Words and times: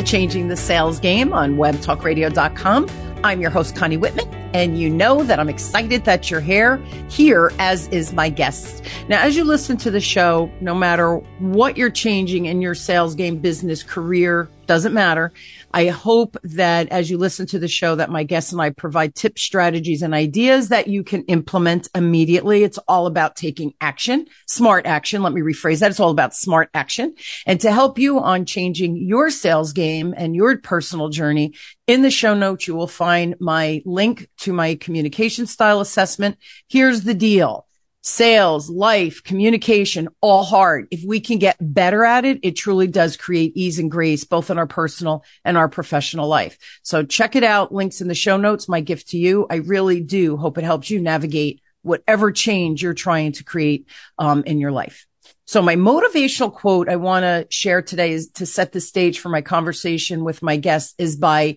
to 0.00 0.06
Changing 0.06 0.48
the 0.48 0.56
Sales 0.56 0.98
Game 0.98 1.32
on 1.32 1.56
webtalkradio.com. 1.56 2.88
I'm 3.22 3.40
your 3.40 3.50
host, 3.50 3.76
Connie 3.76 3.98
Whitman, 3.98 4.26
and 4.54 4.78
you 4.78 4.88
know 4.88 5.22
that 5.24 5.38
I'm 5.38 5.50
excited 5.50 6.04
that 6.04 6.30
you're 6.30 6.40
here, 6.40 6.78
here 7.10 7.52
as 7.58 7.86
is 7.88 8.14
my 8.14 8.30
guest. 8.30 8.82
Now, 9.08 9.20
as 9.20 9.36
you 9.36 9.44
listen 9.44 9.76
to 9.78 9.90
the 9.90 10.00
show, 10.00 10.50
no 10.62 10.74
matter 10.74 11.16
what 11.38 11.76
you're 11.76 11.90
changing 11.90 12.46
in 12.46 12.62
your 12.62 12.74
sales 12.74 13.14
game, 13.14 13.38
business, 13.38 13.82
career, 13.82 14.48
doesn't 14.66 14.94
matter. 14.94 15.32
I 15.72 15.86
hope 15.86 16.36
that 16.42 16.88
as 16.88 17.10
you 17.10 17.18
listen 17.18 17.46
to 17.46 17.58
the 17.58 17.68
show 17.68 17.94
that 17.94 18.10
my 18.10 18.24
guests 18.24 18.52
and 18.52 18.60
I 18.60 18.70
provide 18.70 19.14
tips, 19.14 19.42
strategies 19.42 20.02
and 20.02 20.14
ideas 20.14 20.68
that 20.68 20.88
you 20.88 21.04
can 21.04 21.22
implement 21.24 21.88
immediately. 21.94 22.64
It's 22.64 22.78
all 22.88 23.06
about 23.06 23.36
taking 23.36 23.74
action, 23.80 24.26
smart 24.46 24.86
action. 24.86 25.22
Let 25.22 25.32
me 25.32 25.42
rephrase 25.42 25.80
that. 25.80 25.90
It's 25.90 26.00
all 26.00 26.10
about 26.10 26.34
smart 26.34 26.70
action 26.74 27.14
and 27.46 27.60
to 27.60 27.72
help 27.72 27.98
you 27.98 28.18
on 28.18 28.46
changing 28.46 28.96
your 28.96 29.30
sales 29.30 29.72
game 29.72 30.12
and 30.16 30.34
your 30.34 30.58
personal 30.58 31.08
journey. 31.08 31.54
In 31.86 32.02
the 32.02 32.10
show 32.10 32.34
notes, 32.34 32.66
you 32.66 32.74
will 32.74 32.88
find 32.88 33.36
my 33.40 33.82
link 33.84 34.28
to 34.38 34.52
my 34.52 34.74
communication 34.74 35.46
style 35.46 35.80
assessment. 35.80 36.36
Here's 36.68 37.02
the 37.02 37.14
deal 37.14 37.66
sales, 38.02 38.70
life, 38.70 39.22
communication, 39.22 40.08
all 40.20 40.44
hard. 40.44 40.88
If 40.90 41.04
we 41.04 41.20
can 41.20 41.38
get 41.38 41.56
better 41.60 42.04
at 42.04 42.24
it, 42.24 42.40
it 42.42 42.52
truly 42.52 42.86
does 42.86 43.16
create 43.16 43.52
ease 43.54 43.78
and 43.78 43.90
grace, 43.90 44.24
both 44.24 44.50
in 44.50 44.58
our 44.58 44.66
personal 44.66 45.24
and 45.44 45.56
our 45.56 45.68
professional 45.68 46.28
life. 46.28 46.56
So 46.82 47.04
check 47.04 47.36
it 47.36 47.44
out. 47.44 47.72
Links 47.72 48.00
in 48.00 48.08
the 48.08 48.14
show 48.14 48.36
notes. 48.36 48.68
My 48.68 48.80
gift 48.80 49.08
to 49.08 49.18
you. 49.18 49.46
I 49.50 49.56
really 49.56 50.00
do 50.00 50.36
hope 50.36 50.56
it 50.56 50.64
helps 50.64 50.90
you 50.90 51.00
navigate 51.00 51.60
whatever 51.82 52.30
change 52.32 52.82
you're 52.82 52.94
trying 52.94 53.32
to 53.32 53.44
create 53.44 53.86
um, 54.18 54.44
in 54.44 54.60
your 54.60 54.72
life. 54.72 55.06
So 55.46 55.62
my 55.62 55.76
motivational 55.76 56.52
quote 56.52 56.88
I 56.88 56.96
want 56.96 57.24
to 57.24 57.46
share 57.50 57.82
today 57.82 58.12
is 58.12 58.28
to 58.34 58.46
set 58.46 58.72
the 58.72 58.80
stage 58.80 59.18
for 59.18 59.30
my 59.30 59.42
conversation 59.42 60.24
with 60.24 60.42
my 60.42 60.56
guest 60.56 60.94
is 60.98 61.16
by 61.16 61.56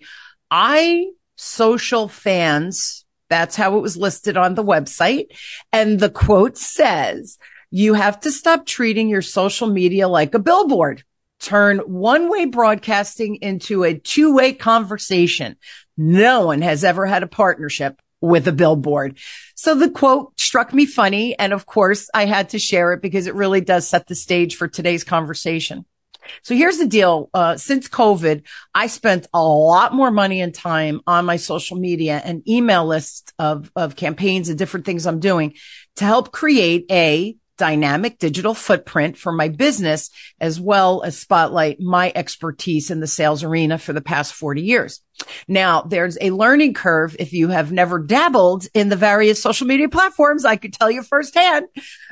I 0.50 1.06
social 1.36 2.08
fans 2.08 3.03
that's 3.34 3.56
how 3.56 3.76
it 3.76 3.80
was 3.80 3.96
listed 3.96 4.36
on 4.36 4.54
the 4.54 4.62
website. 4.62 5.26
And 5.72 5.98
the 5.98 6.08
quote 6.08 6.56
says, 6.56 7.36
you 7.70 7.94
have 7.94 8.20
to 8.20 8.30
stop 8.30 8.64
treating 8.64 9.08
your 9.08 9.22
social 9.22 9.66
media 9.66 10.06
like 10.06 10.34
a 10.34 10.38
billboard. 10.38 11.02
Turn 11.40 11.80
one 11.80 12.30
way 12.30 12.44
broadcasting 12.44 13.36
into 13.42 13.82
a 13.82 13.98
two 13.98 14.32
way 14.32 14.52
conversation. 14.52 15.56
No 15.96 16.46
one 16.46 16.62
has 16.62 16.84
ever 16.84 17.06
had 17.06 17.24
a 17.24 17.26
partnership 17.26 18.00
with 18.20 18.46
a 18.46 18.52
billboard. 18.52 19.18
So 19.56 19.74
the 19.74 19.90
quote 19.90 20.38
struck 20.38 20.72
me 20.72 20.86
funny. 20.86 21.36
And 21.36 21.52
of 21.52 21.66
course 21.66 22.08
I 22.14 22.26
had 22.26 22.50
to 22.50 22.60
share 22.60 22.92
it 22.92 23.02
because 23.02 23.26
it 23.26 23.34
really 23.34 23.60
does 23.60 23.88
set 23.88 24.06
the 24.06 24.14
stage 24.14 24.54
for 24.54 24.68
today's 24.68 25.02
conversation. 25.02 25.84
So 26.42 26.54
here's 26.54 26.78
the 26.78 26.86
deal. 26.86 27.30
Uh, 27.34 27.56
since 27.56 27.88
COVID, 27.88 28.42
I 28.74 28.86
spent 28.86 29.26
a 29.32 29.42
lot 29.42 29.94
more 29.94 30.10
money 30.10 30.40
and 30.40 30.54
time 30.54 31.00
on 31.06 31.24
my 31.24 31.36
social 31.36 31.76
media 31.76 32.20
and 32.24 32.46
email 32.48 32.86
list 32.86 33.32
of, 33.38 33.70
of 33.76 33.96
campaigns 33.96 34.48
and 34.48 34.58
different 34.58 34.86
things 34.86 35.06
I'm 35.06 35.20
doing 35.20 35.54
to 35.96 36.04
help 36.04 36.32
create 36.32 36.86
a 36.90 37.36
dynamic 37.56 38.18
digital 38.18 38.54
footprint 38.54 39.16
for 39.16 39.32
my 39.32 39.48
business, 39.48 40.10
as 40.40 40.60
well 40.60 41.02
as 41.02 41.18
spotlight 41.18 41.80
my 41.80 42.12
expertise 42.14 42.90
in 42.90 43.00
the 43.00 43.06
sales 43.06 43.42
arena 43.42 43.78
for 43.78 43.92
the 43.92 44.00
past 44.00 44.34
40 44.34 44.62
years. 44.62 45.00
Now, 45.46 45.82
there's 45.82 46.18
a 46.20 46.30
learning 46.30 46.74
curve 46.74 47.14
if 47.18 47.32
you 47.32 47.48
have 47.48 47.70
never 47.70 48.00
dabbled 48.00 48.66
in 48.74 48.88
the 48.88 48.96
various 48.96 49.40
social 49.40 49.66
media 49.66 49.88
platforms. 49.88 50.44
I 50.44 50.56
could 50.56 50.72
tell 50.72 50.90
you 50.90 51.02
firsthand. 51.02 51.66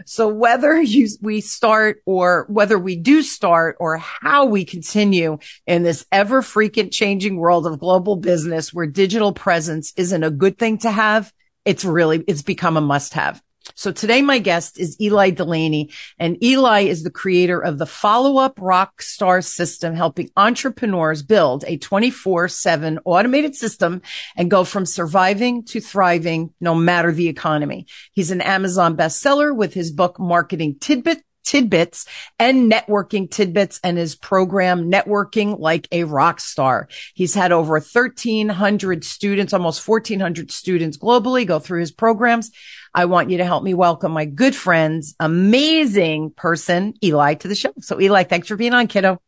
So 0.07 0.29
whether 0.29 0.81
you, 0.81 1.09
we 1.21 1.41
start 1.41 2.03
or 2.07 2.47
whether 2.49 2.79
we 2.79 2.97
do 2.97 3.23
start 3.23 3.77
or 3.81 3.97
how 3.97 4.47
we 4.47 4.65
continue 4.65 5.39
in 5.67 5.83
this 5.83 6.07
ever 6.13 6.43
frequent 6.43 6.93
changing 6.93 7.37
world 7.37 7.67
of 7.67 7.81
global 7.81 8.17
business 8.17 8.73
where 8.73 8.87
digital 8.87 9.33
presence 9.33 9.93
isn't 9.97 10.23
a 10.23 10.31
good 10.31 10.59
thing 10.59 10.79
to 10.79 10.91
have, 10.91 11.33
it's 11.65 11.85
really, 11.85 12.23
it's 12.29 12.43
become 12.43 12.77
a 12.77 12.81
must 12.81 13.15
have. 13.15 13.43
So 13.75 13.93
today 13.93 14.23
my 14.23 14.39
guest 14.39 14.79
is 14.79 15.01
Ely 15.01 15.31
Delaney 15.31 15.91
and 16.19 16.43
Ely 16.43 16.81
is 16.81 17.03
the 17.03 17.11
creator 17.11 17.61
of 17.61 17.79
the 17.79 17.87
follow 17.87 18.39
up 18.39 18.59
rock 18.61 19.03
star 19.03 19.41
system, 19.43 19.95
helping 19.95 20.31
entrepreneurs 20.37 21.23
build 21.23 21.65
a 21.67 21.77
24 21.77 22.49
seven 22.49 22.99
automated 23.05 23.55
system 23.55 24.03
and 24.37 24.51
go 24.51 24.65
from 24.65 24.87
surviving 24.87 25.65
to 25.65 25.81
thriving 25.81 26.53
no 26.61 26.75
matter 26.75 27.13
the 27.13 27.29
economy. 27.29 27.87
He's 28.13 28.31
an 28.31 28.41
Amazon 28.41 28.97
bestseller 28.97 29.55
with 29.55 29.75
his 29.75 29.91
book 29.91 30.19
Marketing 30.19 30.77
Tidbit 30.79 31.23
tidbits 31.45 32.07
and 32.39 32.71
networking 32.71 33.31
tidbits 33.31 33.81
and 33.83 33.99
his 33.99 34.15
program 34.15 34.91
networking 34.91 35.59
like 35.59 35.89
a 35.93 36.05
rock 36.05 36.41
star. 36.41 36.89
He's 37.15 37.35
had 37.35 37.53
over 37.53 37.75
1300 37.75 39.05
students, 39.05 39.53
almost 39.53 39.87
1400 39.87 40.51
students 40.51 40.97
globally 40.97 41.47
go 41.47 41.59
through 41.59 41.81
his 41.81 41.93
programs. 41.93 42.51
I 42.95 43.07
want 43.07 43.31
you 43.31 43.39
to 43.39 43.45
help 43.45 43.65
me 43.65 43.75
welcome 43.75 44.13
my 44.13 44.27
good 44.27 44.55
friends, 44.55 45.15
amazing 45.19 46.31
person, 46.31 46.95
Ely, 47.03 47.35
to 47.35 47.49
the 47.49 47.55
show. 47.55 47.73
So 47.81 48.01
Ely, 48.01 48.25
thanks 48.25 48.49
for 48.49 48.57
being 48.57 48.75
on, 48.75 48.87
kiddo. 48.87 49.19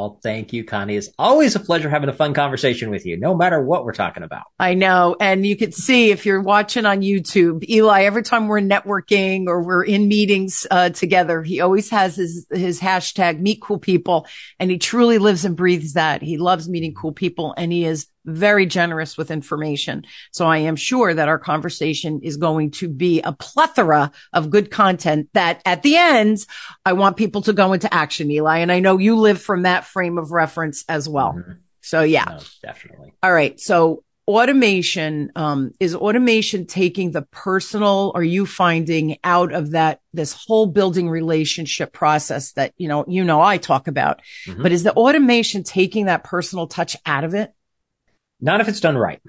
Well, 0.00 0.18
thank 0.22 0.54
you, 0.54 0.64
Connie. 0.64 0.96
It's 0.96 1.10
always 1.18 1.56
a 1.56 1.60
pleasure 1.60 1.90
having 1.90 2.08
a 2.08 2.14
fun 2.14 2.32
conversation 2.32 2.88
with 2.88 3.04
you, 3.04 3.18
no 3.18 3.36
matter 3.36 3.62
what 3.62 3.84
we're 3.84 3.92
talking 3.92 4.22
about. 4.22 4.44
I 4.58 4.72
know. 4.72 5.14
And 5.20 5.44
you 5.44 5.58
can 5.58 5.72
see 5.72 6.10
if 6.10 6.24
you're 6.24 6.40
watching 6.40 6.86
on 6.86 7.02
YouTube, 7.02 7.68
Ely, 7.68 8.04
every 8.04 8.22
time 8.22 8.48
we're 8.48 8.62
networking 8.62 9.46
or 9.46 9.62
we're 9.62 9.84
in 9.84 10.08
meetings 10.08 10.66
uh, 10.70 10.88
together, 10.88 11.42
he 11.42 11.60
always 11.60 11.90
has 11.90 12.16
his, 12.16 12.46
his 12.50 12.80
hashtag 12.80 13.40
meet 13.40 13.60
cool 13.60 13.78
people. 13.78 14.26
And 14.58 14.70
he 14.70 14.78
truly 14.78 15.18
lives 15.18 15.44
and 15.44 15.54
breathes 15.54 15.92
that. 15.92 16.22
He 16.22 16.38
loves 16.38 16.66
meeting 16.66 16.94
cool 16.94 17.12
people 17.12 17.52
and 17.58 17.70
he 17.70 17.84
is 17.84 18.06
very 18.30 18.66
generous 18.66 19.16
with 19.16 19.30
information. 19.30 20.04
So 20.32 20.46
I 20.46 20.58
am 20.58 20.76
sure 20.76 21.12
that 21.12 21.28
our 21.28 21.38
conversation 21.38 22.20
is 22.22 22.36
going 22.36 22.70
to 22.72 22.88
be 22.88 23.20
a 23.22 23.32
plethora 23.32 24.12
of 24.32 24.50
good 24.50 24.70
content 24.70 25.28
that 25.34 25.62
at 25.64 25.82
the 25.82 25.96
end, 25.96 26.46
I 26.84 26.94
want 26.94 27.16
people 27.16 27.42
to 27.42 27.52
go 27.52 27.72
into 27.72 27.92
action, 27.92 28.30
Ely. 28.30 28.58
And 28.58 28.72
I 28.72 28.80
know 28.80 28.98
you 28.98 29.16
live 29.16 29.40
from 29.40 29.62
that 29.62 29.84
frame 29.84 30.18
of 30.18 30.32
reference 30.32 30.84
as 30.88 31.08
well. 31.08 31.32
Mm-hmm. 31.32 31.52
So 31.80 32.02
yeah, 32.02 32.24
no, 32.24 32.38
definitely. 32.62 33.12
All 33.22 33.32
right. 33.32 33.58
So 33.58 34.04
automation, 34.28 35.32
um, 35.34 35.72
is 35.80 35.94
automation 35.94 36.66
taking 36.66 37.10
the 37.10 37.22
personal, 37.22 38.12
are 38.14 38.22
you 38.22 38.46
finding 38.46 39.16
out 39.24 39.52
of 39.52 39.72
that, 39.72 40.00
this 40.12 40.32
whole 40.32 40.66
building 40.66 41.08
relationship 41.08 41.92
process 41.92 42.52
that, 42.52 42.72
you 42.76 42.86
know, 42.86 43.04
you 43.08 43.24
know, 43.24 43.40
I 43.40 43.58
talk 43.58 43.88
about, 43.88 44.20
mm-hmm. 44.46 44.62
but 44.62 44.70
is 44.70 44.84
the 44.84 44.92
automation 44.92 45.64
taking 45.64 46.06
that 46.06 46.22
personal 46.22 46.68
touch 46.68 46.96
out 47.04 47.24
of 47.24 47.34
it? 47.34 47.52
Not 48.40 48.60
if 48.60 48.68
it's 48.68 48.80
done 48.80 48.96
right. 48.96 49.20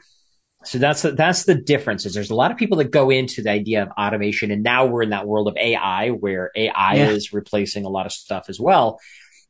So 0.64 0.78
that's 0.78 1.02
the, 1.02 1.12
that's 1.14 1.46
the 1.46 1.56
difference. 1.56 2.06
Is 2.06 2.14
there's 2.14 2.30
a 2.30 2.36
lot 2.36 2.52
of 2.52 2.58
people 2.58 2.78
that 2.78 2.92
go 2.92 3.10
into 3.10 3.42
the 3.42 3.50
idea 3.50 3.84
of 3.84 3.90
automation, 3.90 4.52
and 4.52 4.64
now 4.64 4.86
we're 4.86 5.02
in 5.04 5.10
that 5.10 5.28
world 5.28 5.48
of 5.48 5.58
AI 5.58 6.10
where 6.10 6.52
AI 6.56 6.96
yeah. 6.96 7.10
is 7.10 7.34
replacing 7.34 7.86
a 7.86 7.90
lot 7.90 8.06
of 8.06 8.12
stuff 8.12 8.46
as 8.48 8.60
well. 8.60 9.00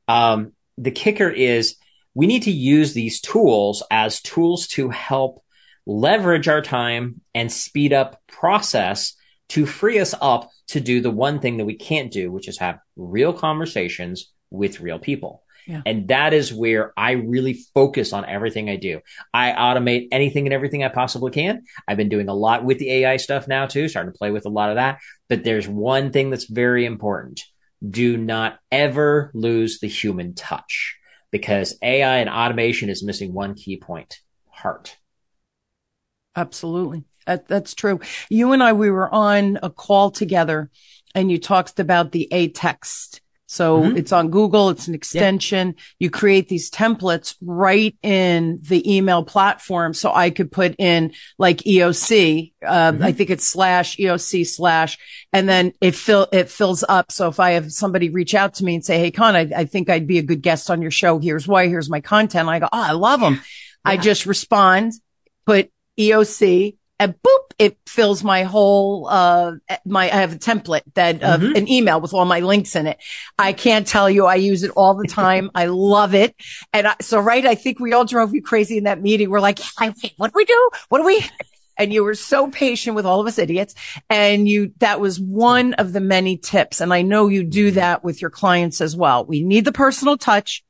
Um, 0.08 0.54
the 0.78 0.92
kicker 0.92 1.30
is 1.30 1.76
we 2.14 2.28
need 2.28 2.44
to 2.44 2.52
use 2.52 2.94
these 2.94 3.22
tools 3.22 3.84
as 3.92 4.22
tools 4.22 4.68
to 4.68 4.90
help 4.90 5.44
leverage 5.86 6.48
our 6.48 6.62
time 6.62 7.22
and 7.34 7.52
speed 7.52 7.94
up 7.94 8.22
process 8.28 9.16
to 9.50 9.66
free 9.66 10.00
us 10.00 10.16
up 10.22 10.50
to 10.68 10.80
do 10.80 11.02
the 11.02 11.12
one 11.12 11.40
thing 11.40 11.58
that 11.58 11.66
we 11.66 11.76
can't 11.76 12.12
do, 12.12 12.32
which 12.32 12.48
is 12.48 12.58
have 12.60 12.80
real 12.96 13.34
conversations 13.34 14.32
with 14.50 14.80
real 14.80 15.00
people. 15.00 15.41
Yeah. 15.68 15.82
And 15.86 16.08
that 16.08 16.34
is 16.34 16.54
where 16.54 16.94
I 16.98 17.12
really 17.12 17.60
focus 17.74 18.14
on 18.14 18.26
everything 18.26 18.70
I 18.70 18.76
do. 18.76 19.02
I 19.34 19.52
automate 19.52 20.08
anything 20.12 20.48
and 20.48 20.54
everything 20.54 20.84
I 20.84 20.90
possibly 20.90 21.32
can. 21.32 21.64
I've 21.88 21.98
been 21.98 22.10
doing 22.10 22.30
a 22.30 22.34
lot 22.34 22.64
with 22.64 22.80
the 22.80 22.92
AI 22.92 23.18
stuff 23.18 23.48
now 23.48 23.68
too, 23.68 23.88
starting 23.88 24.12
to 24.12 24.18
play 24.18 24.32
with 24.32 24.46
a 24.46 24.50
lot 24.50 24.70
of 24.70 24.76
that. 24.76 25.00
But 25.30 25.44
there's 25.44 25.68
one 25.68 26.12
thing 26.12 26.30
that's 26.30 26.46
very 26.46 26.86
important. 26.86 27.42
Do 27.88 28.18
not 28.18 28.60
ever 28.72 29.32
lose 29.34 29.80
the 29.80 29.88
human 29.88 30.34
touch 30.34 30.98
because 31.32 31.78
AI 31.82 32.18
and 32.18 32.30
automation 32.30 32.90
is 32.90 33.04
missing 33.04 33.34
one 33.34 33.56
key 33.56 33.78
point, 33.78 34.20
heart. 34.50 34.98
Absolutely. 36.36 37.04
That, 37.26 37.48
that's 37.48 37.74
true. 37.74 38.00
You 38.30 38.54
and 38.54 38.64
I, 38.64 38.74
we 38.74 38.90
were 38.90 39.14
on 39.14 39.60
a 39.62 39.70
call 39.70 40.12
together 40.12 40.70
and 41.14 41.32
you 41.32 41.38
talked 41.38 41.80
about 41.80 42.12
the 42.12 42.28
aText 42.32 43.20
so 43.52 43.82
mm-hmm. 43.82 43.98
it's 43.98 44.14
on 44.14 44.30
Google. 44.30 44.70
It's 44.70 44.88
an 44.88 44.96
extension. 44.96 45.76
Yeah. 45.76 45.84
You 46.00 46.10
create 46.10 46.48
these 46.48 46.72
templates 46.72 47.36
right 47.42 47.94
in 48.02 48.60
the 48.62 48.96
email 48.96 49.26
platform. 49.26 49.94
So 49.94 50.10
I 50.14 50.30
could 50.30 50.54
put 50.54 50.76
in 50.78 51.12
like 51.38 51.58
EOC. 51.58 52.54
Uh, 52.66 52.94
mm-hmm. 52.94 53.04
I 53.04 53.12
think 53.12 53.30
it's 53.30 53.46
slash 53.46 53.98
EOC 53.98 54.48
slash, 54.48 54.98
and 55.34 55.50
then 55.50 55.74
it 55.82 55.96
fill, 55.96 56.30
it 56.32 56.50
fills 56.50 56.86
up. 56.88 57.12
So 57.12 57.28
if 57.28 57.42
I 57.42 57.52
have 57.52 57.74
somebody 57.74 58.08
reach 58.08 58.36
out 58.36 58.54
to 58.56 58.64
me 58.64 58.76
and 58.76 58.86
say, 58.86 59.00
Hey, 59.00 59.12
Con, 59.12 59.36
I, 59.36 59.52
I 59.54 59.66
think 59.66 59.90
I'd 59.90 60.08
be 60.08 60.20
a 60.20 60.24
good 60.24 60.42
guest 60.42 60.72
on 60.72 60.82
your 60.82 60.90
show. 60.90 61.20
Here's 61.20 61.46
why. 61.46 61.68
Here's 61.68 61.90
my 61.90 62.00
content. 62.00 62.48
I 62.48 62.60
go, 62.60 62.70
Oh, 62.72 62.82
I 62.82 62.94
love 62.94 63.20
them. 63.20 63.34
Yeah. 63.34 63.42
I 63.84 63.98
just 63.98 64.28
respond, 64.28 64.94
put 65.46 65.70
EOC 66.00 66.78
and 67.02 67.16
boop, 67.16 67.54
it 67.58 67.80
fills 67.88 68.24
my 68.24 68.44
whole, 68.44 69.08
uh, 69.08 69.54
my, 69.86 70.04
I 70.04 70.18
have 70.18 70.34
a 70.34 70.38
template 70.38 70.84
that, 70.94 71.24
uh, 71.24 71.40
mm-hmm. 71.40 71.56
an 71.56 71.68
email 71.68 72.00
with 72.00 72.14
all 72.14 72.26
my 72.26 72.42
links 72.42 72.76
in 72.76 72.86
it. 72.86 73.00
I 73.40 73.54
can't 73.54 73.88
tell 73.88 74.08
you. 74.08 74.28
I 74.28 74.36
use 74.36 74.62
it 74.62 74.70
all 74.76 74.94
the 74.94 75.08
time. 75.08 75.50
I 75.56 75.66
love 75.66 76.14
it. 76.14 76.36
And 76.72 76.86
I, 76.86 76.96
so, 77.02 77.20
right. 77.20 77.44
I 77.44 77.56
think 77.56 77.80
we 77.80 77.94
all 77.94 78.06
drove 78.06 78.36
you 78.36 78.44
crazy 78.44 78.78
in 78.78 78.84
that 78.84 79.02
meeting. 79.02 79.32
We're 79.32 79.40
like, 79.40 79.58
wait, 79.80 80.14
what 80.18 80.32
do 80.32 80.34
we 80.36 80.46
do? 80.46 80.70
What 80.90 81.00
do 81.00 81.06
we? 81.06 81.26
and 81.76 81.92
you 81.92 82.04
were 82.04 82.14
so 82.14 82.52
patient 82.52 82.96
with 82.96 83.08
all 83.08 83.20
of 83.20 83.26
us 83.26 83.40
idiots. 83.40 83.74
And 84.08 84.48
you, 84.48 84.72
that 84.78 85.00
was 85.00 85.20
one 85.20 85.74
of 85.74 85.94
the 85.94 86.02
many 86.02 86.38
tips. 86.38 86.82
And 86.82 86.94
I 86.94 87.02
know 87.02 87.30
you 87.30 87.44
do 87.44 87.72
that 87.72 88.04
with 88.04 88.22
your 88.22 88.30
clients 88.30 88.80
as 88.80 88.96
well. 88.96 89.26
We 89.26 89.42
need 89.42 89.66
the 89.66 89.72
personal 89.72 90.18
touch, 90.20 90.64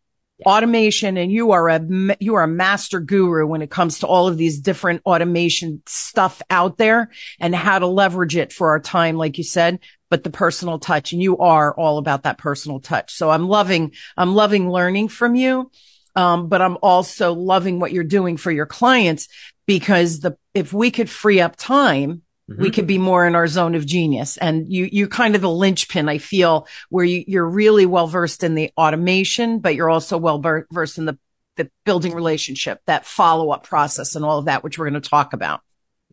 automation, 0.46 1.18
and 1.18 1.32
you 1.32 1.52
are 1.52 1.70
a, 1.70 1.82
you 2.20 2.36
are 2.36 2.44
a 2.44 2.48
master 2.48 3.00
guru 3.00 3.46
when 3.46 3.62
it 3.62 3.70
comes 3.70 4.00
to 4.00 4.08
all 4.08 4.28
of 4.28 4.38
these 4.38 4.60
different 4.60 5.02
automation 5.06 5.82
stuff 5.86 6.42
out 6.50 6.78
there 6.78 7.12
and 7.40 7.56
how 7.56 7.80
to 7.80 7.88
leverage 7.88 8.36
it 8.36 8.54
for 8.54 8.70
our 8.70 8.80
time, 8.80 9.18
like 9.18 9.38
you 9.38 9.44
said, 9.44 9.80
but 10.10 10.24
the 10.24 10.30
personal 10.30 10.80
touch. 10.80 11.14
And 11.14 11.22
you 11.22 11.38
are 11.38 11.74
all 11.74 11.98
about 11.98 12.24
that 12.24 12.38
personal 12.38 12.80
touch. 12.80 13.14
So 13.14 13.30
I'm 13.30 13.48
loving, 13.48 13.94
I'm 14.18 14.36
loving 14.36 14.70
learning 14.70 15.10
from 15.10 15.36
you. 15.36 15.72
Um, 16.16 16.50
but 16.50 16.62
I'm 16.62 16.78
also 16.82 17.34
loving 17.34 17.80
what 17.80 17.94
you're 17.94 18.04
doing 18.04 18.36
for 18.36 18.52
your 18.52 18.66
clients 18.66 19.30
because 19.66 20.20
the, 20.20 20.38
if 20.54 20.74
we 20.74 20.92
could 20.92 21.10
free 21.10 21.40
up 21.40 21.56
time, 21.56 22.24
mm-hmm. 22.50 22.62
we 22.62 22.72
could 22.72 22.88
be 22.88 22.98
more 22.98 23.26
in 23.26 23.36
our 23.36 23.48
zone 23.48 23.76
of 23.76 23.86
genius. 23.86 24.38
And 24.38 24.72
you, 24.72 24.90
you 24.92 25.08
kind 25.08 25.36
of 25.36 25.42
the 25.42 25.50
linchpin, 25.50 26.08
I 26.10 26.18
feel, 26.18 26.68
where 26.90 27.06
you, 27.06 27.24
you're 27.28 27.50
really 27.50 27.86
well 27.86 28.08
versed 28.08 28.44
in 28.44 28.56
the 28.56 28.72
automation, 28.78 29.60
but 29.60 29.76
you're 29.76 29.90
also 29.90 30.18
well 30.18 30.40
versed 30.72 30.98
in 30.98 31.06
the, 31.06 31.18
the 31.58 31.70
building 31.86 32.14
relationship, 32.14 32.80
that 32.86 33.06
follow 33.06 33.52
up 33.52 33.64
process 33.64 34.16
and 34.16 34.24
all 34.24 34.40
of 34.40 34.46
that, 34.46 34.64
which 34.64 34.78
we're 34.78 34.90
going 34.90 35.02
to 35.02 35.10
talk 35.10 35.34
about. 35.34 35.62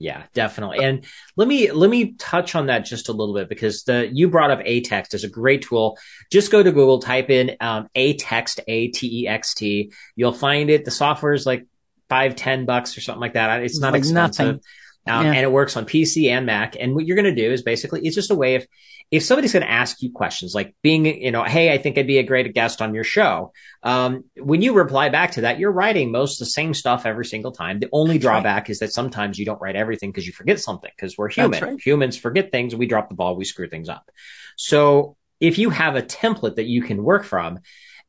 Yeah, 0.01 0.23
definitely. 0.33 0.85
And 0.85 1.05
let 1.37 1.49
me 1.49 1.73
let 1.73 1.91
me 1.91 2.13
touch 2.13 2.55
on 2.55 2.67
that 2.67 2.85
just 2.85 3.09
a 3.09 3.13
little 3.13 3.35
bit 3.35 3.49
because 3.49 3.83
the 3.83 4.09
you 4.13 4.29
brought 4.29 4.53
up 4.53 4.61
aText 4.61 5.13
is 5.13 5.25
a 5.25 5.29
great 5.29 5.63
tool. 5.63 5.99
Just 6.31 6.53
go 6.53 6.63
to 6.63 6.71
Google, 6.71 7.01
type 7.01 7.31
in 7.31 7.57
um, 7.61 7.89
aText, 7.97 8.61
A 8.69 8.89
T 8.89 9.25
E 9.25 9.27
X 9.27 9.55
T. 9.55 9.93
You'll 10.15 10.33
find 10.33 10.71
it. 10.71 10.85
The 10.85 10.93
software 10.93 11.33
is 11.33 11.47
like 11.47 11.67
five, 12.09 12.37
ten 12.37 12.65
bucks 12.65 12.97
or 12.97 13.01
something 13.01 13.21
like 13.21 13.33
that. 13.33 13.63
It's 13.63 13.81
not 13.81 13.93
like 13.93 14.03
expensive. 14.03 14.61
Um, 15.09 15.27
yeah. 15.27 15.33
and 15.33 15.41
it 15.41 15.51
works 15.51 15.77
on 15.77 15.87
PC 15.87 16.31
and 16.31 16.47
Mac. 16.47 16.77
And 16.79 16.95
what 16.95 17.07
you're 17.07 17.17
going 17.17 17.35
to 17.35 17.43
do 17.43 17.51
is 17.51 17.63
basically, 17.63 18.01
it's 18.05 18.15
just 18.15 18.31
a 18.31 18.35
way 18.35 18.57
of, 18.57 18.67
if 19.11 19.23
somebody's 19.23 19.53
going 19.55 19.63
to 19.63 19.71
ask 19.71 20.03
you 20.03 20.13
questions 20.13 20.55
like 20.55 20.75
being, 20.83 21.07
you 21.07 21.31
know, 21.31 21.43
Hey, 21.43 21.73
I 21.73 21.79
think 21.79 21.97
I'd 21.97 22.07
be 22.07 22.19
a 22.19 22.23
great 22.23 22.53
guest 22.53 22.83
on 22.83 22.95
your 22.95 23.05
show. 23.05 23.53
Um, 23.83 24.25
when 24.37 24.61
you 24.61 24.75
reply 24.75 25.09
back 25.09 25.33
to 25.33 25.43
that, 25.43 25.59
you're 25.59 25.73
writing 25.73 26.13
most 26.13 26.41
of 26.41 26.47
the 26.47 26.51
same 26.51 26.75
stuff 26.75 27.07
every 27.07 27.25
single 27.25 27.53
time. 27.53 27.81
The 27.81 27.89
only 27.93 28.19
drawback 28.19 28.65
right. 28.65 28.71
is 28.71 28.81
that 28.81 28.93
sometimes 28.93 29.39
you 29.39 29.47
don't 29.47 29.61
write 29.61 29.77
everything 29.77 30.11
because 30.11 30.27
you 30.27 30.33
forget 30.33 30.61
something 30.61 30.91
because 30.95 31.17
we're 31.17 31.31
human. 31.31 31.63
Right. 31.63 31.81
Humans 31.81 32.19
forget 32.19 32.53
things. 32.53 32.77
We 32.77 32.87
drop 32.87 33.09
the 33.09 33.15
ball. 33.15 33.35
We 33.37 33.45
screw 33.45 33.69
things 33.69 33.89
up. 33.89 34.11
So 34.57 35.17
if 35.41 35.59
you 35.59 35.71
have 35.71 35.97
a 35.97 36.03
template 36.03 36.57
that 36.57 36.67
you 36.67 36.83
can 36.83 37.03
work 37.03 37.25
from 37.25 37.61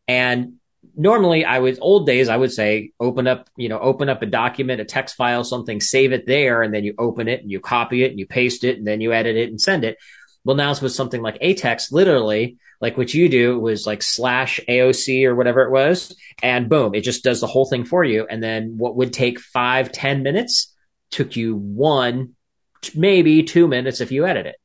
and 0.08 0.59
normally 0.96 1.46
I 1.46 1.60
would 1.60 1.78
old 1.82 2.06
days 2.06 2.30
I 2.30 2.38
would 2.38 2.52
say 2.52 2.92
open 3.00 3.28
up 3.28 3.50
you 3.56 3.70
know 3.70 3.80
open 3.80 4.10
up 4.10 4.22
a 4.22 4.26
document 4.26 4.82
a 4.82 4.86
text 4.86 5.16
file 5.16 5.44
something 5.44 5.82
save 5.82 6.14
it 6.14 6.26
there 6.26 6.62
and 6.62 6.74
then 6.74 6.84
you 6.84 6.94
open 6.98 7.28
it 7.28 7.42
and 7.42 7.52
you 7.52 7.60
copy 7.60 8.04
it 8.04 8.12
and 8.12 8.20
you 8.20 8.26
paste 8.26 8.64
it 8.64 8.78
and 8.78 8.88
then 8.88 9.02
you 9.02 9.14
edit 9.14 9.36
it 9.36 9.50
and 9.50 9.60
send 9.60 9.84
it 9.84 9.98
well 10.44 10.56
now 10.56 10.72
it's 10.72 10.82
with 10.82 10.94
something 10.94 11.22
like 11.22 11.40
aText 11.42 11.92
literally 11.92 12.58
like 12.82 12.98
what 12.98 13.14
you 13.14 13.28
do 13.28 13.60
was 13.60 13.86
like 13.86 14.02
slash 14.02 14.62
AOC 14.70 15.26
or 15.26 15.36
whatever 15.36 15.64
it 15.64 15.72
was 15.72 16.16
and 16.42 16.70
boom 16.70 16.96
it 16.96 17.02
just 17.02 17.24
does 17.24 17.42
the 17.42 17.48
whole 17.48 17.66
thing 17.66 17.84
for 17.84 18.04
you 18.04 18.26
and 18.30 18.42
then 18.42 18.78
what 18.78 18.96
would 18.96 19.14
take 19.14 19.40
five 19.40 19.92
ten 19.92 20.24
minutes 20.24 20.74
took 21.12 21.36
you 21.36 21.56
one 21.56 22.36
maybe 22.96 23.44
two 23.44 23.68
minutes 23.68 24.00
if 24.00 24.12
you 24.12 24.26
edit 24.26 24.46
it 24.46 24.56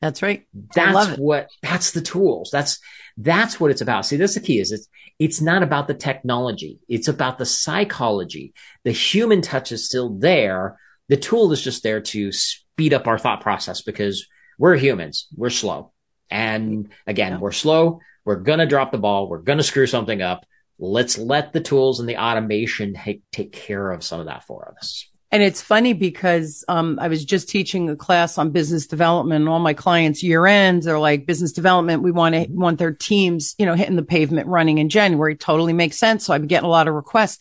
that's 0.00 0.22
right. 0.22 0.46
That's 0.74 1.18
what, 1.18 1.48
that's 1.62 1.90
the 1.90 2.00
tools. 2.00 2.50
That's, 2.50 2.78
that's 3.16 3.58
what 3.58 3.70
it's 3.70 3.80
about. 3.80 4.06
See, 4.06 4.16
that's 4.16 4.34
the 4.34 4.40
key 4.40 4.60
is 4.60 4.72
it's, 4.72 4.88
it's 5.18 5.40
not 5.40 5.62
about 5.62 5.88
the 5.88 5.94
technology. 5.94 6.78
It's 6.88 7.08
about 7.08 7.38
the 7.38 7.46
psychology. 7.46 8.54
The 8.84 8.92
human 8.92 9.42
touch 9.42 9.72
is 9.72 9.86
still 9.86 10.10
there. 10.18 10.78
The 11.08 11.16
tool 11.16 11.52
is 11.52 11.62
just 11.62 11.82
there 11.82 12.00
to 12.00 12.32
speed 12.32 12.94
up 12.94 13.06
our 13.06 13.18
thought 13.18 13.40
process 13.40 13.82
because 13.82 14.26
we're 14.58 14.76
humans. 14.76 15.26
We're 15.36 15.50
slow. 15.50 15.92
And 16.30 16.92
again, 17.06 17.32
yeah. 17.32 17.38
we're 17.38 17.52
slow. 17.52 18.00
We're 18.24 18.36
going 18.36 18.60
to 18.60 18.66
drop 18.66 18.92
the 18.92 18.98
ball. 18.98 19.28
We're 19.28 19.38
going 19.38 19.58
to 19.58 19.64
screw 19.64 19.86
something 19.86 20.22
up. 20.22 20.46
Let's 20.78 21.18
let 21.18 21.52
the 21.52 21.60
tools 21.60 22.00
and 22.00 22.08
the 22.08 22.16
automation 22.16 22.94
take, 22.94 23.22
take 23.32 23.52
care 23.52 23.90
of 23.90 24.04
some 24.04 24.20
of 24.20 24.26
that 24.26 24.44
for 24.44 24.74
us. 24.78 25.09
And 25.32 25.44
it's 25.44 25.62
funny 25.62 25.92
because 25.92 26.64
um, 26.66 26.98
I 27.00 27.06
was 27.06 27.24
just 27.24 27.48
teaching 27.48 27.88
a 27.88 27.94
class 27.94 28.36
on 28.36 28.50
business 28.50 28.88
development 28.88 29.42
and 29.42 29.48
all 29.48 29.60
my 29.60 29.74
clients 29.74 30.24
year 30.24 30.44
ends 30.44 30.88
are 30.88 30.98
like 30.98 31.24
business 31.24 31.52
development. 31.52 32.02
We 32.02 32.10
want 32.10 32.34
to 32.34 32.46
want 32.50 32.80
their 32.80 32.92
teams, 32.92 33.54
you 33.56 33.64
know, 33.64 33.74
hitting 33.74 33.94
the 33.94 34.02
pavement 34.02 34.48
running 34.48 34.78
in 34.78 34.88
January. 34.88 35.36
Totally 35.36 35.72
makes 35.72 35.98
sense. 35.98 36.26
So 36.26 36.34
I've 36.34 36.40
been 36.40 36.48
getting 36.48 36.66
a 36.66 36.70
lot 36.70 36.88
of 36.88 36.94
requests 36.94 37.38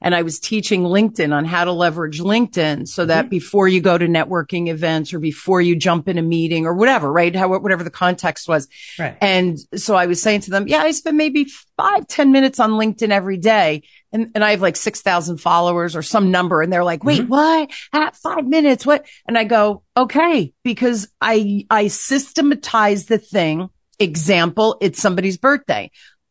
and 0.00 0.14
I 0.14 0.22
was 0.22 0.38
teaching 0.38 0.82
LinkedIn 0.82 1.34
on 1.34 1.44
how 1.44 1.64
to 1.64 1.72
leverage 1.72 2.20
LinkedIn 2.20 2.86
so 2.86 3.06
that 3.06 3.22
mm-hmm. 3.22 3.30
before 3.30 3.68
you 3.68 3.80
go 3.80 3.98
to 3.98 4.06
networking 4.06 4.68
events 4.68 5.12
or 5.12 5.18
before 5.18 5.60
you 5.60 5.74
jump 5.74 6.08
in 6.08 6.18
a 6.18 6.22
meeting 6.22 6.66
or 6.66 6.74
whatever, 6.74 7.12
right? 7.12 7.34
How, 7.34 7.48
whatever 7.58 7.84
the 7.84 7.90
context 7.90 8.48
was. 8.48 8.68
Right. 8.98 9.16
And 9.20 9.58
so 9.74 9.96
I 9.96 10.06
was 10.06 10.22
saying 10.22 10.42
to 10.42 10.50
them, 10.50 10.68
yeah, 10.68 10.82
I 10.82 10.92
spend 10.92 11.16
maybe 11.16 11.46
five 11.76 12.06
ten 12.06 12.32
minutes 12.32 12.60
on 12.60 12.72
LinkedIn 12.72 13.10
every 13.10 13.38
day 13.38 13.82
and, 14.12 14.30
and 14.34 14.44
I 14.44 14.52
have 14.52 14.62
like 14.62 14.76
6,000 14.76 15.38
followers 15.38 15.94
or 15.94 16.02
some 16.02 16.30
number. 16.30 16.62
And 16.62 16.72
they're 16.72 16.84
like, 16.84 17.04
wait, 17.04 17.22
mm-hmm. 17.22 17.30
what? 17.30 17.70
At 17.92 18.16
five 18.16 18.46
minutes? 18.46 18.86
What? 18.86 19.06
And 19.26 19.36
I 19.36 19.44
go, 19.44 19.82
okay, 19.96 20.52
because 20.62 21.08
I, 21.20 21.66
I 21.70 21.88
systematize 21.88 23.06
the 23.06 23.18
thing. 23.18 23.68
Example, 23.98 24.78
it's 24.80 25.02
somebody's 25.02 25.38
birthday. 25.38 25.90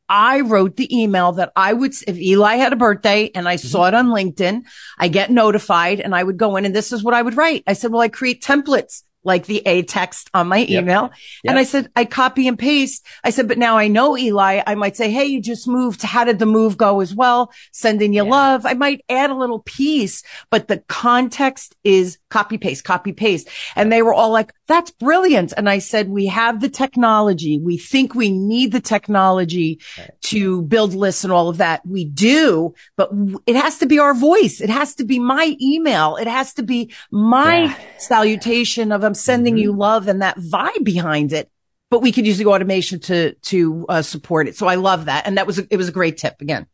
I 0.09 0.41
wrote 0.41 0.75
the 0.75 1.01
email 1.01 1.33
that 1.33 1.51
I 1.55 1.73
would, 1.73 1.93
if 2.07 2.17
Ely 2.17 2.55
had 2.55 2.73
a 2.73 2.77
birthday 2.77 3.31
and 3.33 3.47
I 3.47 3.55
mm-hmm. 3.55 3.67
saw 3.67 3.87
it 3.87 3.93
on 3.93 4.07
LinkedIn, 4.07 4.63
I 4.97 5.07
get 5.07 5.31
notified 5.31 5.99
and 5.99 6.15
I 6.15 6.23
would 6.23 6.37
go 6.37 6.55
in 6.55 6.65
and 6.65 6.75
this 6.75 6.91
is 6.91 7.03
what 7.03 7.13
I 7.13 7.21
would 7.21 7.37
write. 7.37 7.63
I 7.67 7.73
said, 7.73 7.91
well, 7.91 8.01
I 8.01 8.09
create 8.09 8.41
templates 8.41 9.03
like 9.27 9.45
the 9.45 9.61
aText 9.65 10.29
on 10.33 10.47
my 10.47 10.65
email. 10.69 11.03
Yep. 11.03 11.11
Yep. 11.43 11.49
And 11.51 11.59
I 11.59 11.63
said, 11.63 11.91
I 11.95 12.05
copy 12.05 12.47
and 12.47 12.57
paste. 12.57 13.05
I 13.25 13.29
said, 13.29 13.47
but 13.49 13.57
now 13.57 13.77
I 13.77 13.89
know 13.89 14.17
Ely. 14.17 14.63
I 14.65 14.75
might 14.75 14.95
say, 14.95 15.11
Hey, 15.11 15.25
you 15.25 15.41
just 15.41 15.67
moved. 15.67 16.01
How 16.01 16.23
did 16.23 16.39
the 16.39 16.45
move 16.45 16.77
go 16.77 17.01
as 17.01 17.13
well? 17.13 17.51
Sending 17.73 18.13
you 18.13 18.23
yeah. 18.23 18.31
love. 18.31 18.65
I 18.65 18.73
might 18.73 19.03
add 19.09 19.29
a 19.29 19.35
little 19.35 19.59
piece, 19.59 20.23
but 20.49 20.69
the 20.69 20.77
context 20.87 21.75
is 21.83 22.17
copy 22.29 22.57
paste, 22.57 22.83
copy 22.83 23.13
paste. 23.13 23.49
And 23.75 23.91
they 23.91 24.01
were 24.01 24.13
all 24.13 24.31
like, 24.31 24.53
that's 24.67 24.91
brilliant. 24.91 25.53
And 25.55 25.69
I 25.69 25.79
said, 25.79 26.09
we 26.09 26.25
have 26.27 26.59
the 26.59 26.69
technology. 26.69 27.59
We 27.59 27.77
think 27.77 28.15
we 28.15 28.31
need 28.31 28.71
the 28.71 28.81
technology 28.81 29.79
right. 29.97 30.11
to 30.23 30.61
build 30.63 30.93
lists 30.93 31.23
and 31.23 31.31
all 31.31 31.49
of 31.49 31.57
that. 31.57 31.85
We 31.85 32.05
do, 32.05 32.73
but 32.95 33.11
it 33.45 33.55
has 33.55 33.77
to 33.79 33.85
be 33.85 33.99
our 33.99 34.13
voice. 34.13 34.59
It 34.61 34.69
has 34.69 34.95
to 34.95 35.05
be 35.05 35.19
my 35.19 35.55
email. 35.61 36.17
It 36.17 36.27
has 36.27 36.53
to 36.55 36.63
be 36.63 36.93
my 37.11 37.65
yeah. 37.65 37.77
salutation 37.97 38.91
of 38.91 39.03
I'm 39.03 39.13
sending 39.13 39.55
mm-hmm. 39.55 39.63
you 39.63 39.71
love 39.71 40.07
and 40.07 40.21
that 40.21 40.37
vibe 40.37 40.83
behind 40.83 41.33
it. 41.33 41.49
But 41.89 42.01
we 42.01 42.11
could 42.11 42.27
use 42.27 42.37
the 42.37 42.47
automation 42.47 42.99
to, 43.01 43.33
to 43.33 43.85
uh, 43.87 44.01
support 44.01 44.49
it. 44.49 44.57
So 44.57 44.67
I 44.67 44.75
love 44.75 45.05
that. 45.05 45.25
And 45.25 45.37
that 45.37 45.47
was, 45.47 45.59
a, 45.59 45.67
it 45.71 45.77
was 45.77 45.87
a 45.87 45.93
great 45.93 46.17
tip 46.17 46.41
again. 46.41 46.67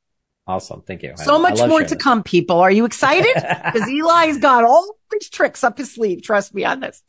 Awesome. 0.46 0.82
Thank 0.82 1.04
you. 1.04 1.14
So 1.16 1.38
I, 1.38 1.40
much 1.40 1.62
I 1.62 1.68
more 1.68 1.84
to 1.84 1.96
come, 1.96 2.24
people. 2.24 2.60
Are 2.60 2.72
you 2.72 2.86
excited? 2.86 3.34
Because 3.74 3.90
Ely's 3.90 4.38
got 4.38 4.64
all 4.64 4.98
these 5.12 5.30
tricks 5.30 5.64
up 5.64 5.78
his 5.78 5.94
sleeve. 5.94 6.22
Trust 6.22 6.54
me 6.54 6.66
on 6.66 6.82
this. 6.82 7.02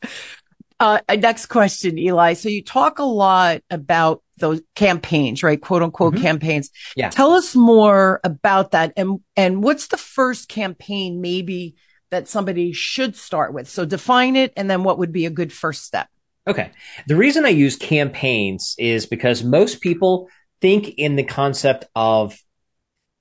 Uh, 0.79 0.99
next 1.09 1.47
question, 1.47 1.97
Eli. 1.97 2.33
So 2.33 2.49
you 2.49 2.63
talk 2.63 2.99
a 2.99 3.03
lot 3.03 3.61
about 3.69 4.23
those 4.37 4.61
campaigns, 4.75 5.43
right? 5.43 5.61
Quote 5.61 5.83
unquote 5.83 6.15
mm-hmm. 6.15 6.23
campaigns. 6.23 6.71
Yeah. 6.95 7.09
Tell 7.09 7.33
us 7.33 7.55
more 7.55 8.19
about 8.23 8.71
that. 8.71 8.93
And, 8.97 9.19
and 9.35 9.63
what's 9.63 9.87
the 9.87 9.97
first 9.97 10.49
campaign 10.49 11.21
maybe 11.21 11.75
that 12.11 12.27
somebody 12.27 12.73
should 12.73 13.15
start 13.15 13.53
with? 13.53 13.69
So 13.69 13.85
define 13.85 14.35
it. 14.35 14.53
And 14.57 14.69
then 14.69 14.83
what 14.83 14.97
would 14.97 15.11
be 15.11 15.25
a 15.25 15.29
good 15.29 15.53
first 15.53 15.83
step? 15.83 16.07
Okay. 16.47 16.71
The 17.07 17.15
reason 17.15 17.45
I 17.45 17.49
use 17.49 17.75
campaigns 17.75 18.75
is 18.77 19.05
because 19.05 19.43
most 19.43 19.81
people 19.81 20.29
think 20.61 20.89
in 20.97 21.15
the 21.15 21.23
concept 21.23 21.85
of 21.95 22.37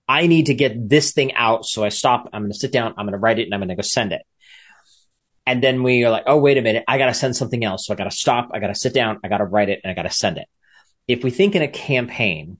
I 0.09 0.27
need 0.27 0.47
to 0.47 0.55
get 0.55 0.89
this 0.89 1.13
thing 1.13 1.35
out. 1.35 1.65
So 1.65 1.85
I 1.85 1.89
stop. 1.89 2.29
I'm 2.33 2.43
going 2.43 2.53
to 2.53 2.59
sit 2.59 2.73
down. 2.73 2.95
I'm 2.97 3.07
going 3.07 3.13
to 3.13 3.19
write 3.19 3.39
it 3.39 3.45
and 3.45 3.55
I'm 3.55 3.61
going 3.61 3.69
to 3.69 3.77
go 3.77 3.83
send 3.83 4.13
it. 4.13 4.23
And 5.47 5.63
then 5.63 5.83
we 5.83 6.05
are 6.05 6.11
like, 6.11 6.25
oh, 6.27 6.39
wait 6.39 6.59
a 6.59 6.63
minute. 6.63 6.85
I 6.89 6.99
got 6.99 7.07
to 7.07 7.15
send 7.15 7.37
something 7.37 7.65
else. 7.65 7.87
So 7.87 7.95
I 7.95 7.97
got 7.97 8.05
to 8.05 8.11
stop. 8.11 8.51
I 8.53 8.61
got 8.61 8.69
to 8.69 8.75
sit 8.75 8.95
down. 8.95 9.19
I 9.23 9.29
got 9.29 9.39
to 9.39 9.45
write 9.45 9.69
it 9.69 9.81
and 9.85 9.91
I 9.91 9.95
got 9.95 10.09
to 10.09 10.11
send 10.11 10.39
it. 10.39 10.47
If 11.07 11.23
we 11.23 11.31
think 11.31 11.55
in 11.55 11.63
a 11.63 11.69
campaign, 11.69 12.59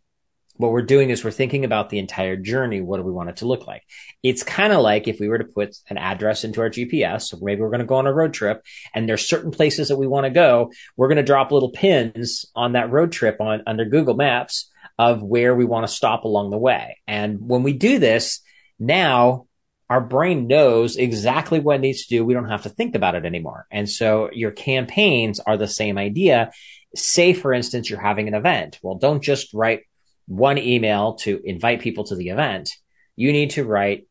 what 0.57 0.71
we're 0.71 0.83
doing 0.83 1.11
is 1.11 1.25
we're 1.25 1.31
thinking 1.31 1.65
about 1.65 1.91
the 1.91 1.99
entire 1.99 2.37
journey. 2.37 2.81
What 2.81 2.99
do 2.99 3.03
we 3.03 3.11
want 3.11 3.31
it 3.31 3.37
to 3.37 3.47
look 3.47 3.67
like? 3.67 3.83
It's 4.23 4.43
kind 4.43 4.73
of 4.73 4.83
like 4.83 5.09
if 5.09 5.19
we 5.19 5.29
were 5.29 5.39
to 5.39 5.45
put 5.45 5.77
an 5.89 5.99
address 5.99 6.45
into 6.45 6.61
our 6.61 6.71
GPS, 6.71 7.23
so 7.23 7.39
maybe 7.41 7.61
we're 7.61 7.71
going 7.71 7.81
to 7.81 7.87
go 7.87 7.97
on 7.97 8.07
a 8.07 8.13
road 8.13 8.35
trip 8.35 8.63
and 8.95 9.09
there's 9.09 9.27
certain 9.27 9.51
places 9.51 9.89
that 9.89 9.97
we 9.97 10.07
want 10.07 10.25
to 10.25 10.31
go. 10.31 10.71
We're 10.97 11.09
going 11.09 11.17
to 11.17 11.25
drop 11.25 11.51
little 11.51 11.73
pins 11.73 12.47
on 12.55 12.73
that 12.73 12.91
road 12.91 13.11
trip 13.11 13.41
on 13.41 13.63
under 13.67 13.85
Google 13.85 14.15
Maps 14.15 14.71
of 14.99 15.23
where 15.23 15.55
we 15.55 15.65
want 15.65 15.87
to 15.87 15.93
stop 15.93 16.25
along 16.25 16.51
the 16.51 16.59
way. 16.59 16.99
And 17.07 17.39
when 17.41 17.63
we 17.63 17.73
do 17.73 17.99
this, 17.99 18.41
now 18.79 19.47
our 19.91 20.01
brain 20.01 20.47
knows 20.47 20.97
exactly 20.97 21.61
what 21.61 21.77
it 21.77 21.81
needs 21.81 22.07
to 22.07 22.17
do. 22.17 22.25
We 22.25 22.35
don't 22.35 22.49
have 22.49 22.63
to 22.63 22.69
think 22.69 22.95
about 22.95 23.15
it 23.15 23.25
anymore. 23.25 23.67
And 23.71 23.89
so 23.89 24.31
your 24.33 24.51
campaigns 24.51 25.41
are 25.41 25.57
the 25.57 25.69
same 25.69 25.99
idea. 25.99 26.53
Say, 26.95 27.33
for 27.33 27.53
instance, 27.53 27.91
you're 27.91 28.01
having 28.01 28.29
an 28.29 28.35
event. 28.35 28.79
Well, 28.83 28.97
don't 28.97 29.23
just 29.23 29.53
write 29.53 29.83
one 30.27 30.59
email 30.59 31.15
to 31.17 31.41
invite 31.45 31.81
people 31.81 32.05
to 32.05 32.17
the 32.17 32.29
event. 32.29 32.71
You 33.17 33.33
need 33.33 33.51
to 33.51 33.65
write 33.65 34.07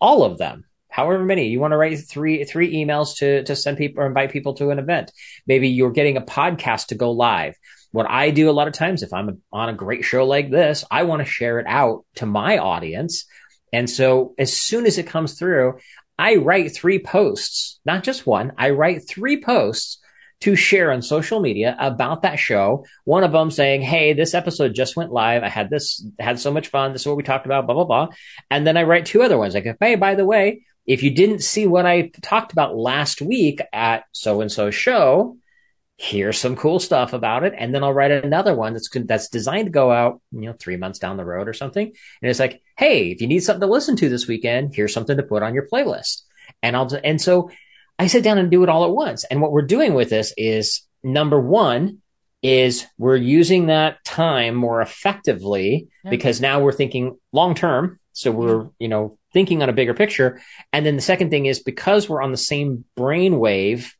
all 0.00 0.24
of 0.24 0.38
them 0.38 0.64
however 0.88 1.24
many 1.24 1.48
you 1.48 1.60
want 1.60 1.72
to 1.72 1.76
write 1.76 1.98
three 1.98 2.44
three 2.44 2.74
emails 2.74 3.16
to 3.16 3.44
to 3.44 3.54
send 3.54 3.76
people 3.76 4.02
or 4.02 4.06
invite 4.06 4.32
people 4.32 4.54
to 4.54 4.70
an 4.70 4.78
event 4.78 5.12
maybe 5.46 5.68
you're 5.68 5.92
getting 5.92 6.16
a 6.16 6.22
podcast 6.22 6.86
to 6.86 6.94
go 6.94 7.10
live 7.10 7.54
what 7.92 8.08
i 8.08 8.30
do 8.30 8.50
a 8.50 8.52
lot 8.52 8.68
of 8.68 8.74
times 8.74 9.02
if 9.02 9.12
i'm 9.12 9.42
on 9.52 9.68
a 9.68 9.74
great 9.74 10.04
show 10.04 10.24
like 10.26 10.50
this 10.50 10.84
i 10.90 11.04
want 11.04 11.20
to 11.20 11.30
share 11.30 11.58
it 11.58 11.66
out 11.66 12.04
to 12.14 12.26
my 12.26 12.58
audience 12.58 13.26
and 13.72 13.88
so 13.88 14.34
as 14.38 14.56
soon 14.56 14.86
as 14.86 14.98
it 14.98 15.06
comes 15.06 15.38
through 15.38 15.78
i 16.18 16.36
write 16.36 16.74
three 16.74 16.98
posts 16.98 17.80
not 17.84 18.02
just 18.02 18.26
one 18.26 18.52
i 18.58 18.70
write 18.70 19.08
three 19.08 19.40
posts 19.40 19.98
to 20.40 20.54
share 20.54 20.92
on 20.92 21.02
social 21.02 21.40
media 21.40 21.76
about 21.80 22.22
that 22.22 22.38
show. 22.38 22.84
One 23.04 23.24
of 23.24 23.32
them 23.32 23.50
saying, 23.50 23.82
Hey, 23.82 24.12
this 24.12 24.34
episode 24.34 24.74
just 24.74 24.96
went 24.96 25.12
live. 25.12 25.42
I 25.42 25.48
had 25.48 25.68
this, 25.68 26.04
had 26.18 26.38
so 26.38 26.52
much 26.52 26.68
fun. 26.68 26.92
This 26.92 27.02
is 27.02 27.06
what 27.08 27.16
we 27.16 27.22
talked 27.22 27.46
about, 27.46 27.66
blah, 27.66 27.74
blah, 27.74 27.84
blah. 27.84 28.08
And 28.50 28.66
then 28.66 28.76
I 28.76 28.84
write 28.84 29.06
two 29.06 29.22
other 29.22 29.36
ones 29.36 29.54
like, 29.54 29.66
Hey, 29.80 29.96
by 29.96 30.14
the 30.14 30.24
way, 30.24 30.62
if 30.86 31.02
you 31.02 31.10
didn't 31.10 31.40
see 31.40 31.66
what 31.66 31.86
I 31.86 32.10
talked 32.22 32.52
about 32.52 32.76
last 32.76 33.20
week 33.20 33.60
at 33.72 34.04
so 34.12 34.40
and 34.40 34.50
so 34.50 34.70
show, 34.70 35.36
here's 35.98 36.38
some 36.38 36.54
cool 36.54 36.78
stuff 36.78 37.12
about 37.12 37.42
it. 37.42 37.52
And 37.58 37.74
then 37.74 37.82
I'll 37.82 37.92
write 37.92 38.12
another 38.12 38.54
one 38.54 38.72
that's 38.72 38.88
that's 39.04 39.28
designed 39.28 39.66
to 39.66 39.72
go 39.72 39.90
out, 39.90 40.22
you 40.30 40.42
know, 40.42 40.54
three 40.54 40.76
months 40.76 41.00
down 41.00 41.16
the 41.16 41.24
road 41.24 41.48
or 41.48 41.52
something. 41.52 41.86
And 41.86 42.30
it's 42.30 42.38
like, 42.38 42.62
hey, 42.76 43.10
if 43.10 43.20
you 43.20 43.26
need 43.26 43.40
something 43.40 43.60
to 43.60 43.72
listen 43.72 43.96
to 43.96 44.08
this 44.08 44.28
weekend, 44.28 44.74
here's 44.74 44.94
something 44.94 45.16
to 45.16 45.22
put 45.24 45.42
on 45.42 45.54
your 45.54 45.66
playlist. 45.66 46.22
And 46.62 46.76
I'll 46.76 46.88
and 47.04 47.20
so 47.20 47.50
I 47.98 48.06
sit 48.06 48.22
down 48.22 48.38
and 48.38 48.50
do 48.50 48.62
it 48.62 48.68
all 48.68 48.84
at 48.84 48.92
once. 48.92 49.24
And 49.24 49.42
what 49.42 49.50
we're 49.50 49.62
doing 49.62 49.92
with 49.92 50.08
this 50.08 50.32
is 50.36 50.82
number 51.02 51.40
one 51.40 51.98
is 52.42 52.86
we're 52.96 53.16
using 53.16 53.66
that 53.66 54.04
time 54.04 54.54
more 54.54 54.80
effectively 54.80 55.88
yeah. 56.04 56.10
because 56.10 56.40
now 56.40 56.60
we're 56.60 56.72
thinking 56.72 57.18
long 57.32 57.56
term. 57.56 57.98
So 58.12 58.30
we're, 58.30 58.58
mm-hmm. 58.58 58.68
you 58.78 58.88
know, 58.88 59.18
thinking 59.32 59.62
on 59.62 59.68
a 59.68 59.72
bigger 59.72 59.94
picture. 59.94 60.40
And 60.72 60.86
then 60.86 60.94
the 60.94 61.02
second 61.02 61.30
thing 61.30 61.46
is 61.46 61.60
because 61.60 62.08
we're 62.08 62.22
on 62.22 62.30
the 62.30 62.36
same 62.36 62.84
brain 62.96 63.38
wave, 63.40 63.94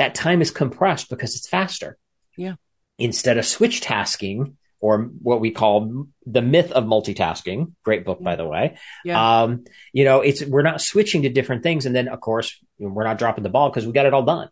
that 0.00 0.14
time 0.14 0.40
is 0.40 0.50
compressed 0.50 1.10
because 1.10 1.36
it's 1.36 1.46
faster. 1.46 1.98
Yeah. 2.34 2.54
Instead 2.98 3.36
of 3.36 3.44
switch 3.44 3.82
tasking 3.82 4.56
or 4.80 5.02
what 5.22 5.42
we 5.42 5.50
call 5.50 6.06
the 6.24 6.40
myth 6.40 6.72
of 6.72 6.84
multitasking, 6.84 7.72
great 7.84 8.06
book, 8.06 8.22
by 8.22 8.34
the 8.34 8.46
way. 8.46 8.78
Yeah. 9.04 9.42
Um, 9.42 9.64
you 9.92 10.04
know, 10.04 10.22
it's, 10.22 10.42
we're 10.42 10.62
not 10.62 10.80
switching 10.80 11.22
to 11.22 11.28
different 11.28 11.62
things. 11.62 11.84
And 11.84 11.94
then 11.94 12.08
of 12.08 12.18
course, 12.18 12.58
we're 12.78 13.04
not 13.04 13.18
dropping 13.18 13.44
the 13.44 13.50
ball 13.50 13.68
because 13.68 13.86
we 13.86 13.92
got 13.92 14.06
it 14.06 14.14
all 14.14 14.24
done. 14.24 14.48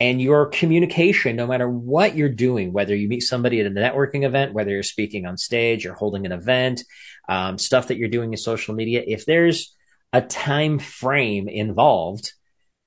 And 0.00 0.22
your 0.22 0.46
communication, 0.46 1.36
no 1.36 1.46
matter 1.46 1.68
what 1.68 2.16
you're 2.16 2.30
doing, 2.30 2.72
whether 2.72 2.96
you 2.96 3.08
meet 3.08 3.20
somebody 3.20 3.60
at 3.60 3.66
a 3.66 3.70
networking 3.70 4.24
event, 4.24 4.54
whether 4.54 4.70
you're 4.70 4.82
speaking 4.82 5.26
on 5.26 5.36
stage, 5.36 5.84
you're 5.84 5.92
holding 5.92 6.24
an 6.24 6.32
event, 6.32 6.82
um, 7.28 7.58
stuff 7.58 7.88
that 7.88 7.98
you're 7.98 8.08
doing 8.08 8.32
in 8.32 8.38
social 8.38 8.74
media, 8.74 9.02
if 9.06 9.26
there's 9.26 9.76
a 10.14 10.22
time 10.22 10.78
frame 10.78 11.46
involved, 11.46 12.32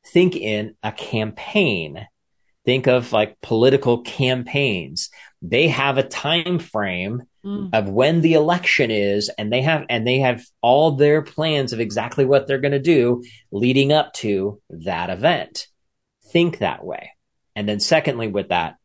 think 0.05 0.35
in 0.35 0.75
a 0.83 0.91
campaign. 0.91 2.07
Think 2.65 2.87
of 2.87 3.11
like 3.11 3.41
political 3.41 4.01
campaigns. 4.01 5.09
They 5.41 5.67
have 5.69 5.97
a 5.97 6.03
time 6.03 6.59
frame 6.59 7.23
mm. 7.43 7.69
of 7.73 7.89
when 7.89 8.21
the 8.21 8.33
election 8.33 8.91
is 8.91 9.29
and 9.29 9.51
they 9.51 9.61
have 9.61 9.85
and 9.89 10.05
they 10.05 10.19
have 10.19 10.45
all 10.61 10.91
their 10.91 11.23
plans 11.23 11.73
of 11.73 11.79
exactly 11.79 12.23
what 12.23 12.47
they're 12.47 12.59
going 12.59 12.71
to 12.71 12.79
do 12.79 13.23
leading 13.51 13.91
up 13.91 14.13
to 14.13 14.61
that 14.69 15.09
event. 15.09 15.67
Think 16.31 16.59
that 16.59 16.85
way. 16.85 17.11
And 17.55 17.67
then 17.67 17.79
secondly 17.79 18.27
with 18.27 18.49
that, 18.49 18.75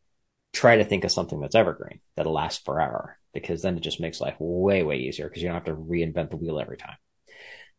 try 0.53 0.77
to 0.77 0.85
think 0.85 1.03
of 1.03 1.11
something 1.11 1.39
that's 1.39 1.55
evergreen 1.55 1.99
that'll 2.15 2.33
last 2.33 2.65
forever 2.65 3.17
because 3.33 3.61
then 3.61 3.77
it 3.77 3.81
just 3.81 3.99
makes 3.99 4.19
life 4.19 4.35
way, 4.39 4.81
way 4.81 4.97
easier 4.97 5.27
because 5.27 5.43
you 5.43 5.49
don't 5.49 5.55
have 5.55 5.65
to 5.65 5.75
reinvent 5.75 6.31
the 6.31 6.37
wheel 6.37 6.59
every 6.59 6.77
time. 6.77 6.97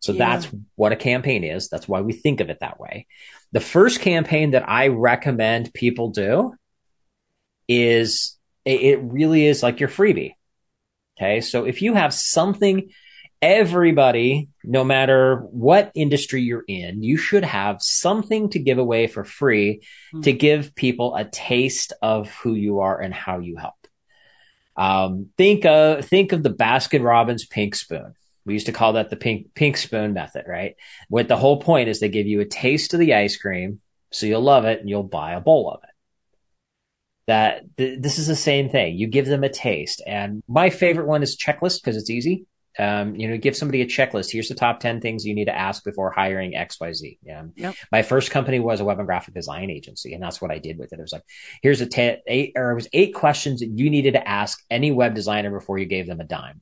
So 0.01 0.13
yeah. 0.13 0.37
that's 0.37 0.55
what 0.77 0.93
a 0.93 0.97
campaign 0.97 1.45
is. 1.45 1.69
That's 1.69 1.89
why 1.89 2.01
we 2.01 2.13
think 2.13 2.41
of 2.41 2.51
it 2.51 2.61
that 2.61 2.79
way. 2.79 3.07
The 3.53 3.61
first 3.61 4.01
campaign 4.01 4.53
that 4.53 4.69
I 4.69 4.89
recommend 4.89 5.75
people 5.75 6.11
do 6.11 6.55
is 7.67 8.37
it 8.65 9.01
really 9.03 9.47
is 9.47 9.63
like 9.63 9.81
your 9.81 9.89
freebie. 9.89 10.35
Okay. 11.19 11.41
So 11.41 11.65
if 11.65 11.83
you 11.83 11.95
have 11.95 12.15
something, 12.15 12.91
everybody, 13.43 14.49
no 14.63 14.85
matter 14.85 15.37
what 15.51 15.91
industry 15.95 16.43
you're 16.43 16.65
in, 16.69 17.03
you 17.03 17.17
should 17.17 17.45
have 17.45 17.79
something 17.81 18.51
to 18.51 18.59
give 18.59 18.79
away 18.79 19.07
for 19.07 19.25
free 19.25 19.83
mm-hmm. 20.13 20.21
to 20.23 20.33
give 20.33 20.75
people 20.75 21.15
a 21.15 21.25
taste 21.25 21.93
of 22.03 22.31
who 22.31 22.55
you 22.55 22.81
are 22.81 23.01
and 23.01 23.13
how 23.13 23.39
you 23.39 23.57
help. 23.57 23.75
Um, 24.77 25.31
think 25.37 25.65
of 25.65 26.05
think 26.05 26.33
of 26.33 26.45
the 26.45 26.55
Baskin 26.55 27.03
Robbins 27.03 27.45
pink 27.45 27.75
spoon. 27.75 28.15
We 28.49 28.55
used 28.55 28.67
to 28.67 28.73
call 28.73 28.95
that 28.95 29.11
the 29.11 29.17
pink 29.17 29.55
pink 29.55 29.77
spoon 29.77 30.13
method, 30.13 30.47
right? 30.49 30.75
What 31.09 31.29
the 31.29 31.37
whole 31.37 31.61
point 31.61 31.89
is 31.89 32.01
they 32.01 32.09
give 32.09 32.27
you 32.27 32.41
a 32.41 32.47
taste 32.47 32.95
of 32.95 33.01
the 33.01 33.15
ice 33.15 33.37
cream, 33.37 33.81
so 34.11 34.27
you'll 34.27 34.43
love 34.43 34.65
it 34.65 34.81
and 34.81 34.89
you'll 34.89 35.05
buy 35.05 35.35
a 35.35 35.41
bowl 35.41 35.71
of 35.71 35.81
it. 35.85 35.91
That 37.29 37.77
th- 37.77 38.01
this 38.03 38.19
is 38.19 38.27
the 38.27 38.37
same 38.37 38.69
thing. 38.69 38.97
You 38.97 39.07
give 39.07 39.27
them 39.27 39.45
a 39.45 39.49
taste, 39.49 40.03
and 40.07 40.43
my 40.49 40.71
favorite 40.71 41.07
one 41.07 41.23
is 41.23 41.37
checklist 41.37 41.81
because 41.83 41.97
it's 41.97 42.11
easy 42.11 42.47
um, 42.79 43.17
you 43.17 43.29
know, 43.29 43.37
give 43.37 43.57
somebody 43.57 43.83
a 43.83 43.87
checklist. 43.87 44.31
Here's 44.31 44.49
the 44.49 44.55
top 44.55 44.79
10 44.79 45.01
things 45.01 45.27
you 45.27 45.35
need 45.35 45.47
to 45.47 45.57
ask 45.57 45.83
before 45.83 46.11
hiring 46.13 46.53
XYZ. 46.53 47.19
Yeah. 47.23 47.45
Yep. 47.57 47.75
My 47.91 48.03
first 48.03 48.31
company 48.31 48.61
was 48.61 48.81
a 48.81 48.85
web 48.85 48.99
and 48.99 49.07
graphic 49.07 49.35
design 49.35 49.69
agency. 49.69 50.15
And 50.15 50.23
that's 50.23 50.41
what 50.41 50.53
I 50.53 50.59
did 50.59 50.79
with 50.79 50.93
it. 50.93 50.99
It 50.99 51.03
was 51.03 51.13
like, 51.13 51.25
here's 51.61 51.81
a 51.81 51.87
ten, 51.87 52.19
eight, 52.29 52.53
or 52.55 52.71
it 52.71 52.77
was 52.77 52.89
eight 52.93 53.15
questions 53.15 53.61
that 53.61 53.71
you 53.71 53.91
needed 53.91 54.13
to 54.13 54.29
ask 54.29 54.63
any 54.71 54.93
web 54.93 55.15
designer 55.15 55.51
before 55.51 55.79
you 55.79 55.87
gave 55.87 56.07
them 56.07 56.21
a 56.21 56.25
dime. 56.25 56.61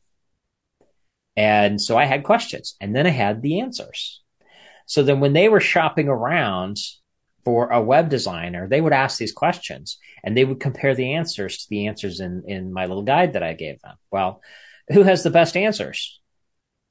And 1.36 1.80
so 1.80 1.96
I 1.96 2.04
had 2.04 2.24
questions 2.24 2.76
and 2.80 2.94
then 2.94 3.06
I 3.06 3.10
had 3.10 3.42
the 3.42 3.60
answers. 3.60 4.22
So 4.86 5.02
then 5.02 5.20
when 5.20 5.32
they 5.32 5.48
were 5.48 5.60
shopping 5.60 6.08
around 6.08 6.78
for 7.44 7.70
a 7.70 7.80
web 7.80 8.08
designer, 8.08 8.68
they 8.68 8.80
would 8.80 8.92
ask 8.92 9.18
these 9.18 9.32
questions 9.32 9.98
and 10.24 10.36
they 10.36 10.44
would 10.44 10.60
compare 10.60 10.94
the 10.94 11.14
answers 11.14 11.58
to 11.58 11.66
the 11.68 11.86
answers 11.86 12.20
in, 12.20 12.44
in 12.46 12.72
my 12.72 12.86
little 12.86 13.02
guide 13.02 13.34
that 13.34 13.42
I 13.42 13.52
gave 13.52 13.80
them. 13.82 13.96
Well, 14.10 14.40
who 14.88 15.02
has 15.02 15.22
the 15.22 15.30
best 15.30 15.56
answers? 15.56 16.20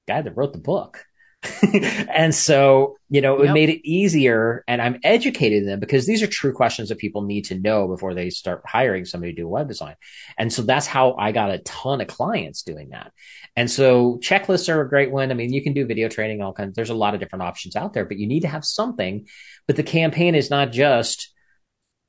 Guy 0.07 0.21
that 0.21 0.37
wrote 0.37 0.53
the 0.53 0.59
book. 0.59 1.05
and 2.09 2.33
so, 2.33 2.97
you 3.09 3.21
know, 3.21 3.41
it 3.41 3.45
yep. 3.45 3.53
made 3.53 3.69
it 3.69 3.87
easier 3.87 4.63
and 4.67 4.81
I'm 4.81 4.99
educating 5.03 5.65
them 5.65 5.79
because 5.79 6.05
these 6.05 6.23
are 6.23 6.27
true 6.27 6.53
questions 6.53 6.89
that 6.89 6.97
people 6.97 7.21
need 7.23 7.45
to 7.45 7.59
know 7.59 7.87
before 7.87 8.13
they 8.13 8.29
start 8.29 8.63
hiring 8.65 9.05
somebody 9.05 9.33
to 9.33 9.41
do 9.41 9.47
web 9.47 9.67
design. 9.67 9.95
And 10.37 10.51
so 10.51 10.61
that's 10.61 10.87
how 10.87 11.15
I 11.15 11.31
got 11.31 11.51
a 11.51 11.59
ton 11.59 12.01
of 12.01 12.07
clients 12.07 12.63
doing 12.63 12.89
that. 12.89 13.11
And 13.55 13.69
so 13.69 14.19
checklists 14.21 14.73
are 14.73 14.81
a 14.81 14.89
great 14.89 15.11
one. 15.11 15.31
I 15.31 15.33
mean, 15.33 15.53
you 15.53 15.63
can 15.63 15.73
do 15.73 15.85
video 15.85 16.09
training, 16.09 16.41
all 16.41 16.53
kinds. 16.53 16.75
There's 16.75 16.89
a 16.89 16.95
lot 16.95 17.13
of 17.13 17.19
different 17.19 17.43
options 17.43 17.75
out 17.75 17.93
there, 17.93 18.05
but 18.05 18.17
you 18.17 18.27
need 18.27 18.41
to 18.41 18.47
have 18.47 18.65
something. 18.65 19.27
But 19.67 19.75
the 19.75 19.83
campaign 19.83 20.35
is 20.35 20.49
not 20.49 20.71
just, 20.71 21.33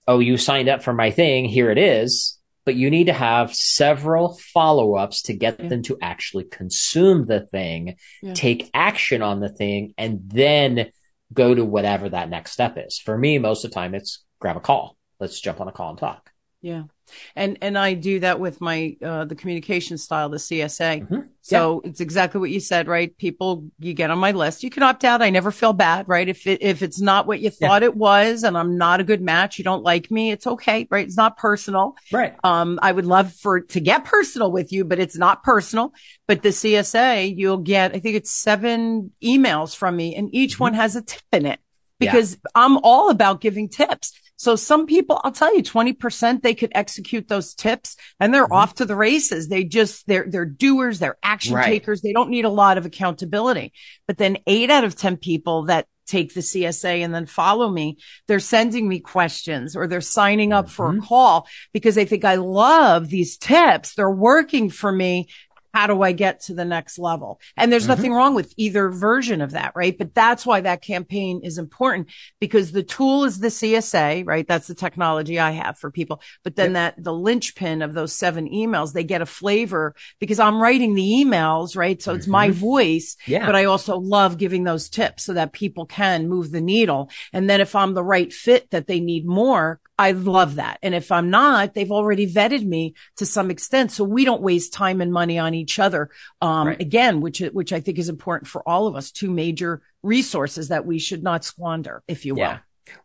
oh, 0.09 0.19
you 0.19 0.37
signed 0.37 0.69
up 0.69 0.83
for 0.83 0.93
my 0.93 1.11
thing. 1.11 1.47
Here 1.47 1.71
it 1.71 1.79
is 1.79 2.36
but 2.67 2.75
you 2.75 2.91
need 2.91 3.07
to 3.07 3.13
have 3.13 3.55
several 3.55 4.37
follow 4.53 4.97
ups 4.97 5.23
to 5.23 5.33
get 5.33 5.59
yeah. 5.59 5.69
them 5.69 5.83
to 5.85 5.97
actually 6.03 6.45
consume 6.45 7.25
the 7.25 7.47
thing, 7.47 7.97
yeah. 8.23 8.35
take 8.35 8.69
action 8.75 9.23
on 9.23 9.41
the 9.41 9.49
thing, 9.49 9.95
and 9.97 10.21
then 10.27 10.91
go 11.33 11.55
to 11.55 11.65
whatever 11.65 12.09
that 12.09 12.29
next 12.29 12.53
step 12.53 12.77
is. 12.77 12.99
For 12.99 13.17
me, 13.17 13.39
most 13.39 13.65
of 13.65 13.71
the 13.71 13.75
time, 13.77 13.95
it's 13.95 14.25
grab 14.41 14.57
a 14.57 14.61
call. 14.61 14.99
Let's 15.21 15.41
jump 15.41 15.61
on 15.61 15.69
a 15.69 15.73
call 15.73 15.91
and 15.91 15.99
talk. 15.99 16.31
Yeah. 16.61 16.85
And 17.35 17.59
and 17.63 17.79
I 17.79 17.95
do 17.95 18.21
that 18.21 18.41
with 18.41 18.61
my 18.61 18.97
uh 19.03 19.25
the 19.25 19.35
communication 19.35 19.99
style, 19.99 20.29
the 20.29 20.37
CSA. 20.37 21.03
Mm-hmm. 21.03 21.21
So 21.43 21.81
yeah. 21.85 21.91
it's 21.91 22.01
exactly 22.01 22.41
what 22.41 22.51
you 22.51 22.61
said, 22.61 22.89
right? 22.89 23.17
People 23.17 23.71
you 23.79 23.95
get 23.95 24.11
on 24.11 24.19
my 24.19 24.33
list. 24.33 24.65
You 24.65 24.71
can 24.71 24.83
opt 24.83 25.05
out. 25.05 25.23
I 25.23 25.31
never 25.31 25.51
feel 25.51 25.73
bad, 25.73 26.09
right? 26.09 26.29
If 26.29 26.47
it 26.47 26.63
if 26.63 26.83
it's 26.83 27.01
not 27.01 27.27
what 27.27 27.41
you 27.41 27.51
thought 27.51 27.83
yeah. 27.83 27.89
it 27.89 27.97
was 27.97 28.43
and 28.43 28.57
I'm 28.57 28.77
not 28.77 29.01
a 29.01 29.05
good 29.05 29.23
match, 29.23 29.59
you 29.59 29.65
don't 29.65 29.83
like 29.83 30.11
me, 30.11 30.31
it's 30.31 30.47
okay, 30.47 30.87
right? 30.91 31.07
It's 31.07 31.17
not 31.17 31.37
personal. 31.37 31.97
Right. 32.13 32.35
Um 32.45 32.79
I 32.83 32.93
would 32.93 33.07
love 33.07 33.33
for 33.33 33.61
to 33.61 33.81
get 33.81 34.05
personal 34.05 34.51
with 34.51 34.73
you, 34.73 34.85
but 34.85 34.99
it's 34.99 35.17
not 35.17 35.43
personal. 35.43 35.93
But 36.27 36.43
the 36.43 36.51
CSA, 36.51 37.37
you'll 37.37 37.59
get 37.59 37.95
I 37.95 38.01
think 38.01 38.17
it's 38.17 38.31
seven 38.31 39.13
emails 39.23 39.77
from 39.77 39.97
me 39.97 40.15
and 40.15 40.29
each 40.35 40.55
mm-hmm. 40.55 40.65
one 40.65 40.75
has 40.75 40.97
a 40.97 41.03
tip 41.03 41.23
in 41.33 41.47
it 41.47 41.61
because 41.99 42.33
yeah. 42.33 42.51
I'm 42.55 42.79
all 42.79 43.11
about 43.11 43.41
giving 43.41 43.69
tips. 43.69 44.13
So 44.37 44.55
some 44.55 44.87
people, 44.87 45.21
I'll 45.25 45.33
tell 45.33 45.55
you, 45.55 45.63
20% 45.63 46.43
they 46.43 46.55
could 46.55 46.73
execute 46.75 47.29
those 47.29 47.55
tips 47.55 47.97
and 48.21 48.33
they're 48.33 48.45
mm-hmm. 48.45 48.53
off 48.53 48.75
to 48.77 48.85
the 48.85 48.97
races. 48.97 49.49
They 49.49 49.65
just, 49.65 50.07
they're, 50.07 50.27
they're 50.29 50.45
doers, 50.45 50.99
they're 50.99 51.19
action 51.23 51.55
right. 51.55 51.67
takers. 51.67 52.03
They 52.03 52.13
don't 52.13 52.31
need 52.31 52.45
a 52.45 52.51
lot 52.51 52.79
of 52.79 52.87
accountability. 52.87 53.73
But 54.07 54.19
then 54.19 54.39
eight 54.47 54.71
out 54.71 54.85
of 54.85 54.97
10 54.97 55.17
people 55.17 55.65
that 55.65 55.87
take 56.07 56.35
the 56.35 56.41
CSA 56.41 57.05
and 57.05 57.15
then 57.15 57.27
follow 57.27 57.69
me, 57.69 57.99
they're 58.29 58.41
sending 58.41 58.89
me 58.89 59.01
questions 59.01 59.77
or 59.77 59.87
they're 59.87 60.01
signing 60.01 60.53
up 60.53 60.67
mm-hmm. 60.67 60.75
for 60.75 60.89
a 60.89 60.93
mm-hmm. 60.93 61.01
call 61.01 61.49
because 61.73 61.95
they 61.95 62.05
think 62.05 62.25
I 62.25 62.37
love 62.37 63.09
these 63.09 63.37
tips. 63.37 63.95
They're 63.95 64.11
working 64.11 64.71
for 64.71 64.91
me 64.93 65.29
how 65.77 65.87
do 65.87 66.01
I 66.01 66.13
get 66.13 66.41
to 66.45 66.55
the 66.55 66.65
next 66.65 66.99
level? 66.99 67.39
And 67.55 67.71
there's 67.71 67.83
mm-hmm. 67.83 67.91
nothing 67.91 68.13
wrong 68.15 68.35
with 68.35 68.55
either 68.57 68.89
version 68.89 69.43
of 69.43 69.51
that, 69.51 69.73
right? 69.77 69.97
But 69.97 70.15
that's 70.15 70.47
why 70.47 70.63
that 70.63 70.81
campaign 70.81 71.43
is 71.45 71.59
important 71.59 72.09
because 72.41 72.73
the 72.73 72.83
tool 72.83 73.25
is 73.25 73.41
the 73.41 73.49
CSA, 73.49 74.27
right? 74.27 74.49
That's 74.49 74.69
the 74.69 74.75
technology 74.75 75.39
I 75.39 75.51
have 75.51 75.79
for 75.79 75.91
people. 75.91 76.23
But 76.43 76.57
then 76.57 76.73
yep. 76.73 76.97
that 76.97 77.05
the 77.05 77.13
linchpin 77.13 77.83
of 77.83 77.93
those 77.93 78.15
seven 78.15 78.49
emails, 78.49 78.95
they 78.95 79.05
get 79.05 79.21
a 79.21 79.27
flavor 79.27 79.95
because 80.19 80.41
I'm 80.41 80.63
writing 80.63 80.95
the 80.95 81.03
emails, 81.23 81.77
right? 81.77 82.01
So 82.01 82.13
mm-hmm. 82.13 82.21
it's 82.21 82.27
my 82.27 82.49
mm-hmm. 82.49 82.59
voice, 82.59 83.19
yeah. 83.27 83.45
but 83.45 83.55
I 83.55 83.67
also 83.67 83.99
love 83.99 84.39
giving 84.39 84.65
those 84.65 84.89
tips 84.89 85.25
so 85.25 85.35
that 85.35 85.53
people 85.53 85.85
can 85.85 86.27
move 86.27 86.53
the 86.53 86.63
needle. 86.63 87.11
And 87.35 87.51
then 87.51 87.61
if 87.61 87.77
I'm 87.77 87.93
the 87.93 88.03
right 88.03 88.33
fit 88.33 88.71
that 88.71 88.87
they 88.87 89.01
need 89.01 89.27
more, 89.27 89.79
I 89.99 90.13
love 90.13 90.57
that. 90.57 90.79
And 90.83 90.95
if 90.95 91.11
I'm 91.11 91.31
not, 91.31 91.73
they've 91.75 91.91
already 91.91 92.31
vetted 92.31 92.67
me 92.67 92.95
to 93.17 93.25
some 93.25 93.51
extent. 93.51 93.93
So 93.93 94.05
we 94.05 94.27
don't 94.27 94.43
waste 94.43 94.75
time 94.75 95.01
and 95.01 95.13
money 95.13 95.39
on 95.39 95.55
each 95.55 95.66
other. 95.79 96.11
Um, 96.41 96.69
right. 96.69 96.81
again, 96.81 97.21
which, 97.21 97.41
which 97.41 97.73
I 97.73 97.81
think 97.81 97.99
is 97.99 98.09
important 98.09 98.49
for 98.49 98.67
all 98.69 98.87
of 98.87 98.97
us, 98.97 99.11
two 99.11 99.31
major 99.31 99.83
resources 100.03 100.69
that 100.69 100.87
we 100.87 100.99
should 100.99 101.23
not 101.23 101.45
squander, 101.45 102.03
if 102.09 102.25
you 102.25 102.35
will. 102.35 102.41
Yeah. 102.41 102.59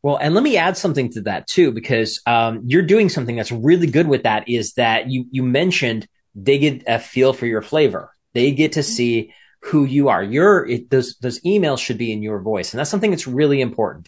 Well, 0.03 0.17
and 0.17 0.35
let 0.35 0.43
me 0.43 0.57
add 0.57 0.77
something 0.77 1.11
to 1.13 1.21
that 1.21 1.47
too, 1.47 1.71
because 1.71 2.21
um, 2.27 2.61
you're 2.65 2.83
doing 2.83 3.09
something 3.09 3.35
that's 3.35 3.51
really 3.51 3.87
good 3.87 4.07
with 4.07 4.23
that. 4.23 4.47
Is 4.47 4.73
that 4.73 5.09
you 5.09 5.25
you 5.31 5.41
mentioned 5.41 6.07
they 6.35 6.59
get 6.59 6.83
a 6.85 6.99
feel 6.99 7.33
for 7.33 7.47
your 7.47 7.63
flavor. 7.63 8.15
They 8.35 8.51
get 8.51 8.73
to 8.73 8.83
see 8.83 9.33
who 9.63 9.85
you 9.85 10.09
are. 10.09 10.21
Your 10.21 10.67
it, 10.67 10.91
those 10.91 11.17
those 11.17 11.39
emails 11.41 11.79
should 11.79 11.97
be 11.97 12.11
in 12.11 12.21
your 12.21 12.41
voice, 12.41 12.73
and 12.73 12.79
that's 12.79 12.91
something 12.91 13.09
that's 13.09 13.25
really 13.25 13.59
important. 13.59 14.07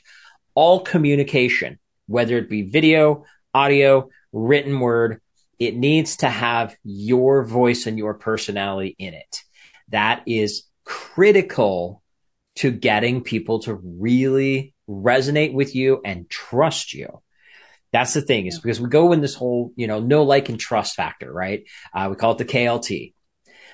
All 0.53 0.79
communication 0.81 1.79
whether 2.07 2.37
it 2.37 2.49
be 2.49 2.63
video, 2.63 3.25
audio, 3.53 4.09
written 4.31 4.79
word, 4.79 5.21
it 5.59 5.75
needs 5.75 6.17
to 6.17 6.29
have 6.29 6.75
your 6.83 7.43
voice 7.43 7.85
and 7.85 7.97
your 7.97 8.13
personality 8.13 8.95
in 8.97 9.13
it. 9.13 9.39
That 9.89 10.23
is 10.25 10.63
critical 10.85 12.01
to 12.55 12.71
getting 12.71 13.23
people 13.23 13.59
to 13.59 13.75
really 13.75 14.73
resonate 14.89 15.53
with 15.53 15.75
you 15.75 16.01
and 16.03 16.29
trust 16.29 16.93
you. 16.93 17.21
That's 17.91 18.13
the 18.13 18.21
thing 18.21 18.47
is 18.47 18.59
because 18.59 18.81
we 18.81 18.89
go 18.89 19.11
in 19.11 19.21
this 19.21 19.35
whole, 19.35 19.71
you 19.75 19.87
know, 19.87 19.99
no 19.99 20.23
like 20.23 20.49
and 20.49 20.59
trust 20.59 20.95
factor, 20.95 21.31
right? 21.31 21.63
Uh, 21.93 22.07
we 22.09 22.15
call 22.15 22.31
it 22.31 22.39
the 22.39 22.45
KLT. 22.45 23.13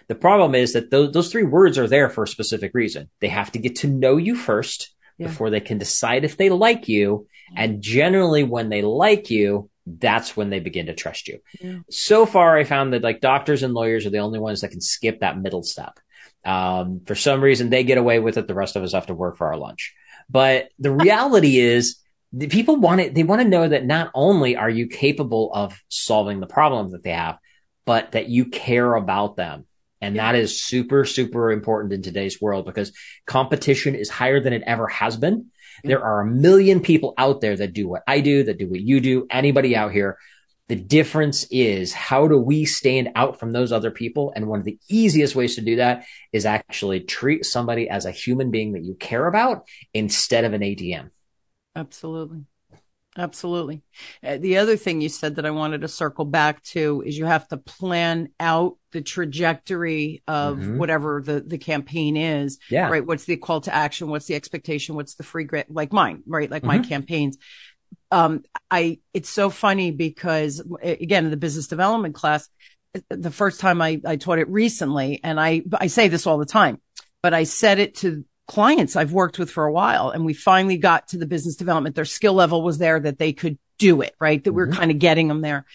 The 0.09 0.15
problem 0.15 0.55
is 0.55 0.74
that 0.74 0.91
those, 0.91 1.13
those 1.13 1.31
three 1.31 1.43
words 1.43 1.77
are 1.77 1.88
there 1.88 2.09
for 2.09 2.24
a 2.24 2.27
specific 2.27 2.71
reason. 2.74 3.09
They 3.21 3.29
have 3.29 3.51
to 3.53 3.59
get 3.59 3.77
to 3.77 3.88
know 3.88 4.17
you 4.17 4.36
first 4.36 4.93
yeah. 5.17 5.27
before 5.27 5.50
they 5.50 5.62
can 5.62 5.77
decide 5.77 6.25
if 6.25 6.36
they 6.36 6.50
like 6.50 6.89
you. 6.89 7.27
And 7.55 7.81
generally, 7.81 8.43
when 8.43 8.69
they 8.69 8.81
like 8.81 9.29
you, 9.29 9.69
that's 9.98 10.36
when 10.36 10.50
they 10.50 10.60
begin 10.60 10.88
to 10.88 10.93
trust 10.93 11.27
you. 11.27 11.39
Yeah. 11.60 11.79
So 11.89 12.25
far, 12.25 12.58
I 12.58 12.63
found 12.63 12.93
that 12.93 13.03
like 13.03 13.22
doctors 13.22 13.63
and 13.63 13.74
lawyers 13.74 14.05
are 14.05 14.12
the 14.12 14.19
only 14.19 14.39
ones 14.39 14.62
that 14.62 14.72
can 14.72 14.81
skip 14.81 15.22
that 15.22 15.39
middle 15.39 15.63
step. 15.63 16.00
Um, 16.46 17.01
for 17.05 17.15
some 17.15 17.41
reason, 17.41 17.69
they 17.69 17.84
get 17.84 17.98
away 17.98 18.19
with 18.19 18.38
it. 18.38 18.48
The 18.48 18.53
rest 18.53 18.75
of 18.75 18.84
us 18.84 18.93
have 18.93 19.08
to 19.08 19.13
work 19.13 19.38
for 19.38 19.48
our 19.48 19.58
lunch. 19.58 19.93
But 20.29 20.69
the 20.79 20.91
reality 21.05 21.58
is, 21.58 21.98
the 22.31 22.48
people 22.48 22.75
want 22.75 23.01
it. 23.01 23.15
They 23.15 23.24
want 23.24 23.41
to 23.41 23.48
know 23.48 23.67
that 23.67 23.86
not 23.86 24.12
only 24.13 24.55
are 24.55 24.69
you 24.69 24.88
capable 24.88 25.51
of 25.51 25.81
solving 25.89 26.39
the 26.39 26.46
problems 26.46 26.91
that 26.91 27.01
they 27.01 27.12
have, 27.12 27.39
but 27.86 28.12
that 28.12 28.29
you 28.29 28.46
care 28.46 28.93
about 28.93 29.36
them 29.36 29.65
and 30.01 30.15
yeah. 30.15 30.31
that 30.31 30.39
is 30.39 30.62
super, 30.63 31.05
super 31.05 31.51
important 31.51 31.93
in 31.93 32.01
today's 32.01 32.41
world 32.41 32.65
because 32.65 32.93
competition 33.25 33.96
is 33.96 34.10
higher 34.10 34.39
than 34.39 34.53
it 34.53 34.63
ever 34.65 34.88
has 34.88 35.17
been. 35.17 35.48
There 35.83 35.98
mm-hmm. 35.98 36.05
are 36.05 36.21
a 36.21 36.25
million 36.25 36.81
people 36.81 37.13
out 37.17 37.41
there 37.41 37.55
that 37.55 37.74
do 37.74 37.88
what 37.88 38.03
I 38.07 38.21
do, 38.21 38.43
that 38.43 38.57
do 38.57 38.67
what 38.67 38.81
you 38.81 39.00
do, 39.00 39.27
anybody 39.29 39.75
out 39.75 39.91
here. 39.91 40.17
The 40.67 40.75
difference 40.75 41.48
is 41.50 41.93
how 41.93 42.27
do 42.27 42.38
we 42.38 42.65
stand 42.65 43.09
out 43.15 43.39
from 43.39 43.53
those 43.53 43.71
other 43.71 43.89
people? 43.89 44.31
And 44.36 44.48
one 44.48 44.59
of 44.59 44.65
the 44.65 44.77
easiest 44.88 45.36
ways 45.36 45.55
to 45.55 45.62
do 45.62 45.77
that 45.77 46.05
is 46.31 46.45
actually 46.45 47.00
treat 47.01 47.43
somebody 47.43 47.89
as 47.89 48.05
a 48.05 48.12
human 48.12 48.51
being 48.51 48.74
that 48.74 48.83
you 48.83 48.93
care 48.93 49.25
about 49.25 49.65
instead 49.95 50.45
of 50.45 50.53
an 50.53 50.62
ATM. 50.62 51.09
Absolutely. 51.75 52.45
Absolutely. 53.19 53.83
Uh, 54.23 54.38
the 54.38 54.57
other 54.59 54.77
thing 54.77 55.01
you 55.01 55.09
said 55.09 55.35
that 55.35 55.45
I 55.45 55.51
wanted 55.51 55.81
to 55.81 55.89
circle 55.89 56.23
back 56.23 56.63
to 56.63 57.03
is 57.05 57.17
you 57.17 57.25
have 57.25 57.45
to 57.49 57.57
plan 57.57 58.29
out 58.39 58.77
the 58.93 59.01
trajectory 59.01 60.23
of 60.25 60.57
mm-hmm. 60.57 60.77
whatever 60.77 61.21
the, 61.21 61.41
the 61.41 61.57
campaign 61.57 62.15
is. 62.15 62.59
Yeah. 62.71 62.88
Right. 62.88 63.05
What's 63.05 63.25
the 63.25 63.35
call 63.35 63.60
to 63.62 63.75
action? 63.75 64.08
What's 64.08 64.27
the 64.27 64.36
expectation? 64.36 64.95
What's 64.95 65.15
the 65.15 65.23
free 65.23 65.43
grant? 65.43 65.69
Like 65.69 65.91
mine, 65.91 66.23
right? 66.27 66.49
Like 66.49 66.63
mm-hmm. 66.63 66.82
my 66.82 66.88
campaigns. 66.88 67.38
Um, 68.10 68.43
I, 68.71 68.99
it's 69.13 69.29
so 69.29 69.49
funny 69.49 69.91
because 69.91 70.63
again, 70.82 71.25
in 71.25 71.32
the 71.32 71.38
business 71.38 71.67
development 71.67 72.15
class, 72.15 72.47
the 73.10 73.32
first 73.32 73.60
time 73.60 73.82
I, 73.82 73.99
I 74.05 74.15
taught 74.15 74.39
it 74.39 74.47
recently, 74.47 75.19
and 75.25 75.38
I, 75.38 75.63
I 75.73 75.88
say 75.88 76.08
this 76.08 76.25
all 76.25 76.38
the 76.38 76.45
time, 76.45 76.79
but 77.21 77.34
I 77.34 77.43
said 77.43 77.79
it 77.79 77.95
to 77.97 78.23
clients 78.49 78.95
I've 78.95 79.13
worked 79.13 79.38
with 79.38 79.51
for 79.51 79.65
a 79.65 79.71
while. 79.71 80.09
And 80.09 80.25
we 80.25 80.33
finally 80.33 80.77
got 80.77 81.09
to 81.09 81.17
the 81.17 81.27
business 81.27 81.55
development. 81.55 81.95
Their 81.95 82.03
skill 82.03 82.33
level 82.33 82.63
was 82.63 82.79
there 82.79 82.99
that 82.99 83.19
they 83.19 83.31
could 83.31 83.59
do 83.77 84.01
it, 84.01 84.15
right? 84.19 84.43
That 84.43 84.49
mm-hmm. 84.49 84.57
we 84.57 84.63
are 84.63 84.71
kind 84.71 84.91
of 84.91 84.97
getting 84.97 85.27
them 85.27 85.41
there. 85.41 85.65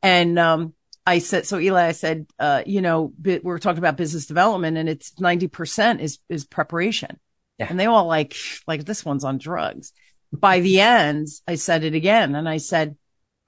And, 0.00 0.38
um, 0.38 0.74
I 1.06 1.18
said, 1.18 1.44
so 1.46 1.58
Ely, 1.58 1.86
I 1.86 1.92
said, 1.92 2.26
uh, 2.38 2.62
you 2.66 2.82
know, 2.82 3.12
we 3.20 3.40
we're 3.40 3.58
talking 3.58 3.78
about 3.78 3.96
business 3.96 4.26
development 4.26 4.76
and 4.76 4.88
it's 4.88 5.12
90% 5.12 5.98
is, 5.98 6.18
is 6.28 6.44
preparation. 6.44 7.18
Yeah. 7.58 7.66
And 7.68 7.80
they 7.80 7.86
all 7.86 8.06
like, 8.06 8.36
like 8.68 8.84
this 8.84 9.04
one's 9.04 9.24
on 9.24 9.38
drugs. 9.38 9.92
By 10.32 10.60
the 10.60 10.80
end, 10.80 11.26
I 11.48 11.56
said 11.56 11.82
it 11.82 11.94
again 11.94 12.36
and 12.36 12.48
I 12.48 12.58
said, 12.58 12.96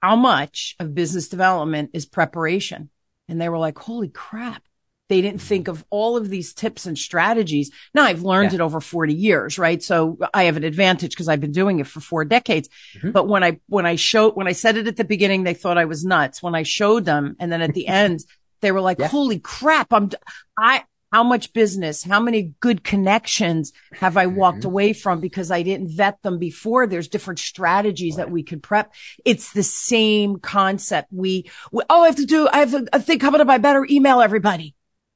how 0.01 0.17
much 0.17 0.75
of 0.79 0.93
business 0.93 1.29
development 1.29 1.91
is 1.93 2.05
preparation? 2.05 2.89
And 3.29 3.39
they 3.39 3.47
were 3.47 3.59
like, 3.59 3.77
holy 3.77 4.09
crap. 4.09 4.61
They 5.09 5.21
didn't 5.21 5.41
think 5.41 5.67
of 5.67 5.83
all 5.89 6.15
of 6.15 6.29
these 6.29 6.53
tips 6.53 6.85
and 6.85 6.97
strategies. 6.97 7.71
Now 7.93 8.03
I've 8.03 8.23
learned 8.23 8.51
yeah. 8.51 8.55
it 8.55 8.61
over 8.61 8.79
40 8.79 9.13
years, 9.13 9.59
right? 9.59 9.83
So 9.83 10.17
I 10.33 10.43
have 10.43 10.57
an 10.57 10.63
advantage 10.63 11.11
because 11.11 11.27
I've 11.27 11.41
been 11.41 11.51
doing 11.51 11.79
it 11.79 11.87
for 11.87 11.99
four 11.99 12.23
decades. 12.23 12.69
Mm-hmm. 12.97 13.11
But 13.11 13.27
when 13.27 13.43
I, 13.43 13.59
when 13.67 13.85
I 13.85 13.95
showed, 13.95 14.35
when 14.35 14.47
I 14.47 14.53
said 14.53 14.77
it 14.77 14.87
at 14.87 14.95
the 14.95 15.03
beginning, 15.03 15.43
they 15.43 15.53
thought 15.53 15.77
I 15.77 15.85
was 15.85 16.05
nuts. 16.05 16.41
When 16.41 16.55
I 16.55 16.63
showed 16.63 17.05
them 17.05 17.35
and 17.39 17.51
then 17.51 17.61
at 17.61 17.73
the 17.73 17.87
end, 18.03 18.21
they 18.61 18.71
were 18.71 18.81
like, 18.81 18.99
yeah. 18.99 19.07
holy 19.07 19.39
crap. 19.39 19.91
I'm, 19.91 20.09
I, 20.57 20.85
how 21.11 21.23
much 21.23 21.53
business, 21.53 22.03
how 22.03 22.19
many 22.19 22.53
good 22.59 22.83
connections 22.83 23.71
have 23.91 24.17
I 24.17 24.25
walked 24.25 24.59
mm-hmm. 24.59 24.67
away 24.67 24.93
from 24.93 25.19
because 25.19 25.51
I 25.51 25.61
didn't 25.61 25.89
vet 25.89 26.19
them 26.23 26.39
before? 26.39 26.87
There's 26.87 27.09
different 27.09 27.39
strategies 27.39 28.15
right. 28.15 28.25
that 28.25 28.31
we 28.31 28.41
could 28.41 28.63
prep. 28.63 28.91
It's 29.25 29.51
the 29.53 29.61
same 29.63 30.39
concept. 30.39 31.09
We, 31.11 31.51
we, 31.71 31.83
oh, 31.89 32.01
I 32.01 32.07
have 32.07 32.15
to 32.15 32.25
do, 32.25 32.47
I 32.51 32.59
have 32.59 32.73
a 32.91 32.99
thing 32.99 33.19
coming 33.19 33.41
up. 33.41 33.49
I 33.49 33.59
better 33.59 33.85
email 33.87 34.21
everybody 34.21 34.73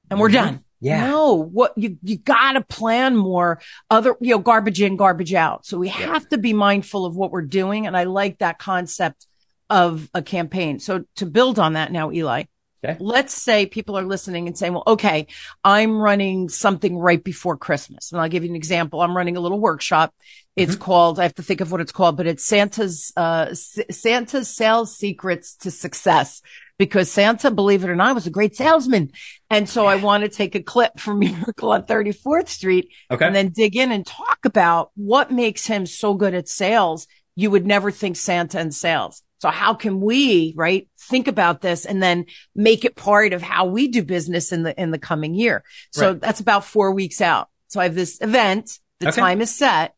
and 0.09 0.19
we're 0.19 0.29
mm-hmm. 0.29 0.45
done. 0.45 0.63
Yeah. 0.79 1.07
No, 1.07 1.33
what 1.33 1.73
you, 1.75 1.97
you 2.03 2.17
gotta 2.17 2.61
plan 2.61 3.15
more 3.15 3.59
other, 3.89 4.15
you 4.21 4.31
know, 4.31 4.39
garbage 4.39 4.79
in, 4.79 4.95
garbage 4.95 5.33
out. 5.33 5.65
So 5.65 5.79
we 5.79 5.87
yeah. 5.87 5.93
have 5.93 6.29
to 6.29 6.37
be 6.37 6.53
mindful 6.53 7.05
of 7.05 7.15
what 7.15 7.31
we're 7.31 7.41
doing. 7.41 7.87
And 7.87 7.97
I 7.97 8.03
like 8.03 8.39
that 8.39 8.59
concept 8.59 9.25
of 9.69 10.07
a 10.13 10.21
campaign. 10.21 10.79
So 10.79 11.05
to 11.15 11.25
build 11.25 11.57
on 11.57 11.73
that 11.73 11.91
now, 11.91 12.11
Ely, 12.11 12.43
okay. 12.85 12.95
let's 12.99 13.33
say 13.33 13.65
people 13.65 13.97
are 13.97 14.03
listening 14.03 14.47
and 14.47 14.55
saying, 14.55 14.73
well, 14.73 14.83
okay, 14.85 15.27
I'm 15.63 15.97
running 15.97 16.47
something 16.47 16.95
right 16.95 17.23
before 17.23 17.57
Christmas. 17.57 18.11
And 18.11 18.21
I'll 18.21 18.29
give 18.29 18.43
you 18.43 18.51
an 18.51 18.55
example. 18.55 19.01
I'm 19.01 19.17
running 19.17 19.35
a 19.35 19.41
little 19.41 19.59
workshop. 19.59 20.13
It's 20.55 20.73
mm-hmm. 20.73 20.83
called, 20.83 21.19
I 21.19 21.23
have 21.23 21.35
to 21.35 21.43
think 21.43 21.61
of 21.61 21.71
what 21.71 21.81
it's 21.81 21.91
called, 21.91 22.17
but 22.17 22.27
it's 22.27 22.45
Santa's, 22.45 23.11
uh, 23.17 23.47
S- 23.49 23.79
Santa's 23.89 24.55
sales 24.55 24.95
secrets 24.95 25.55
to 25.57 25.71
success 25.71 26.43
because 26.77 27.11
Santa, 27.11 27.51
believe 27.51 27.83
it 27.83 27.89
or 27.89 27.95
not, 27.95 28.15
was 28.15 28.27
a 28.27 28.31
great 28.31 28.55
salesman. 28.55 29.11
And 29.49 29.67
so 29.67 29.85
I 29.85 29.95
want 29.95 30.23
to 30.23 30.29
take 30.29 30.55
a 30.55 30.61
clip 30.61 30.99
from 30.99 31.19
Miracle 31.19 31.71
on 31.71 31.83
34th 31.83 32.49
Street 32.49 32.89
okay. 33.09 33.25
and 33.25 33.35
then 33.35 33.49
dig 33.49 33.75
in 33.75 33.91
and 33.91 34.05
talk 34.05 34.39
about 34.45 34.91
what 34.95 35.31
makes 35.31 35.65
him 35.65 35.85
so 35.85 36.13
good 36.13 36.33
at 36.33 36.47
sales. 36.47 37.07
You 37.35 37.51
would 37.51 37.65
never 37.65 37.91
think 37.91 38.15
Santa 38.15 38.59
and 38.59 38.73
sales. 38.73 39.23
So 39.39 39.49
how 39.49 39.75
can 39.75 40.01
we, 40.01 40.53
right, 40.55 40.87
think 40.99 41.27
about 41.27 41.61
this 41.61 41.85
and 41.85 42.01
then 42.01 42.25
make 42.55 42.85
it 42.85 42.95
part 42.95 43.33
of 43.33 43.41
how 43.41 43.65
we 43.65 43.87
do 43.87 44.03
business 44.03 44.51
in 44.51 44.63
the, 44.63 44.79
in 44.81 44.89
the 44.89 44.97
coming 44.97 45.35
year? 45.35 45.63
So 45.91 46.11
right. 46.11 46.21
that's 46.21 46.39
about 46.39 46.65
four 46.65 46.91
weeks 46.91 47.21
out. 47.21 47.49
So 47.67 47.79
I 47.79 47.83
have 47.83 47.95
this 47.95 48.19
event. 48.21 48.79
The 48.99 49.09
okay. 49.09 49.21
time 49.21 49.41
is 49.41 49.55
set. 49.55 49.93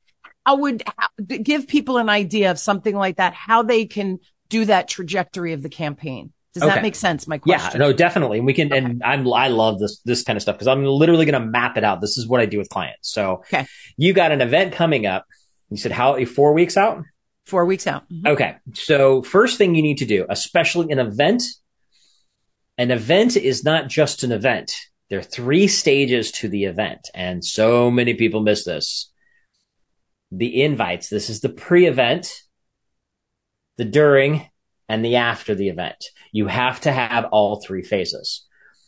I 0.46 0.54
would 0.54 0.84
give 1.26 1.68
people 1.68 1.98
an 1.98 2.10
idea 2.10 2.52
of 2.52 2.60
something 2.60 2.96
like 2.96 3.18
that, 3.18 3.34
how 3.34 3.64
they 3.64 3.86
can 3.86 4.20
do 4.50 4.66
that 4.66 4.88
trajectory 4.88 5.54
of 5.54 5.62
the 5.62 5.70
campaign. 5.70 6.34
Does 6.54 6.64
okay. 6.64 6.76
that 6.76 6.82
make 6.82 6.96
sense? 6.96 7.28
My 7.28 7.38
question. 7.38 7.80
Yeah, 7.80 7.88
no, 7.88 7.94
definitely. 7.94 8.40
And 8.40 8.46
We 8.48 8.54
can, 8.54 8.74
okay. 8.74 8.84
and 8.84 9.04
I'm, 9.04 9.32
I 9.32 9.50
love 9.50 9.80
this, 9.80 10.00
this 10.04 10.24
kind 10.24 10.36
of 10.36 10.42
stuff 10.42 10.56
because 10.56 10.68
I'm 10.68 10.84
literally 10.84 11.26
going 11.26 11.40
to 11.40 11.48
map 11.48 11.78
it 11.78 11.84
out. 11.84 12.02
This 12.02 12.18
is 12.18 12.28
what 12.28 12.42
I 12.42 12.48
do 12.48 12.58
with 12.58 12.70
clients. 12.70 13.12
So 13.12 13.44
okay. 13.54 13.68
you 13.98 14.14
got 14.14 14.32
an 14.32 14.42
event 14.42 14.74
coming 14.74 15.06
up. 15.06 15.26
You 15.70 15.78
said 15.78 15.92
how, 15.92 16.24
four 16.26 16.54
weeks 16.54 16.76
out? 16.76 17.04
Four 17.46 17.66
weeks 17.66 17.86
out. 17.86 18.10
Mm-hmm. 18.10 18.28
Okay. 18.28 18.56
So 18.74 19.22
first 19.22 19.58
thing 19.60 19.76
you 19.76 19.84
need 19.84 20.00
to 20.00 20.06
do, 20.06 20.26
especially 20.28 20.92
an 20.92 21.00
event, 21.00 21.44
an 22.80 22.90
event 22.90 23.38
is 23.38 23.64
not 23.64 23.88
just 23.88 24.24
an 24.24 24.32
event. 24.32 24.76
There 25.10 25.20
are 25.20 25.24
three 25.24 25.68
stages 25.68 26.32
to 26.34 26.48
the 26.48 26.66
event. 26.66 27.10
And 27.14 27.46
so 27.46 27.92
many 27.92 28.16
people 28.16 28.42
miss 28.42 28.66
this. 28.66 29.12
The 30.32 30.64
invites. 30.64 31.10
This 31.10 31.30
is 31.30 31.42
the 31.42 31.50
pre-event, 31.50 32.32
the 33.78 33.86
during, 33.86 34.48
and 34.90 35.06
the 35.06 35.16
after 35.16 35.56
the 35.56 35.70
event. 35.70 36.04
You 36.34 36.48
have 36.48 36.82
to 36.82 36.92
have 36.92 37.26
all 37.32 37.62
three 37.62 37.84
phases. 37.84 38.46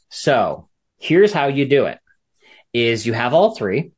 So 0.09 0.67
Here's 1.01 1.33
how 1.33 1.47
you 1.47 1.65
do 1.65 1.85
it 1.85 1.97
is 2.73 3.07
you 3.07 3.13
have 3.13 3.33
all 3.33 3.55
three. 3.55 3.91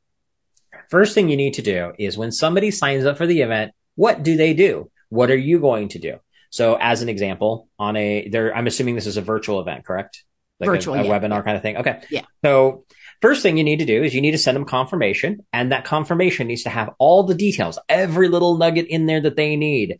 First 0.89 1.13
thing 1.13 1.27
you 1.27 1.35
need 1.35 1.55
to 1.55 1.61
do 1.61 1.91
is 1.99 2.17
when 2.17 2.31
somebody 2.31 2.71
signs 2.71 3.05
up 3.05 3.17
for 3.17 3.27
the 3.27 3.41
event, 3.41 3.73
what 3.95 4.23
do 4.23 4.37
they 4.37 4.53
do? 4.53 4.89
What 5.09 5.29
are 5.29 5.37
you 5.37 5.59
going 5.59 5.89
to 5.89 5.99
do? 5.99 6.19
So 6.49 6.77
as 6.79 7.01
an 7.01 7.09
example, 7.09 7.67
on 7.77 7.97
a 7.97 8.29
there, 8.29 8.55
I'm 8.55 8.67
assuming 8.67 8.95
this 8.95 9.05
is 9.05 9.17
a 9.17 9.21
virtual 9.21 9.59
event, 9.59 9.85
correct? 9.85 10.23
Like 10.61 10.69
virtual, 10.69 10.95
a, 10.95 10.99
a 10.99 11.03
yeah. 11.03 11.19
webinar 11.19 11.43
kind 11.43 11.57
of 11.57 11.61
thing. 11.61 11.77
Okay. 11.77 12.01
Yeah. 12.09 12.21
So 12.43 12.85
first 13.21 13.43
thing 13.43 13.57
you 13.57 13.65
need 13.65 13.79
to 13.79 13.85
do 13.85 14.01
is 14.01 14.15
you 14.15 14.21
need 14.21 14.31
to 14.31 14.37
send 14.37 14.55
them 14.55 14.65
confirmation 14.65 15.45
and 15.51 15.73
that 15.73 15.83
confirmation 15.83 16.47
needs 16.47 16.63
to 16.63 16.69
have 16.69 16.91
all 16.99 17.23
the 17.23 17.35
details, 17.35 17.79
every 17.89 18.29
little 18.29 18.57
nugget 18.57 18.87
in 18.87 19.07
there 19.07 19.19
that 19.19 19.35
they 19.35 19.57
need. 19.57 19.97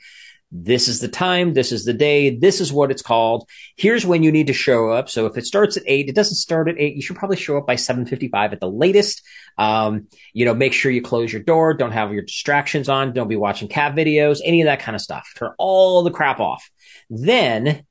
This 0.55 0.87
is 0.87 0.99
the 0.99 1.07
time. 1.07 1.55
This 1.55 1.71
is 1.71 1.83
the 1.83 1.93
day. 1.93 2.37
This 2.37 2.61
is 2.61 2.71
what 2.71 2.91
it's 2.91 3.01
called. 3.01 3.49
Here's 3.75 4.05
when 4.05 4.21
you 4.21 4.31
need 4.31 4.47
to 4.47 4.53
show 4.53 4.91
up. 4.91 5.09
So 5.09 5.25
if 5.25 5.35
it 5.35 5.47
starts 5.47 5.77
at 5.77 5.83
eight, 5.87 6.09
it 6.09 6.15
doesn't 6.15 6.35
start 6.35 6.69
at 6.69 6.77
eight. 6.77 6.95
You 6.95 7.01
should 7.01 7.15
probably 7.15 7.37
show 7.37 7.57
up 7.57 7.65
by 7.65 7.75
755 7.75 8.53
at 8.53 8.59
the 8.59 8.69
latest. 8.69 9.23
Um, 9.57 10.07
you 10.31 10.45
know, 10.45 10.53
make 10.53 10.73
sure 10.73 10.91
you 10.91 11.01
close 11.01 11.33
your 11.33 11.41
door. 11.41 11.73
Don't 11.73 11.91
have 11.91 12.13
your 12.13 12.21
distractions 12.21 12.87
on. 12.87 13.13
Don't 13.13 13.27
be 13.27 13.35
watching 13.35 13.67
cat 13.67 13.95
videos, 13.95 14.41
any 14.45 14.61
of 14.61 14.65
that 14.67 14.79
kind 14.79 14.95
of 14.95 15.01
stuff. 15.01 15.27
Turn 15.35 15.53
all 15.57 16.03
the 16.03 16.11
crap 16.11 16.39
off. 16.39 16.69
Then 17.09 17.83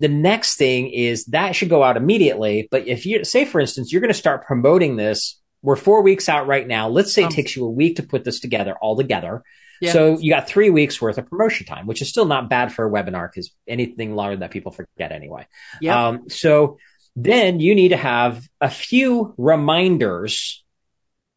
the 0.00 0.08
next 0.08 0.56
thing 0.56 0.88
is 0.88 1.26
that 1.26 1.54
should 1.54 1.68
go 1.68 1.84
out 1.84 1.96
immediately. 1.96 2.66
But 2.68 2.88
if 2.88 3.06
you 3.06 3.24
say, 3.24 3.44
for 3.44 3.60
instance, 3.60 3.92
you're 3.92 4.00
going 4.00 4.08
to 4.08 4.14
start 4.14 4.44
promoting 4.44 4.96
this, 4.96 5.40
we're 5.62 5.76
four 5.76 6.02
weeks 6.02 6.28
out 6.28 6.48
right 6.48 6.66
now. 6.66 6.88
Let's 6.88 7.12
say 7.12 7.22
it 7.22 7.26
um, 7.26 7.32
takes 7.32 7.54
you 7.54 7.64
a 7.64 7.70
week 7.70 7.96
to 7.96 8.02
put 8.02 8.24
this 8.24 8.40
together 8.40 8.74
all 8.80 8.96
together. 8.96 9.44
Yeah. 9.80 9.92
So 9.92 10.18
you 10.18 10.32
got 10.32 10.48
three 10.48 10.70
weeks 10.70 11.00
worth 11.00 11.18
of 11.18 11.28
promotion 11.28 11.66
time, 11.66 11.86
which 11.86 12.02
is 12.02 12.08
still 12.08 12.24
not 12.24 12.50
bad 12.50 12.72
for 12.72 12.86
a 12.86 12.90
webinar 12.90 13.30
because 13.30 13.50
anything 13.66 14.14
longer 14.14 14.36
that 14.36 14.50
people 14.50 14.72
forget 14.72 15.12
anyway. 15.12 15.46
Yeah. 15.80 16.08
Um, 16.08 16.28
so 16.28 16.78
then 17.14 17.60
you 17.60 17.74
need 17.74 17.88
to 17.88 17.96
have 17.96 18.46
a 18.60 18.70
few 18.70 19.34
reminders 19.36 20.64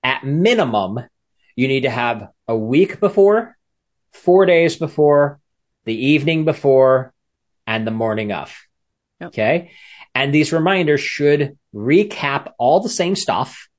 at 0.03 0.23
minimum. 0.23 0.99
You 1.55 1.67
need 1.67 1.81
to 1.81 1.89
have 1.89 2.29
a 2.47 2.55
week 2.55 2.99
before, 2.99 3.57
four 4.13 4.45
days 4.45 4.75
before, 4.75 5.39
the 5.85 6.07
evening 6.07 6.45
before, 6.45 7.13
and 7.67 7.85
the 7.85 7.91
morning 7.91 8.31
of. 8.31 8.55
Yep. 9.19 9.27
Okay. 9.29 9.71
And 10.13 10.33
these 10.33 10.51
reminders 10.51 11.01
should 11.01 11.57
recap 11.73 12.51
all 12.57 12.81
the 12.81 12.89
same 12.89 13.15
stuff 13.15 13.69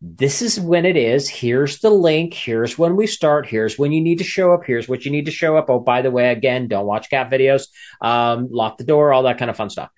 this 0.00 0.40
is 0.40 0.58
when 0.58 0.86
it 0.86 0.96
is. 0.96 1.28
Here's 1.28 1.80
the 1.80 1.90
link. 1.90 2.32
Here's 2.32 2.78
when 2.78 2.96
we 2.96 3.06
start. 3.06 3.46
Here's 3.46 3.78
when 3.78 3.92
you 3.92 4.00
need 4.00 4.18
to 4.18 4.24
show 4.24 4.52
up. 4.52 4.62
Here's 4.66 4.88
what 4.88 5.04
you 5.04 5.10
need 5.10 5.26
to 5.26 5.30
show 5.30 5.56
up. 5.58 5.68
Oh, 5.68 5.78
by 5.78 6.00
the 6.00 6.10
way, 6.10 6.30
again, 6.30 6.68
don't 6.68 6.86
watch 6.86 7.10
cat 7.10 7.30
videos. 7.30 7.66
Um, 8.00 8.48
lock 8.50 8.78
the 8.78 8.84
door, 8.84 9.12
all 9.12 9.24
that 9.24 9.38
kind 9.38 9.50
of 9.50 9.58
fun 9.58 9.68
stuff. 9.68 9.90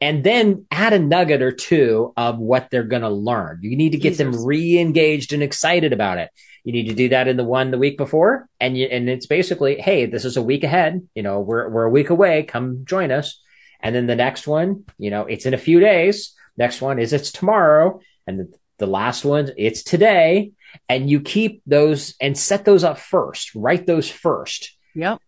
And 0.00 0.24
then 0.24 0.66
add 0.72 0.92
a 0.92 0.98
nugget 0.98 1.40
or 1.40 1.52
two 1.52 2.12
of 2.16 2.38
what 2.38 2.68
they're 2.70 2.82
going 2.82 3.02
to 3.02 3.08
learn. 3.08 3.60
You 3.62 3.76
need 3.76 3.92
to 3.92 3.98
get 3.98 4.10
Jesus. 4.10 4.34
them 4.34 4.44
re-engaged 4.44 5.32
and 5.32 5.42
excited 5.42 5.92
about 5.92 6.18
it. 6.18 6.30
You 6.64 6.72
need 6.72 6.88
to 6.88 6.94
do 6.94 7.10
that 7.10 7.28
in 7.28 7.36
the 7.36 7.44
one 7.44 7.70
the 7.70 7.78
week 7.78 7.96
before. 7.96 8.48
And 8.58 8.76
you, 8.76 8.86
and 8.86 9.08
it's 9.08 9.26
basically, 9.26 9.76
Hey, 9.80 10.06
this 10.06 10.24
is 10.24 10.36
a 10.36 10.42
week 10.42 10.64
ahead. 10.64 11.06
You 11.14 11.22
know, 11.22 11.40
we're, 11.40 11.68
we're 11.68 11.84
a 11.84 11.90
week 11.90 12.10
away. 12.10 12.42
Come 12.42 12.84
join 12.84 13.12
us. 13.12 13.40
And 13.80 13.94
then 13.94 14.06
the 14.06 14.16
next 14.16 14.48
one, 14.48 14.84
you 14.98 15.10
know, 15.10 15.26
it's 15.26 15.46
in 15.46 15.54
a 15.54 15.58
few 15.58 15.78
days. 15.78 16.34
Next 16.56 16.80
one 16.80 16.98
is 16.98 17.12
it's 17.12 17.30
tomorrow. 17.30 18.00
And 18.26 18.40
the 18.40 18.52
the 18.78 18.86
last 18.86 19.24
one, 19.24 19.50
it's 19.56 19.82
today. 19.82 20.52
And 20.88 21.08
you 21.08 21.20
keep 21.20 21.62
those 21.66 22.14
and 22.20 22.36
set 22.36 22.64
those 22.64 22.82
up 22.82 22.98
first, 22.98 23.54
write 23.54 23.86
those 23.86 24.10
first. 24.10 24.76
Yep. 24.94 25.20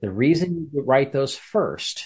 The 0.00 0.10
reason 0.10 0.70
you 0.72 0.82
write 0.82 1.12
those 1.12 1.36
first 1.36 2.04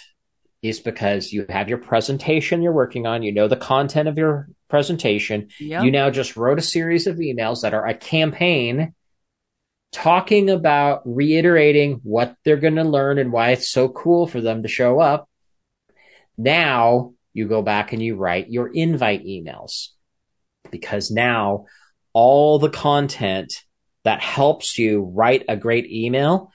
is 0.62 0.81
because 0.81 1.33
you 1.33 1.46
have 1.48 1.68
your 1.68 1.78
presentation 1.78 2.62
you're 2.62 2.72
working 2.72 3.07
on, 3.07 3.22
you 3.22 3.33
know 3.33 3.48
the 3.48 3.57
content 3.57 4.09
of 4.09 4.18
your 4.18 4.48
presentation. 4.68 5.48
Yep. 5.61 5.85
You 5.85 5.90
now 5.90 6.11
just 6.11 6.37
wrote 6.37 6.59
a 6.59 6.62
series 6.62 7.07
of 7.07 7.16
emails 7.16 7.62
that 7.62 7.74
are 7.74 7.87
a 7.87 7.94
campaign 7.94 8.94
talking 9.92 10.50
about 10.50 11.02
reiterating 11.04 12.00
what 12.02 12.37
they're 12.44 12.57
going 12.57 12.76
to 12.76 12.85
learn 12.85 13.18
and 13.18 13.33
why 13.33 13.50
it's 13.50 13.70
so 13.70 13.88
cool 13.88 14.26
for 14.26 14.40
them 14.40 14.62
to 14.62 14.68
show 14.68 15.00
up. 15.00 15.28
Now 16.37 17.14
you 17.33 17.48
go 17.48 17.62
back 17.62 17.92
and 17.92 18.02
you 18.02 18.16
write 18.16 18.50
your 18.50 18.68
invite 18.68 19.24
emails 19.24 19.88
because 20.70 21.11
now 21.11 21.66
all 22.12 22.59
the 22.59 22.70
content 22.70 23.52
that 24.04 24.20
helps 24.20 24.78
you 24.78 25.02
write 25.02 25.44
a 25.48 25.57
great 25.57 25.87
email, 25.90 26.50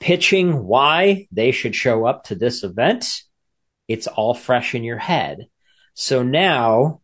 pitching 0.00 0.64
why 0.64 1.28
they 1.32 1.52
should 1.52 1.74
show 1.74 2.04
up 2.04 2.24
to 2.24 2.34
this 2.34 2.64
event, 2.64 3.06
it's 3.86 4.06
all 4.06 4.34
fresh 4.34 4.74
in 4.74 4.84
your 4.84 4.98
head. 4.98 5.46
So 5.94 6.22
now 6.22 7.00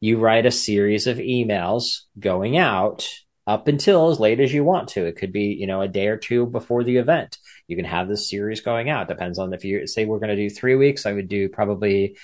you 0.00 0.18
write 0.18 0.46
a 0.46 0.50
series 0.50 1.06
of 1.06 1.18
emails 1.18 2.00
going 2.18 2.56
out 2.56 3.08
up 3.46 3.68
until 3.68 4.10
as 4.10 4.20
late 4.20 4.40
as 4.40 4.52
you 4.52 4.64
want 4.64 4.88
to. 4.90 5.06
It 5.06 5.16
could 5.16 5.32
be, 5.32 5.56
you 5.58 5.66
know, 5.66 5.80
a 5.80 5.88
day 5.88 6.08
or 6.08 6.16
two 6.16 6.46
before 6.46 6.84
the 6.84 6.96
event. 6.96 7.38
You 7.68 7.76
can 7.76 7.84
have 7.84 8.08
this 8.08 8.28
series 8.28 8.60
going 8.60 8.90
out. 8.90 9.08
Depends 9.08 9.38
on 9.38 9.52
if 9.52 9.64
you 9.64 9.86
say 9.86 10.04
we're 10.04 10.18
going 10.18 10.36
to 10.36 10.36
do 10.36 10.50
three 10.50 10.74
weeks. 10.74 11.06
I 11.06 11.12
would 11.12 11.28
do 11.28 11.48
probably 11.48 12.18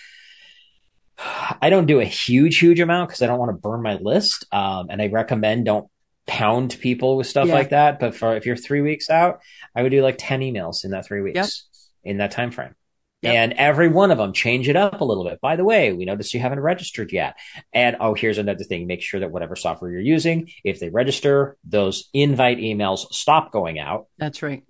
I 1.18 1.70
don't 1.70 1.86
do 1.86 2.00
a 2.00 2.04
huge, 2.04 2.58
huge 2.58 2.80
amount 2.80 3.08
because 3.08 3.22
I 3.22 3.26
don't 3.26 3.38
want 3.38 3.50
to 3.50 3.60
burn 3.60 3.82
my 3.82 3.94
list. 3.94 4.46
Um, 4.52 4.88
and 4.90 5.00
I 5.00 5.08
recommend 5.08 5.66
don't 5.66 5.88
pound 6.26 6.76
people 6.80 7.16
with 7.16 7.26
stuff 7.26 7.48
yeah. 7.48 7.54
like 7.54 7.70
that. 7.70 7.98
But 7.98 8.14
for 8.14 8.36
if 8.36 8.46
you're 8.46 8.56
three 8.56 8.80
weeks 8.80 9.10
out, 9.10 9.40
I 9.74 9.82
would 9.82 9.90
do 9.90 10.02
like 10.02 10.16
10 10.18 10.40
emails 10.40 10.84
in 10.84 10.90
that 10.92 11.06
three 11.06 11.20
weeks 11.20 11.36
yep. 11.36 12.10
in 12.10 12.18
that 12.18 12.30
time 12.30 12.50
frame. 12.50 12.74
Yep. 13.22 13.34
And 13.34 13.52
every 13.52 13.86
one 13.86 14.10
of 14.10 14.18
them, 14.18 14.32
change 14.32 14.68
it 14.68 14.74
up 14.74 15.00
a 15.00 15.04
little 15.04 15.22
bit. 15.22 15.40
By 15.40 15.54
the 15.54 15.64
way, 15.64 15.92
we 15.92 16.04
noticed 16.04 16.34
you 16.34 16.40
haven't 16.40 16.58
registered 16.58 17.12
yet. 17.12 17.36
And 17.72 17.96
oh, 18.00 18.14
here's 18.14 18.38
another 18.38 18.64
thing. 18.64 18.88
Make 18.88 19.00
sure 19.00 19.20
that 19.20 19.30
whatever 19.30 19.54
software 19.54 19.92
you're 19.92 20.00
using, 20.00 20.50
if 20.64 20.80
they 20.80 20.88
register, 20.88 21.56
those 21.62 22.08
invite 22.12 22.58
emails 22.58 23.12
stop 23.12 23.52
going 23.52 23.78
out. 23.78 24.06
That's 24.18 24.42
right. 24.42 24.64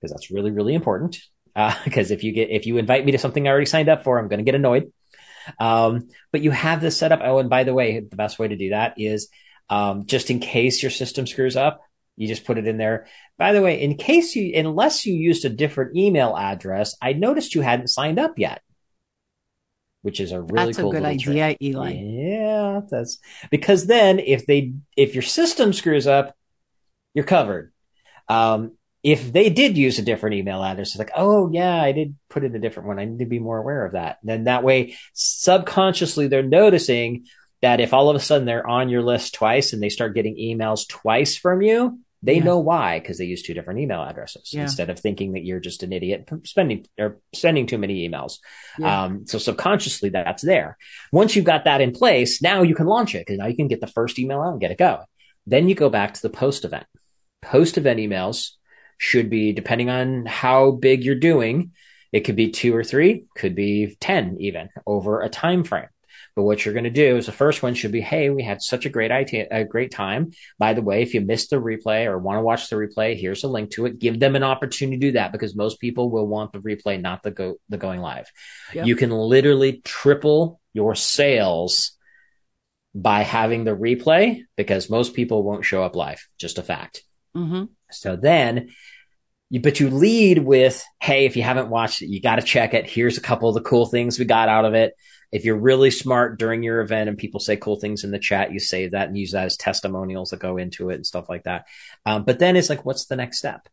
Because 0.00 0.12
that's 0.12 0.30
really, 0.30 0.52
really 0.52 0.74
important. 0.74 1.20
Because 1.84 2.12
uh, 2.12 2.14
if 2.14 2.22
you 2.22 2.30
get, 2.30 2.50
if 2.50 2.66
you 2.66 2.78
invite 2.78 3.04
me 3.04 3.12
to 3.12 3.18
something 3.18 3.46
I 3.46 3.50
already 3.50 3.66
signed 3.66 3.88
up 3.88 4.04
for, 4.04 4.20
I'm 4.20 4.28
going 4.28 4.38
to 4.38 4.44
get 4.44 4.54
annoyed. 4.54 4.92
Um, 5.58 6.08
but 6.32 6.40
you 6.40 6.50
have 6.50 6.80
this 6.80 6.96
set 6.96 7.12
up. 7.12 7.20
Oh, 7.22 7.38
and 7.38 7.50
by 7.50 7.64
the 7.64 7.74
way, 7.74 8.00
the 8.00 8.16
best 8.16 8.38
way 8.38 8.48
to 8.48 8.56
do 8.56 8.70
that 8.70 8.94
is 8.96 9.28
um, 9.68 10.06
just 10.06 10.30
in 10.30 10.40
case 10.40 10.82
your 10.82 10.90
system 10.90 11.26
screws 11.26 11.56
up, 11.56 11.82
you 12.16 12.28
just 12.28 12.44
put 12.44 12.58
it 12.58 12.66
in 12.66 12.76
there. 12.78 13.06
By 13.38 13.52
the 13.52 13.62
way, 13.62 13.80
in 13.82 13.96
case 13.96 14.36
you, 14.36 14.52
unless 14.54 15.04
you 15.06 15.14
used 15.14 15.44
a 15.44 15.50
different 15.50 15.96
email 15.96 16.36
address, 16.36 16.96
I 17.02 17.12
noticed 17.12 17.54
you 17.54 17.60
hadn't 17.60 17.88
signed 17.88 18.18
up 18.18 18.38
yet, 18.38 18.62
which 20.02 20.20
is 20.20 20.32
a 20.32 20.40
really 20.40 20.66
that's 20.66 20.78
cool 20.78 20.90
a 20.90 20.94
good 20.94 21.04
idea, 21.04 21.54
trick. 21.54 21.58
Ely. 21.62 21.92
Yeah, 21.92 22.80
that's 22.88 23.18
because 23.50 23.86
then 23.86 24.18
if 24.20 24.46
they 24.46 24.74
if 24.96 25.14
your 25.14 25.22
system 25.22 25.72
screws 25.72 26.06
up, 26.06 26.36
you're 27.14 27.24
covered. 27.24 27.72
Um, 28.28 28.72
if 29.04 29.30
they 29.34 29.50
did 29.50 29.76
use 29.76 29.98
a 29.98 30.02
different 30.02 30.34
email 30.34 30.64
address, 30.64 30.88
it's 30.88 30.98
like, 30.98 31.12
oh 31.14 31.50
yeah, 31.52 31.80
I 31.80 31.92
did 31.92 32.16
put 32.30 32.42
in 32.42 32.56
a 32.56 32.58
different 32.58 32.88
one. 32.88 32.98
I 32.98 33.04
need 33.04 33.18
to 33.18 33.26
be 33.26 33.38
more 33.38 33.58
aware 33.58 33.84
of 33.84 33.92
that. 33.92 34.18
And 34.22 34.30
then 34.30 34.44
that 34.44 34.64
way, 34.64 34.96
subconsciously, 35.12 36.26
they're 36.26 36.42
noticing 36.42 37.26
that 37.60 37.80
if 37.80 37.92
all 37.92 38.08
of 38.08 38.16
a 38.16 38.20
sudden 38.20 38.46
they're 38.46 38.66
on 38.66 38.88
your 38.88 39.02
list 39.02 39.34
twice 39.34 39.74
and 39.74 39.82
they 39.82 39.90
start 39.90 40.14
getting 40.14 40.36
emails 40.36 40.88
twice 40.88 41.36
from 41.36 41.60
you, 41.60 42.00
they 42.22 42.36
yeah. 42.36 42.44
know 42.44 42.58
why 42.58 42.98
because 42.98 43.18
they 43.18 43.26
use 43.26 43.42
two 43.42 43.52
different 43.52 43.80
email 43.80 44.02
addresses 44.02 44.54
yeah. 44.54 44.62
instead 44.62 44.88
of 44.88 44.98
thinking 44.98 45.32
that 45.32 45.44
you're 45.44 45.60
just 45.60 45.82
an 45.82 45.92
idiot 45.92 46.26
spending 46.44 46.86
or 46.98 47.20
sending 47.34 47.66
too 47.66 47.76
many 47.76 48.08
emails. 48.08 48.38
Yeah. 48.78 49.04
Um, 49.04 49.26
so 49.26 49.36
subconsciously 49.36 50.08
that's 50.08 50.42
there. 50.42 50.78
Once 51.12 51.36
you've 51.36 51.44
got 51.44 51.64
that 51.64 51.82
in 51.82 51.92
place, 51.92 52.40
now 52.40 52.62
you 52.62 52.74
can 52.74 52.86
launch 52.86 53.14
it 53.14 53.26
because 53.26 53.38
now 53.38 53.46
you 53.46 53.56
can 53.56 53.68
get 53.68 53.82
the 53.82 53.86
first 53.86 54.18
email 54.18 54.40
out 54.40 54.52
and 54.52 54.60
get 54.60 54.70
it 54.70 54.78
going. 54.78 55.04
Then 55.46 55.68
you 55.68 55.74
go 55.74 55.90
back 55.90 56.14
to 56.14 56.22
the 56.22 56.30
post 56.30 56.64
event. 56.64 56.86
Post 57.42 57.76
event 57.76 58.00
emails 58.00 58.52
should 58.98 59.30
be 59.30 59.52
depending 59.52 59.90
on 59.90 60.26
how 60.26 60.70
big 60.70 61.04
you're 61.04 61.14
doing. 61.14 61.72
It 62.12 62.20
could 62.20 62.36
be 62.36 62.50
two 62.50 62.74
or 62.74 62.84
three, 62.84 63.26
could 63.36 63.54
be 63.54 63.96
10 64.00 64.36
even 64.40 64.68
over 64.86 65.20
a 65.20 65.28
time 65.28 65.64
frame. 65.64 65.88
But 66.36 66.42
what 66.42 66.64
you're 66.64 66.74
going 66.74 66.84
to 66.84 66.90
do 66.90 67.16
is 67.16 67.26
the 67.26 67.32
first 67.32 67.62
one 67.62 67.74
should 67.74 67.92
be, 67.92 68.00
Hey, 68.00 68.30
we 68.30 68.42
had 68.42 68.60
such 68.60 68.86
a 68.86 68.90
great 68.90 69.12
idea, 69.12 69.46
a 69.50 69.64
great 69.64 69.92
time. 69.92 70.32
By 70.58 70.74
the 70.74 70.82
way, 70.82 71.02
if 71.02 71.14
you 71.14 71.20
missed 71.20 71.50
the 71.50 71.56
replay 71.56 72.06
or 72.06 72.18
want 72.18 72.38
to 72.38 72.42
watch 72.42 72.68
the 72.68 72.76
replay, 72.76 73.16
here's 73.18 73.44
a 73.44 73.48
link 73.48 73.70
to 73.72 73.86
it. 73.86 73.98
Give 73.98 74.18
them 74.18 74.34
an 74.34 74.42
opportunity 74.42 74.98
to 74.98 75.06
do 75.06 75.12
that 75.12 75.32
because 75.32 75.54
most 75.54 75.80
people 75.80 76.10
will 76.10 76.26
want 76.26 76.52
the 76.52 76.58
replay, 76.58 77.00
not 77.00 77.22
the 77.22 77.30
go, 77.30 77.56
the 77.68 77.78
going 77.78 78.00
live. 78.00 78.30
Yep. 78.72 78.86
You 78.86 78.96
can 78.96 79.10
literally 79.10 79.80
triple 79.84 80.60
your 80.72 80.96
sales 80.96 81.92
by 82.94 83.22
having 83.22 83.64
the 83.64 83.76
replay 83.76 84.42
because 84.56 84.90
most 84.90 85.14
people 85.14 85.42
won't 85.42 85.64
show 85.64 85.82
up 85.82 85.94
live. 85.94 86.26
Just 86.38 86.58
a 86.58 86.62
fact. 86.62 87.02
Mm-hmm. 87.36 87.64
So 87.90 88.16
then, 88.16 88.70
you, 89.50 89.60
but 89.60 89.80
you 89.80 89.90
lead 89.90 90.38
with, 90.38 90.82
Hey, 91.00 91.26
if 91.26 91.36
you 91.36 91.42
haven't 91.42 91.70
watched 91.70 92.02
it, 92.02 92.08
you 92.08 92.20
got 92.20 92.36
to 92.36 92.42
check 92.42 92.74
it. 92.74 92.88
Here's 92.88 93.18
a 93.18 93.22
couple 93.22 93.48
of 93.48 93.54
the 93.54 93.68
cool 93.68 93.86
things 93.86 94.18
we 94.18 94.24
got 94.24 94.48
out 94.48 94.64
of 94.64 94.74
it. 94.74 94.94
If 95.32 95.44
you're 95.44 95.58
really 95.58 95.90
smart 95.90 96.38
during 96.38 96.62
your 96.62 96.80
event 96.80 97.08
and 97.08 97.18
people 97.18 97.40
say 97.40 97.56
cool 97.56 97.80
things 97.80 98.04
in 98.04 98.12
the 98.12 98.18
chat, 98.18 98.52
you 98.52 98.60
save 98.60 98.92
that 98.92 99.08
and 99.08 99.18
use 99.18 99.32
that 99.32 99.46
as 99.46 99.56
testimonials 99.56 100.30
that 100.30 100.38
go 100.38 100.56
into 100.58 100.90
it 100.90 100.94
and 100.94 101.06
stuff 101.06 101.28
like 101.28 101.44
that. 101.44 101.66
Um, 102.06 102.24
but 102.24 102.38
then 102.38 102.56
it's 102.56 102.70
like, 102.70 102.84
what's 102.84 103.06
the 103.06 103.16
next 103.16 103.38
step? 103.38 103.68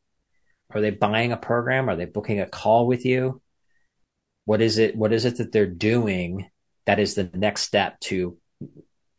Are 0.72 0.82
they 0.82 0.90
buying 0.90 1.32
a 1.32 1.38
program? 1.38 1.90
Are 1.90 1.96
they 1.96 2.06
booking 2.06 2.40
a 2.40 2.48
call 2.48 2.88
with 2.88 3.06
you? 3.06 3.42
what 4.46 4.62
is 4.62 4.78
it 4.78 4.96
what 4.96 5.14
is 5.14 5.26
it 5.26 5.38
that 5.38 5.52
they're 5.52 5.66
doing 5.66 6.50
that 6.86 7.00
is 7.00 7.16
the 7.16 7.30
next 7.34 7.62
step 7.62 8.00
to 8.00 8.38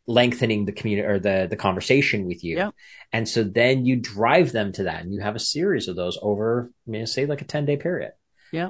lengthening 0.05 0.65
the 0.65 0.71
community 0.71 1.07
or 1.07 1.19
the 1.19 1.47
the 1.49 1.55
conversation 1.55 2.25
with 2.25 2.43
you 2.43 2.57
Yeah. 2.57 2.71
and 3.13 3.27
so 3.27 3.43
then 3.43 3.85
you 3.85 3.95
drive 3.95 4.51
them 4.51 4.71
to 4.73 4.83
that 4.83 5.01
and 5.03 5.13
you 5.13 5.21
have 5.21 5.35
a 5.35 5.39
series 5.39 5.87
of 5.87 5.95
those 5.95 6.17
over 6.21 6.69
I 6.87 6.91
mean, 6.91 7.07
say 7.07 7.25
like 7.25 7.41
a 7.41 7.45
10 7.45 7.65
day 7.65 7.77
period 7.77 8.11
Yeah. 8.51 8.69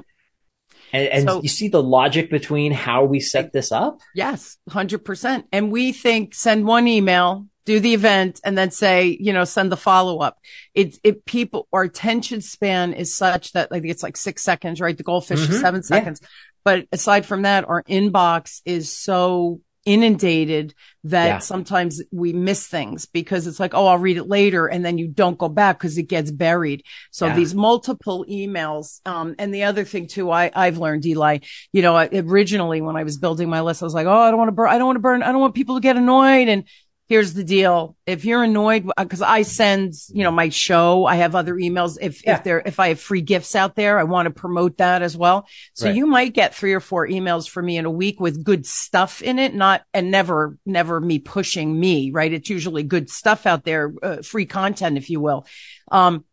and, 0.92 1.08
and 1.08 1.28
So- 1.28 1.42
you 1.42 1.48
see 1.48 1.68
the 1.68 1.82
logic 1.82 2.30
between 2.30 2.70
how 2.72 3.04
we 3.04 3.18
set 3.20 3.52
this 3.52 3.72
up 3.72 3.98
Yes, 4.14 4.58
100%. 4.70 5.44
And 5.52 5.72
we 5.72 5.92
think 5.92 6.34
send 6.34 6.66
one 6.66 6.86
email, 6.86 7.46
do 7.64 7.80
the 7.80 7.94
event 7.94 8.40
and 8.44 8.56
then 8.56 8.70
say, 8.70 9.16
you 9.18 9.32
know, 9.32 9.44
send 9.44 9.72
the 9.72 9.76
follow 9.76 10.18
up. 10.20 10.38
It, 10.74 10.98
it 11.02 11.24
people, 11.24 11.66
our 11.72 11.82
attention 11.82 12.42
span 12.42 12.92
is 12.92 13.16
such 13.16 13.52
that 13.52 13.72
like 13.72 13.84
it's 13.84 14.02
like 14.04 14.16
six 14.16 14.42
seconds, 14.44 14.80
right? 14.80 14.96
The 14.96 15.02
goldfish 15.02 15.40
is 15.40 15.48
Mhm. 15.56 15.60
seven 15.60 15.80
Yeah. 15.80 15.96
seconds. 15.96 16.20
But 16.62 16.86
aside 16.92 17.26
from 17.26 17.42
that, 17.42 17.68
our 17.68 17.82
inbox 17.84 18.60
is 18.64 18.96
so 18.96 19.60
inundated 19.84 20.74
that 21.04 21.26
Yeah. 21.26 21.38
sometimes 21.38 22.00
we 22.10 22.32
miss 22.32 22.66
things 22.66 23.04
because 23.06 23.46
it's 23.46 23.60
like, 23.60 23.74
oh, 23.74 23.86
I'll 23.86 23.98
read 23.98 24.16
it 24.16 24.26
later. 24.28 24.66
And 24.66 24.84
then 24.84 24.96
you 24.96 25.08
don't 25.08 25.36
go 25.36 25.48
back 25.48 25.78
because 25.78 25.98
it 25.98 26.04
gets 26.04 26.30
buried. 26.30 26.84
So 27.10 27.26
Yeah. 27.26 27.36
these 27.36 27.54
multiple 27.54 28.24
emails. 28.28 29.00
Um, 29.04 29.34
and 29.38 29.52
the 29.52 29.64
other 29.64 29.84
thing 29.84 30.06
too, 30.06 30.30
I, 30.30 30.50
I've 30.54 30.78
learned, 30.78 31.04
Ely, 31.04 31.38
you 31.72 31.82
know, 31.82 31.94
I, 31.94 32.08
originally 32.14 32.80
when 32.80 32.96
I 32.96 33.04
was 33.04 33.18
building 33.18 33.50
my 33.50 33.60
list, 33.60 33.82
I 33.82 33.86
was 33.86 33.94
like, 33.94 34.06
oh, 34.06 34.12
I 34.12 34.30
don't 34.30 34.38
want 34.38 34.48
to 34.48 34.52
burn, 34.52 34.70
I 34.70 34.78
don't 34.78 34.86
want 34.86 34.96
to 34.96 35.00
burn, 35.00 35.22
I 35.22 35.32
don't 35.32 35.40
want 35.40 35.54
people 35.54 35.74
to 35.76 35.80
get 35.82 35.96
annoyed. 35.96 36.48
And 36.48 36.64
here's 37.06 37.34
the 37.34 37.44
deal. 37.44 37.96
If 38.06 38.24
you're 38.24 38.42
annoyed, 38.42 38.88
because 38.96 39.20
I 39.20 39.42
send, 39.42 39.92
you 40.08 40.22
know, 40.22 40.30
my 40.30 40.48
show, 40.48 41.04
I 41.04 41.16
have 41.16 41.34
other 41.34 41.54
emails. 41.54 41.98
If, 42.00 42.24
Yeah. 42.24 42.36
if 42.36 42.44
there, 42.44 42.62
if 42.64 42.80
I 42.80 42.88
have 42.88 43.00
free 43.00 43.20
gifts 43.20 43.54
out 43.54 43.76
there, 43.76 43.98
I 43.98 44.04
want 44.04 44.26
to 44.26 44.30
promote 44.30 44.78
that 44.78 45.02
as 45.02 45.16
well. 45.16 45.46
So 45.74 45.86
Right. 45.86 45.94
you 45.94 46.06
might 46.06 46.32
get 46.32 46.54
three 46.54 46.72
or 46.72 46.80
four 46.80 47.06
emails 47.06 47.48
from 47.48 47.66
me 47.66 47.76
in 47.76 47.84
a 47.84 47.90
week 47.90 48.20
with 48.20 48.42
good 48.42 48.64
stuff 48.64 49.20
in 49.20 49.38
it, 49.38 49.54
not, 49.54 49.82
and 49.92 50.10
never, 50.10 50.56
never 50.64 50.98
me 51.00 51.18
pushing 51.18 51.78
me, 51.78 52.10
right? 52.10 52.32
It's 52.32 52.48
usually 52.48 52.82
good 52.82 53.10
stuff 53.10 53.46
out 53.46 53.64
there, 53.64 53.92
uh, 54.02 54.22
free 54.22 54.46
content, 54.46 54.96
if 54.96 55.10
you 55.10 55.20
will. 55.20 55.46
Um, 55.92 56.24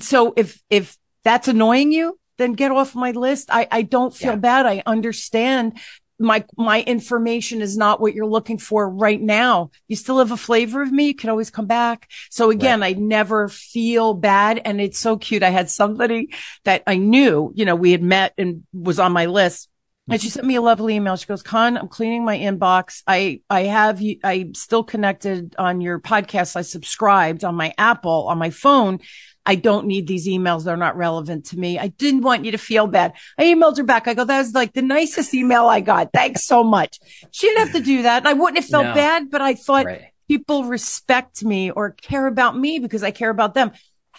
so 0.00 0.32
if, 0.36 0.62
if 0.70 0.96
that's 1.22 1.48
annoying 1.48 1.92
you, 1.92 2.18
then 2.38 2.54
get 2.54 2.72
off 2.72 2.94
my 2.94 3.10
list. 3.10 3.50
I, 3.52 3.68
I 3.70 3.82
don't 3.82 4.14
feel 4.14 4.32
Yeah. 4.32 4.36
bad. 4.36 4.66
I 4.66 4.82
understand 4.86 5.78
my, 6.22 6.44
my 6.56 6.82
information 6.82 7.60
is 7.60 7.76
not 7.76 8.00
what 8.00 8.14
you're 8.14 8.26
looking 8.26 8.58
for 8.58 8.88
right 8.88 9.20
now. 9.20 9.70
You 9.88 9.96
still 9.96 10.18
have 10.18 10.32
a 10.32 10.36
flavor 10.36 10.82
of 10.82 10.92
me. 10.92 11.08
You 11.08 11.14
can 11.14 11.30
always 11.30 11.50
come 11.50 11.66
back. 11.66 12.08
So 12.30 12.50
again, 12.50 12.82
I 12.82 12.92
never 12.92 13.48
feel 13.48 14.14
bad. 14.14 14.60
And 14.64 14.80
it's 14.80 14.98
so 14.98 15.16
cute. 15.16 15.42
I 15.42 15.50
had 15.50 15.70
somebody 15.70 16.32
that 16.64 16.82
I 16.86 16.96
knew, 16.96 17.52
you 17.54 17.64
know, 17.64 17.76
we 17.76 17.92
had 17.92 18.02
met 18.02 18.32
and 18.38 18.64
was 18.72 18.98
on 18.98 19.12
my 19.12 19.26
list. 19.26 19.68
And 20.10 20.20
she 20.20 20.30
sent 20.30 20.46
me 20.46 20.56
a 20.56 20.60
lovely 20.60 20.96
email. 20.96 21.16
She 21.16 21.26
goes, 21.26 21.42
Con, 21.42 21.76
I'm 21.78 21.88
cleaning 21.88 22.24
my 22.24 22.36
inbox. 22.36 23.02
I, 23.06 23.40
I 23.48 23.62
have 23.62 24.00
you, 24.00 24.18
I'm 24.24 24.52
still 24.54 24.82
connected 24.82 25.54
on 25.58 25.80
your 25.80 26.00
podcast. 26.00 26.56
I 26.56 26.62
subscribed 26.62 27.44
on 27.44 27.54
my 27.54 27.72
Apple 27.78 28.26
on 28.28 28.36
my 28.36 28.50
phone. 28.50 28.98
I 29.44 29.56
don't 29.56 29.86
need 29.86 30.06
these 30.06 30.28
emails. 30.28 30.64
They're 30.64 30.76
not 30.76 30.96
relevant 30.96 31.46
to 31.46 31.58
me. 31.58 31.78
I 31.78 31.88
didn't 31.88 32.20
want 32.22 32.44
you 32.44 32.52
to 32.52 32.58
feel 32.58 32.86
bad. 32.86 33.14
I 33.38 33.44
emailed 33.44 33.76
her 33.76 33.82
back. 33.82 34.06
I 34.06 34.14
go, 34.14 34.24
that 34.24 34.38
was 34.38 34.54
like 34.54 34.72
the 34.72 34.82
nicest 34.82 35.34
email 35.34 35.66
I 35.66 35.80
got. 35.80 36.10
Thanks 36.12 36.46
so 36.46 36.62
much. 36.62 36.98
She 37.32 37.48
didn't 37.48 37.66
have 37.66 37.76
to 37.76 37.82
do 37.82 38.02
that. 38.02 38.18
And 38.18 38.28
I 38.28 38.34
wouldn't 38.34 38.58
have 38.58 38.66
felt 38.66 38.86
No. 38.86 38.94
bad, 38.94 39.30
but 39.30 39.40
I 39.40 39.54
thought 39.54 39.86
right 39.86 40.02
people 40.28 40.64
respect 40.64 41.44
me 41.44 41.70
or 41.70 41.90
care 41.90 42.26
about 42.26 42.56
me 42.56 42.78
because 42.78 43.02
I 43.02 43.10
care 43.10 43.28
about 43.28 43.52
them. 43.52 43.72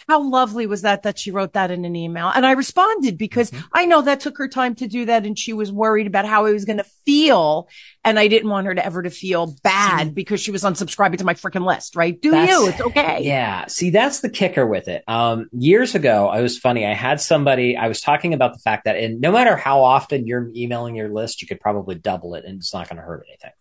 How 0.08 0.22
lovely 0.22 0.66
was 0.66 0.82
that 0.82 1.04
that 1.04 1.18
she 1.18 1.30
wrote 1.30 1.54
that 1.54 1.70
in 1.70 1.84
an 1.84 1.96
email? 1.96 2.30
And 2.34 2.44
I 2.44 2.52
responded 2.52 3.16
because 3.16 3.52
Mm-hmm. 3.54 3.66
I 3.72 3.84
know 3.84 4.02
that 4.02 4.20
took 4.20 4.38
her 4.38 4.48
time 4.48 4.74
to 4.76 4.86
do 4.86 5.04
that 5.06 5.26
and 5.26 5.38
she 5.38 5.52
was 5.52 5.72
worried 5.72 6.06
about 6.06 6.26
how 6.26 6.46
I 6.46 6.52
was 6.52 6.64
going 6.64 6.78
to 6.78 6.86
feel. 7.04 7.68
And 8.04 8.18
I 8.18 8.28
didn't 8.28 8.50
want 8.50 8.66
her 8.66 8.74
to 8.74 8.84
ever 8.84 9.02
to 9.02 9.10
feel 9.10 9.54
bad 9.62 10.14
because 10.14 10.40
she 10.40 10.50
was 10.50 10.62
unsubscribing 10.62 11.18
to 11.18 11.24
my 11.24 11.34
freaking 11.34 11.66
list, 11.66 11.96
right? 11.96 12.20
Do 12.20 12.36
you? 12.36 12.68
It's 12.68 12.80
okay. 12.80 13.20
Yeah. 13.22 13.66
See, 13.66 13.90
that's 13.90 14.20
the 14.20 14.28
kicker 14.28 14.66
with 14.66 14.88
it. 14.88 15.04
Um, 15.08 15.48
years 15.52 15.94
ago, 15.94 16.28
I 16.28 16.40
was 16.40 16.58
funny. 16.58 16.84
I 16.84 16.94
had 16.94 17.20
somebody, 17.20 17.76
I 17.76 17.88
was 17.88 18.00
talking 18.00 18.34
about 18.34 18.52
the 18.52 18.58
fact 18.58 18.84
that, 18.84 18.96
and 18.96 19.20
no 19.20 19.32
matter 19.32 19.56
how 19.56 19.82
often 19.82 20.26
you're 20.26 20.50
emailing 20.54 20.96
your 20.96 21.08
list, 21.08 21.40
you 21.40 21.48
could 21.48 21.60
probably 21.60 21.94
double 21.94 22.34
it 22.34 22.44
and 22.44 22.58
it's 22.58 22.74
not 22.74 22.88
going 22.88 22.96
to 22.96 23.02
hurt 23.02 23.24
anything. 23.28 23.52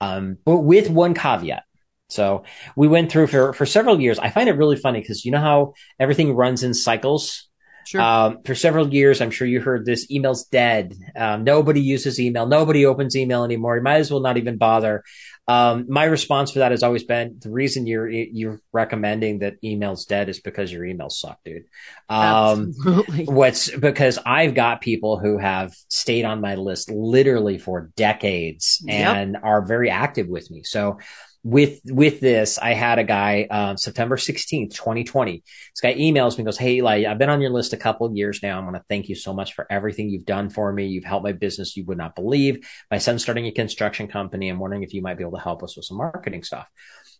Um, 0.00 0.38
but 0.44 0.58
with 0.58 0.88
one 0.90 1.14
caveat. 1.14 1.64
So 2.12 2.44
we 2.76 2.88
went 2.88 3.10
through 3.10 3.28
for, 3.28 3.52
for 3.52 3.66
several 3.66 4.00
years. 4.00 4.18
I 4.18 4.30
find 4.30 4.48
it 4.48 4.52
really 4.56 4.76
funny 4.76 5.00
because 5.00 5.24
you 5.24 5.32
know 5.32 5.40
how 5.40 5.74
everything 5.98 6.34
runs 6.34 6.62
in 6.62 6.74
cycles. 6.74 7.48
Sure. 7.84 8.00
Um, 8.00 8.42
for 8.44 8.54
several 8.54 8.94
years, 8.94 9.20
I'm 9.20 9.32
sure 9.32 9.46
you 9.46 9.60
heard 9.60 9.84
this 9.84 10.08
email's 10.10 10.44
dead. 10.44 10.94
Um, 11.16 11.42
nobody 11.42 11.80
uses 11.80 12.20
email. 12.20 12.46
Nobody 12.46 12.86
opens 12.86 13.16
email 13.16 13.42
anymore. 13.44 13.76
You 13.76 13.82
might 13.82 13.96
as 13.96 14.10
well 14.10 14.20
not 14.20 14.36
even 14.36 14.56
bother. 14.56 15.02
Um, 15.48 15.86
my 15.88 16.04
response 16.04 16.52
for 16.52 16.60
that 16.60 16.70
has 16.70 16.84
always 16.84 17.02
been 17.02 17.38
the 17.40 17.50
reason 17.50 17.86
you're, 17.86 18.08
you're 18.08 18.60
recommending 18.72 19.40
that 19.40 19.54
email's 19.64 20.04
dead 20.06 20.28
is 20.28 20.38
because 20.38 20.70
your 20.72 20.84
emails 20.84 21.12
suck, 21.12 21.40
dude. 21.44 21.64
Um, 22.08 22.72
Absolutely. 22.78 23.24
what's 23.28 23.68
because 23.76 24.20
I've 24.24 24.54
got 24.54 24.80
people 24.80 25.18
who 25.18 25.38
have 25.38 25.74
stayed 25.88 26.24
on 26.24 26.40
my 26.40 26.54
list 26.54 26.90
literally 26.90 27.58
for 27.58 27.90
decades 27.96 28.80
Yep. 28.86 29.16
and 29.16 29.36
are 29.42 29.66
very 29.66 29.90
active 29.90 30.28
with 30.28 30.48
me. 30.50 30.62
So 30.62 30.98
with 31.44 31.80
with 31.84 32.20
this, 32.20 32.58
I 32.58 32.74
had 32.74 32.98
a 32.98 33.04
guy 33.04 33.46
um, 33.50 33.76
September 33.76 34.16
sixteenth, 34.16 34.74
twenty 34.74 35.02
twenty. 35.04 35.42
This 35.74 35.80
guy 35.82 35.94
emails 35.94 36.32
me 36.32 36.38
and 36.38 36.46
goes, 36.46 36.58
"Hey, 36.58 36.76
Ely, 36.76 37.04
I've 37.04 37.18
been 37.18 37.30
on 37.30 37.40
your 37.40 37.50
list 37.50 37.72
a 37.72 37.76
couple 37.76 38.06
of 38.06 38.14
years 38.14 38.42
now. 38.42 38.60
I 38.60 38.64
want 38.64 38.76
to 38.76 38.84
thank 38.88 39.08
you 39.08 39.14
so 39.16 39.34
much 39.34 39.54
for 39.54 39.66
everything 39.70 40.08
you've 40.08 40.24
done 40.24 40.50
for 40.50 40.72
me. 40.72 40.86
You've 40.86 41.04
helped 41.04 41.24
my 41.24 41.32
business. 41.32 41.76
You 41.76 41.84
would 41.86 41.98
not 41.98 42.14
believe. 42.14 42.66
My 42.90 42.98
son's 42.98 43.22
starting 43.22 43.46
a 43.46 43.52
construction 43.52 44.06
company. 44.06 44.48
I'm 44.48 44.58
wondering 44.60 44.84
if 44.84 44.94
you 44.94 45.02
might 45.02 45.18
be 45.18 45.24
able 45.24 45.36
to 45.38 45.42
help 45.42 45.62
us 45.62 45.76
with 45.76 45.84
some 45.84 45.96
marketing 45.96 46.44
stuff." 46.44 46.68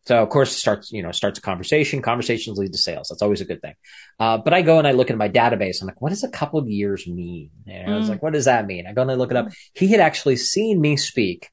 So 0.04 0.20
of 0.20 0.30
course 0.30 0.50
it 0.52 0.58
starts, 0.58 0.90
you 0.90 1.02
know, 1.02 1.12
starts 1.12 1.38
a 1.38 1.42
conversation. 1.42 2.02
Conversations 2.02 2.58
lead 2.58 2.72
to 2.72 2.78
sales. 2.78 3.08
That's 3.08 3.22
always 3.22 3.40
a 3.40 3.44
good 3.44 3.62
thing. 3.62 3.74
Uh, 4.18 4.38
but 4.38 4.52
I 4.52 4.62
go 4.62 4.78
and 4.78 4.86
I 4.86 4.92
look 4.92 5.12
at 5.12 5.16
my 5.16 5.28
database. 5.28 5.80
I'm 5.80 5.86
like, 5.86 6.00
what 6.02 6.10
does 6.10 6.24
a 6.24 6.28
couple 6.28 6.58
of 6.58 6.68
years 6.68 7.06
mean? 7.06 7.50
And 7.68 7.92
I 7.92 7.96
was 7.96 8.06
Mm. 8.06 8.10
like, 8.10 8.22
what 8.22 8.32
does 8.32 8.46
that 8.46 8.66
mean? 8.66 8.88
I 8.88 8.94
go 8.94 9.02
and 9.02 9.10
I 9.12 9.14
look 9.14 9.30
it 9.30 9.36
up. 9.36 9.48
He 9.74 9.92
had 9.92 10.00
actually 10.00 10.36
seen 10.36 10.80
me 10.80 10.96
speak 10.96 11.50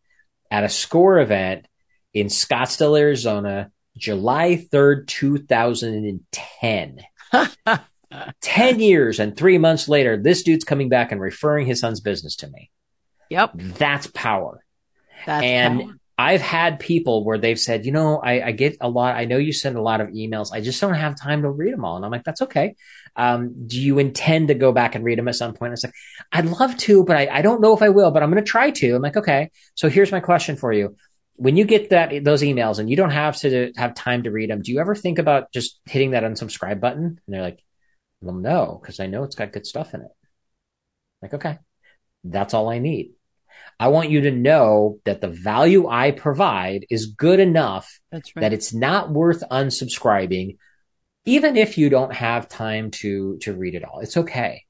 at 0.50 0.64
a 0.64 0.70
score 0.70 1.20
event 1.20 1.68
in 2.14 2.28
Scottsdale, 2.28 3.00
Arizona, 3.00 3.72
July 3.98 4.66
3rd, 4.72 5.08
2010. 5.08 7.00
10 8.42 8.80
years 8.80 9.20
and 9.20 9.38
three 9.38 9.58
months 9.58 9.88
later, 9.88 10.18
this 10.18 10.44
dude's 10.44 10.64
coming 10.64 10.90
back 10.90 11.12
and 11.12 11.22
referring 11.22 11.68
his 11.68 11.80
son's 11.80 12.00
business 12.00 12.36
to 12.38 12.48
me. 12.50 12.72
Yep. 13.30 13.52
That's 13.56 14.08
power. 14.08 14.64
That's 15.26 15.46
And 15.46 15.82
power. 15.82 15.96
I've 16.18 16.42
had 16.42 16.80
people 16.82 17.24
where 17.24 17.38
they've 17.38 17.60
said, 17.60 17.86
you 17.86 17.94
know, 17.94 18.18
I, 18.18 18.48
I 18.48 18.52
get 18.52 18.76
a 18.82 18.90
lot. 18.90 19.16
I 19.16 19.24
know 19.24 19.38
you 19.38 19.54
send 19.54 19.78
a 19.78 19.82
lot 19.82 20.02
of 20.02 20.10
emails. 20.10 20.52
I 20.52 20.60
just 20.60 20.82
don't 20.82 20.96
have 20.96 21.18
time 21.18 21.44
to 21.44 21.50
read 21.50 21.72
them 21.72 21.86
all. 21.86 21.96
And 21.96 22.04
I'm 22.04 22.12
like, 22.12 22.26
that's 22.26 22.42
okay. 22.42 22.76
Um, 23.16 23.68
do 23.68 23.80
you 23.80 24.00
intend 24.00 24.50
to 24.50 24.54
go 24.54 24.74
back 24.74 24.96
and 24.96 25.06
read 25.06 25.18
them 25.18 25.30
at 25.30 25.36
some 25.36 25.54
point? 25.54 25.72
It's 25.72 25.86
like, 25.86 25.94
I'd 26.34 26.46
love 26.46 26.76
to, 26.80 27.06
but 27.06 27.16
I, 27.16 27.30
I 27.32 27.42
don't 27.42 27.62
know 27.62 27.74
if 27.74 27.82
I 27.82 27.88
will, 27.88 28.12
but 28.12 28.22
I'm 28.22 28.32
going 28.32 28.44
to 28.44 28.50
try 28.50 28.70
to. 28.70 28.96
I'm 28.96 29.02
like, 29.02 29.16
okay. 29.16 29.50
So 29.76 29.88
here's 29.88 30.12
my 30.12 30.20
question 30.20 30.58
for 30.58 30.74
you. 30.74 30.98
When 31.40 31.56
you 31.56 31.64
get 31.64 31.92
that, 31.92 32.24
those 32.26 32.42
emails 32.42 32.80
and 32.80 32.90
you 32.90 32.98
don't 32.98 33.12
have 33.12 33.38
to 33.38 33.72
have 33.78 33.96
time 33.96 34.24
to 34.24 34.32
read 34.32 34.50
them, 34.50 34.62
do 34.62 34.74
you 34.74 34.80
ever 34.80 34.94
think 34.94 35.20
about 35.20 35.54
just 35.54 35.80
hitting 35.86 36.12
that 36.12 36.24
unsubscribe 36.24 36.82
button? 36.82 37.04
And 37.04 37.20
they're 37.28 37.42
like, 37.42 37.64
well, 38.20 38.36
no, 38.36 38.78
because 38.82 39.00
I 39.00 39.08
know 39.08 39.24
it's 39.24 39.36
got 39.36 39.54
good 39.54 39.66
stuff 39.66 39.94
in 39.94 40.02
it. 40.02 40.12
Like, 41.22 41.34
okay, 41.34 41.58
that's 42.26 42.54
all 42.54 42.70
I 42.70 42.80
need. 42.80 43.14
I 43.80 43.88
want 43.88 44.10
you 44.10 44.22
to 44.22 44.32
know 44.32 45.00
that 45.06 45.22
the 45.22 45.30
value 45.30 45.88
I 45.88 46.12
provide 46.12 46.86
is 46.90 47.08
good 47.08 47.40
enough 47.40 48.00
right. 48.12 48.24
that 48.36 48.54
it's 48.54 48.74
not 48.74 49.10
worth 49.10 49.42
unsubscribing, 49.50 50.58
even 51.26 51.56
if 51.56 51.78
you 51.78 51.90
don't 51.90 52.14
have 52.14 52.50
time 52.50 52.92
to 52.92 53.38
to 53.44 53.54
read 53.54 53.76
it 53.76 53.86
all. 53.86 54.00
It's 54.00 54.18
okay. 54.18 54.64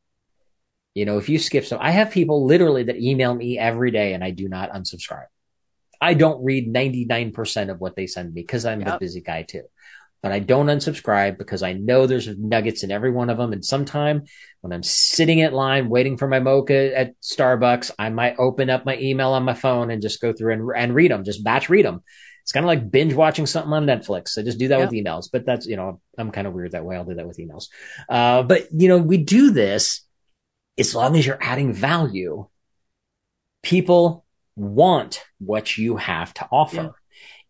You 0.93 1.05
know, 1.05 1.17
if 1.17 1.29
you 1.29 1.39
skip 1.39 1.65
some, 1.65 1.79
I 1.82 1.91
have 1.91 2.12
people 2.12 2.45
literally 2.45 2.84
that 2.84 2.97
email 2.97 3.34
me 3.34 3.58
every 3.58 3.89
day 3.91 4.13
and 4.13 4.23
I 4.23 4.32
do 4.32 4.47
not 4.47 4.71
unsubscribe. 4.71 5.27
I 6.01 6.13
don't 6.13 6.43
read 6.43 6.71
99% 6.71 7.69
of 7.69 7.79
what 7.79 7.95
they 7.95 8.07
send 8.07 8.33
me 8.33 8.41
because 8.41 8.65
I'm 8.65 8.81
Yep. 8.81 8.99
busy 8.99 9.21
guy 9.21 9.43
too. 9.43 9.63
But 10.21 10.33
I 10.33 10.39
don't 10.39 10.67
unsubscribe 10.67 11.38
because 11.38 11.63
I 11.63 11.71
know 11.73 12.05
there's 12.05 12.27
nuggets 12.38 12.83
in 12.83 12.91
every 12.91 13.09
one 13.12 13.29
of 13.29 13.38
them. 13.38 13.53
And 13.53 13.63
sometime 13.63 14.23
when 14.59 14.73
I'm 14.73 14.83
sitting 14.83 15.41
at 15.41 15.53
line 15.53 15.88
waiting 15.89 16.17
for 16.17 16.27
my 16.27 16.39
mocha 16.41 16.97
at 16.97 17.13
Starbucks, 17.21 17.91
I 17.97 18.09
might 18.09 18.35
open 18.38 18.69
up 18.69 18.85
my 18.85 18.97
email 18.97 19.29
on 19.29 19.43
my 19.43 19.53
phone 19.53 19.89
and 19.91 20.01
just 20.01 20.19
go 20.21 20.33
through 20.33 20.53
and, 20.53 20.69
and 20.75 20.93
read 20.93 21.12
them, 21.12 21.23
just 21.23 21.43
batch 21.43 21.69
read 21.69 21.85
them. 21.85 22.03
It's 22.41 22.51
kind 22.51 22.65
of 22.65 22.67
like 22.67 22.91
binge 22.91 23.13
watching 23.13 23.45
something 23.45 23.71
on 23.71 23.85
Netflix. 23.85 24.38
I 24.38 24.41
just 24.41 24.57
do 24.59 24.67
that 24.69 24.79
Yep. 24.79 24.89
with 24.89 24.97
emails, 24.97 25.29
but 25.31 25.45
that's, 25.45 25.65
you 25.67 25.77
know, 25.77 26.01
I'm 26.17 26.31
kind 26.31 26.47
of 26.47 26.53
weird 26.53 26.71
that 26.73 26.83
way. 26.83 26.97
I'll 26.97 27.05
do 27.05 27.13
that 27.15 27.27
with 27.27 27.38
emails. 27.38 27.67
Uh, 28.09 28.43
but 28.43 28.67
you 28.73 28.89
know, 28.89 28.97
we 28.97 29.17
do 29.17 29.51
this 29.51 30.01
as 30.77 30.93
long 30.95 31.15
as 31.15 31.25
you're 31.25 31.41
adding 31.41 31.71
value. 31.71 32.47
People 33.62 34.25
want 34.60 35.24
what 35.39 35.78
you 35.78 35.95
have 35.95 36.34
to 36.36 36.48
offer, 36.52 36.76
Yeah. 36.76 36.89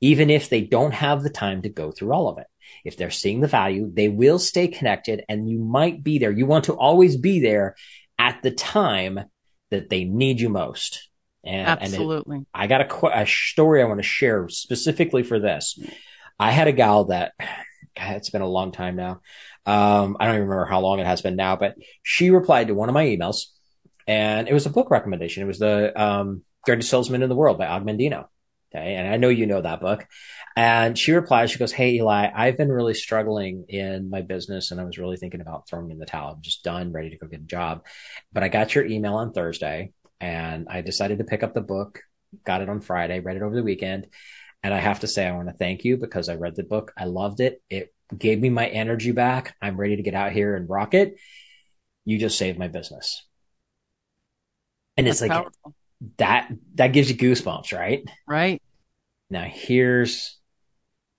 even 0.01 0.29
if 0.29 0.49
they 0.49 0.61
don't 0.61 0.93
have 0.93 1.23
the 1.23 1.29
time 1.29 1.63
to 1.63 1.69
go 1.69 1.91
through 1.91 2.13
all 2.13 2.29
of 2.29 2.37
it. 2.37 2.47
If 2.85 2.97
they're 2.97 3.09
seeing 3.09 3.41
the 3.41 3.47
value, 3.47 3.89
they 3.91 4.09
will 4.09 4.39
stay 4.39 4.67
connected 4.67 5.23
and 5.27 5.49
you 5.49 5.59
might 5.59 6.03
be 6.03 6.19
there. 6.19 6.31
You 6.31 6.45
want 6.45 6.65
to 6.65 6.73
always 6.73 7.17
be 7.17 7.39
there 7.39 7.75
at 8.17 8.41
the 8.43 8.51
time 8.51 9.19
that 9.71 9.89
they 9.89 10.03
need 10.03 10.39
you 10.39 10.49
most. 10.49 11.09
And, 11.43 11.67
Absolutely. 11.67 12.37
And 12.37 12.43
it, 12.43 12.47
I 12.53 12.67
got 12.67 12.81
a, 12.81 13.21
a 13.21 13.25
story 13.25 13.81
I 13.81 13.85
want 13.85 13.99
to 13.99 14.03
share 14.03 14.47
specifically 14.49 15.23
for 15.23 15.39
this. 15.39 15.79
I 16.37 16.51
had 16.51 16.67
a 16.67 16.71
gal 16.71 17.05
that 17.05 17.33
it's 17.95 18.29
been 18.29 18.41
a 18.41 18.47
long 18.47 18.71
time 18.71 18.95
now. 18.95 19.21
Um, 19.65 20.17
I 20.19 20.25
don't 20.25 20.35
even 20.35 20.47
remember 20.47 20.65
how 20.65 20.79
long 20.79 20.99
it 20.99 21.05
has 21.05 21.21
been 21.21 21.35
now, 21.35 21.55
but 21.55 21.75
she 22.03 22.29
replied 22.29 22.67
to 22.67 22.75
one 22.75 22.89
of 22.89 22.93
my 22.93 23.05
emails 23.05 23.45
and 24.07 24.47
it 24.47 24.53
was 24.53 24.65
a 24.65 24.71
book 24.71 24.89
recommendation. 24.89 25.43
It 25.43 25.47
was 25.47 25.59
the, 25.59 25.99
um, 26.01 26.43
Greatest 26.63 26.89
Salesman 26.89 27.23
in 27.23 27.29
the 27.29 27.35
World 27.35 27.57
by 27.57 27.67
Og 27.67 27.85
Mandino. 27.85 28.27
Okay. 28.73 28.95
And 28.95 29.11
I 29.11 29.17
know 29.17 29.29
you 29.29 29.47
know 29.47 29.61
that 29.61 29.81
book. 29.81 30.05
And 30.55 30.97
she 30.97 31.11
replies, 31.13 31.51
she 31.51 31.57
goes, 31.57 31.71
Hey, 31.71 31.95
Ely, 31.95 32.29
I've 32.33 32.57
been 32.57 32.71
really 32.71 32.93
struggling 32.93 33.65
in 33.67 34.09
my 34.09 34.21
business 34.21 34.71
and 34.71 34.79
I 34.79 34.83
was 34.83 34.97
really 34.97 35.17
thinking 35.17 35.41
about 35.41 35.67
throwing 35.67 35.89
in 35.89 35.97
the 35.97 36.05
towel. 36.05 36.33
I'm 36.33 36.41
just 36.41 36.63
done, 36.63 36.91
ready 36.91 37.09
to 37.09 37.17
go 37.17 37.27
get 37.27 37.39
a 37.39 37.43
job. 37.43 37.85
But 38.31 38.43
I 38.43 38.49
got 38.49 38.75
your 38.75 38.85
email 38.85 39.15
on 39.15 39.31
Thursday 39.31 39.91
and 40.19 40.67
I 40.69 40.81
decided 40.81 41.17
to 41.17 41.23
pick 41.23 41.43
up 41.43 41.53
the 41.53 41.61
book, 41.61 42.01
got 42.45 42.61
it 42.61 42.69
on 42.69 42.81
Friday, 42.81 43.19
read 43.21 43.37
it 43.37 43.41
over 43.41 43.55
the 43.55 43.63
weekend. 43.63 44.07
And 44.61 44.73
I 44.73 44.77
have 44.77 44.99
to 44.99 45.07
say, 45.07 45.25
I 45.25 45.31
want 45.31 45.47
to 45.47 45.53
thank 45.53 45.85
you 45.85 45.97
because 45.97 46.29
I 46.29 46.35
read 46.35 46.55
the 46.55 46.63
book. 46.63 46.91
I 46.97 47.05
loved 47.05 47.39
it. 47.39 47.61
It 47.69 47.93
gave 48.15 48.39
me 48.39 48.49
my 48.49 48.67
energy 48.67 49.11
back. 49.11 49.55
I'm 49.61 49.77
ready 49.79 49.95
to 49.95 50.03
get 50.03 50.13
out 50.13 50.33
here 50.33 50.55
and 50.55 50.69
rock 50.69 50.93
it. 50.93 51.15
You 52.05 52.17
just 52.17 52.37
saved 52.37 52.59
my 52.59 52.67
business. 52.67 53.25
And 54.97 55.07
That's 55.07 55.21
it's 55.21 55.29
like 55.29 55.31
powerful. 55.31 55.73
That, 56.17 56.51
that 56.75 56.93
gives 56.93 57.09
you 57.09 57.17
goosebumps, 57.17 57.77
right? 57.77 58.03
Right. 58.27 58.61
Now 59.29 59.43
here's 59.43 60.37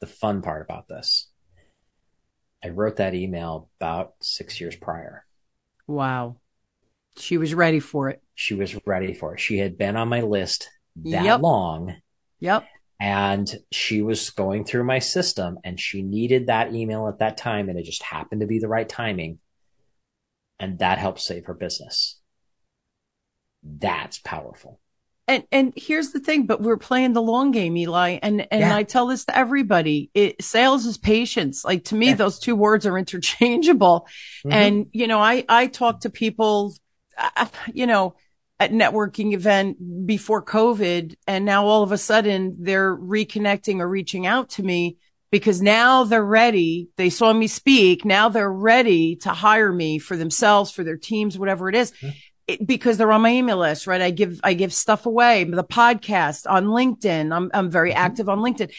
the 0.00 0.06
fun 0.06 0.42
part 0.42 0.62
about 0.62 0.88
this. 0.88 1.28
I 2.64 2.68
wrote 2.68 2.96
that 2.96 3.14
email 3.14 3.70
about 3.80 4.14
six 4.20 4.60
years 4.60 4.76
prior. 4.76 5.24
Wow. 5.86 6.36
She 7.18 7.38
was 7.38 7.54
ready 7.54 7.80
for 7.80 8.10
it. 8.10 8.22
She 8.34 8.54
was 8.54 8.76
ready 8.86 9.14
for 9.14 9.34
it. 9.34 9.40
She 9.40 9.58
had 9.58 9.78
been 9.78 9.96
on 9.96 10.08
my 10.08 10.20
list 10.20 10.68
that 10.96 11.24
yep. 11.24 11.40
long. 11.40 11.96
Yep 12.40 12.64
and 13.00 13.58
she 13.72 14.02
was 14.02 14.28
going 14.28 14.64
through 14.64 14.84
my 14.84 14.98
system 14.98 15.58
and 15.64 15.80
she 15.80 16.02
needed 16.02 16.46
that 16.46 16.74
email 16.74 17.08
at 17.08 17.18
that 17.18 17.38
time 17.38 17.68
and 17.70 17.78
it 17.78 17.84
just 17.84 18.02
happened 18.02 18.42
to 18.42 18.46
be 18.46 18.58
the 18.58 18.68
right 18.68 18.88
timing 18.88 19.38
and 20.58 20.78
that 20.78 20.98
helped 20.98 21.20
save 21.20 21.46
her 21.46 21.54
business 21.54 22.19
that's 23.62 24.18
powerful 24.18 24.80
and 25.28 25.44
and 25.52 25.72
here's 25.76 26.10
the 26.10 26.20
thing 26.20 26.46
but 26.46 26.62
we're 26.62 26.76
playing 26.76 27.12
the 27.12 27.22
long 27.22 27.50
game 27.50 27.76
Ely 27.76 28.18
and 28.22 28.46
and 28.50 28.60
yeah. 28.60 28.74
i 28.74 28.82
tell 28.82 29.06
this 29.06 29.24
to 29.26 29.36
everybody 29.36 30.10
it, 30.14 30.42
sales 30.42 30.86
is 30.86 30.98
patience 30.98 31.64
like 31.64 31.84
to 31.84 31.94
me 31.94 32.08
yeah. 32.08 32.14
those 32.14 32.38
two 32.38 32.56
words 32.56 32.86
are 32.86 32.98
interchangeable 32.98 34.06
mm-hmm. 34.44 34.52
and 34.52 34.86
you 34.92 35.06
know 35.06 35.20
i 35.20 35.44
i 35.48 35.66
talk 35.66 36.00
to 36.00 36.10
people 36.10 36.74
uh, 37.18 37.46
you 37.72 37.86
know 37.86 38.14
at 38.60 38.72
networking 38.72 39.32
event 39.32 40.06
before 40.06 40.44
COVID. 40.44 41.14
And 41.26 41.46
now 41.46 41.66
all 41.66 41.82
of 41.82 41.92
a 41.92 41.98
sudden 41.98 42.56
they're 42.60 42.94
reconnecting 42.94 43.80
or 43.80 43.88
reaching 43.88 44.26
out 44.26 44.50
to 44.50 44.62
me 44.62 44.98
because 45.30 45.62
now 45.62 46.04
they're 46.04 46.22
ready. 46.22 46.90
They 46.96 47.08
saw 47.08 47.32
me 47.32 47.46
speak. 47.46 48.04
Now 48.04 48.28
they're 48.28 48.52
ready 48.52 49.16
to 49.16 49.30
hire 49.30 49.72
me 49.72 49.98
for 49.98 50.14
themselves, 50.14 50.70
for 50.70 50.84
their 50.84 50.98
teams, 50.98 51.38
whatever 51.38 51.70
it 51.70 51.74
is. 51.74 51.90
Mm-hmm. 51.92 52.08
Because 52.56 52.96
they're 52.96 53.12
on 53.12 53.22
my 53.22 53.32
email 53.32 53.58
list, 53.58 53.86
right? 53.86 54.00
I 54.00 54.10
give, 54.10 54.40
I 54.42 54.54
give 54.54 54.72
stuff 54.72 55.06
away, 55.06 55.44
the 55.44 55.64
podcast 55.64 56.48
on 56.48 56.66
LinkedIn. 56.66 57.34
I'm, 57.34 57.50
I'm 57.54 57.70
very 57.70 57.90
mm-hmm. 57.90 57.98
active 57.98 58.28
on 58.28 58.38
LinkedIn, 58.38 58.72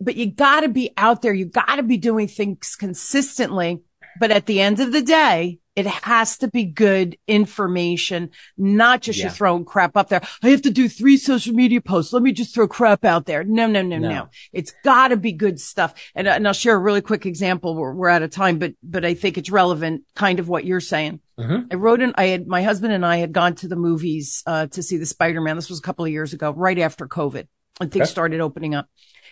but 0.00 0.16
you 0.16 0.32
gotta 0.32 0.68
be 0.68 0.90
out 0.96 1.22
there. 1.22 1.34
You 1.34 1.46
gotta 1.46 1.82
be 1.82 1.96
doing 1.96 2.28
things 2.28 2.76
consistently. 2.76 3.82
But 4.20 4.30
at 4.30 4.46
the 4.46 4.60
end 4.60 4.80
of 4.80 4.92
the 4.92 5.02
day, 5.02 5.58
it 5.74 5.86
has 5.86 6.38
to 6.38 6.48
be 6.48 6.64
good 6.64 7.16
information, 7.26 8.30
not 8.58 9.00
just 9.00 9.18
yeah. 9.18 9.26
you 9.26 9.30
throwing 9.30 9.64
crap 9.64 9.96
up 9.96 10.08
there. 10.08 10.20
I 10.42 10.50
have 10.50 10.62
to 10.62 10.70
do 10.70 10.88
three 10.88 11.16
social 11.16 11.54
media 11.54 11.80
posts. 11.80 12.12
Let 12.12 12.22
me 12.22 12.32
just 12.32 12.54
throw 12.54 12.68
crap 12.68 13.04
out 13.04 13.24
there. 13.24 13.42
No, 13.42 13.66
no, 13.66 13.80
no, 13.80 13.98
no. 13.98 14.08
no. 14.08 14.28
It's 14.52 14.74
gotta 14.84 15.16
be 15.16 15.32
good 15.32 15.58
stuff. 15.58 15.94
And, 16.14 16.28
and 16.28 16.46
I'll 16.46 16.52
share 16.52 16.74
a 16.74 16.78
really 16.78 17.00
quick 17.00 17.24
example. 17.24 17.74
We're, 17.74 17.94
we're 17.94 18.10
out 18.10 18.22
of 18.22 18.30
time, 18.30 18.58
but, 18.58 18.74
but 18.82 19.04
I 19.04 19.14
think 19.14 19.38
it's 19.38 19.50
relevant 19.50 20.02
kind 20.14 20.40
of 20.40 20.48
what 20.48 20.66
you're 20.66 20.80
saying. 20.80 21.20
Mm-hmm. 21.38 21.68
I 21.72 21.74
wrote 21.76 22.02
in, 22.02 22.12
I 22.16 22.26
had, 22.26 22.46
my 22.46 22.62
husband 22.62 22.92
and 22.92 23.06
I 23.06 23.16
had 23.16 23.32
gone 23.32 23.54
to 23.56 23.68
the 23.68 23.76
movies, 23.76 24.42
uh, 24.46 24.66
to 24.66 24.82
see 24.82 24.98
the 24.98 25.06
Spider-Man. 25.06 25.56
This 25.56 25.70
was 25.70 25.78
a 25.78 25.82
couple 25.82 26.04
of 26.04 26.10
years 26.10 26.34
ago, 26.34 26.52
right 26.52 26.78
after 26.78 27.08
COVID 27.08 27.46
and 27.80 27.90
things 27.90 28.04
okay. 28.04 28.10
started 28.10 28.40
opening 28.40 28.74
up. 28.74 28.88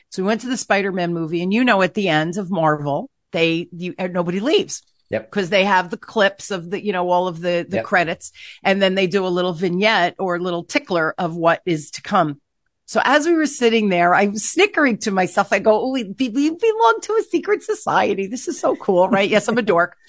So 0.09 0.23
we 0.23 0.29
went 0.29 0.41
to 0.41 0.49
the 0.49 0.57
Spider-Man 0.57 1.13
movie 1.13 1.43
and 1.43 1.53
you 1.53 1.65
know, 1.65 1.83
at 1.83 1.93
the 1.93 2.09
end 2.09 2.39
of 2.39 2.51
Marvel, 2.51 3.11
they, 3.33 3.69
you, 3.73 3.95
nobody 3.99 4.41
leaves. 4.41 4.83
Yep. 5.11 5.31
Because 5.31 5.51
they 5.51 5.65
have 5.65 5.91
the 5.91 5.97
clips 5.97 6.51
of 6.51 6.71
the, 6.71 6.85
you 6.85 6.93
know, 6.93 7.11
all 7.11 7.27
of 7.27 7.41
the, 7.41 7.67
the 7.69 7.79
yep. 7.79 7.85
credits 7.85 8.33
and 8.63 8.81
then 8.81 8.95
they 8.95 9.07
do 9.07 9.27
a 9.27 9.29
little 9.29 9.53
vignette 9.53 10.15
or 10.19 10.37
a 10.37 10.39
little 10.39 10.65
tickler 10.65 11.15
of 11.19 11.37
what 11.37 11.63
is 11.67 11.91
to 11.93 12.03
come. 12.03 12.41
So 12.87 13.01
as 13.05 13.25
we 13.25 13.35
were 13.35 13.47
sitting 13.47 13.89
there, 13.89 14.15
I 14.15 14.27
was 14.27 14.45
snickering 14.45 14.99
to 14.99 15.13
myself. 15.13 15.53
I 15.53 15.61
go, 15.61 15.81
oh, 15.81 15.91
we, 15.93 16.03
we 16.03 16.29
belong 16.29 16.99
to 17.03 17.17
a 17.21 17.23
secret 17.23 17.63
society. 17.63 18.27
This 18.27 18.49
is 18.49 18.59
so 18.59 18.75
cool, 18.75 19.09
right? 19.09 19.31
yes, 19.31 19.47
I'm 19.47 19.59
a 19.59 19.63
dork. 19.63 19.97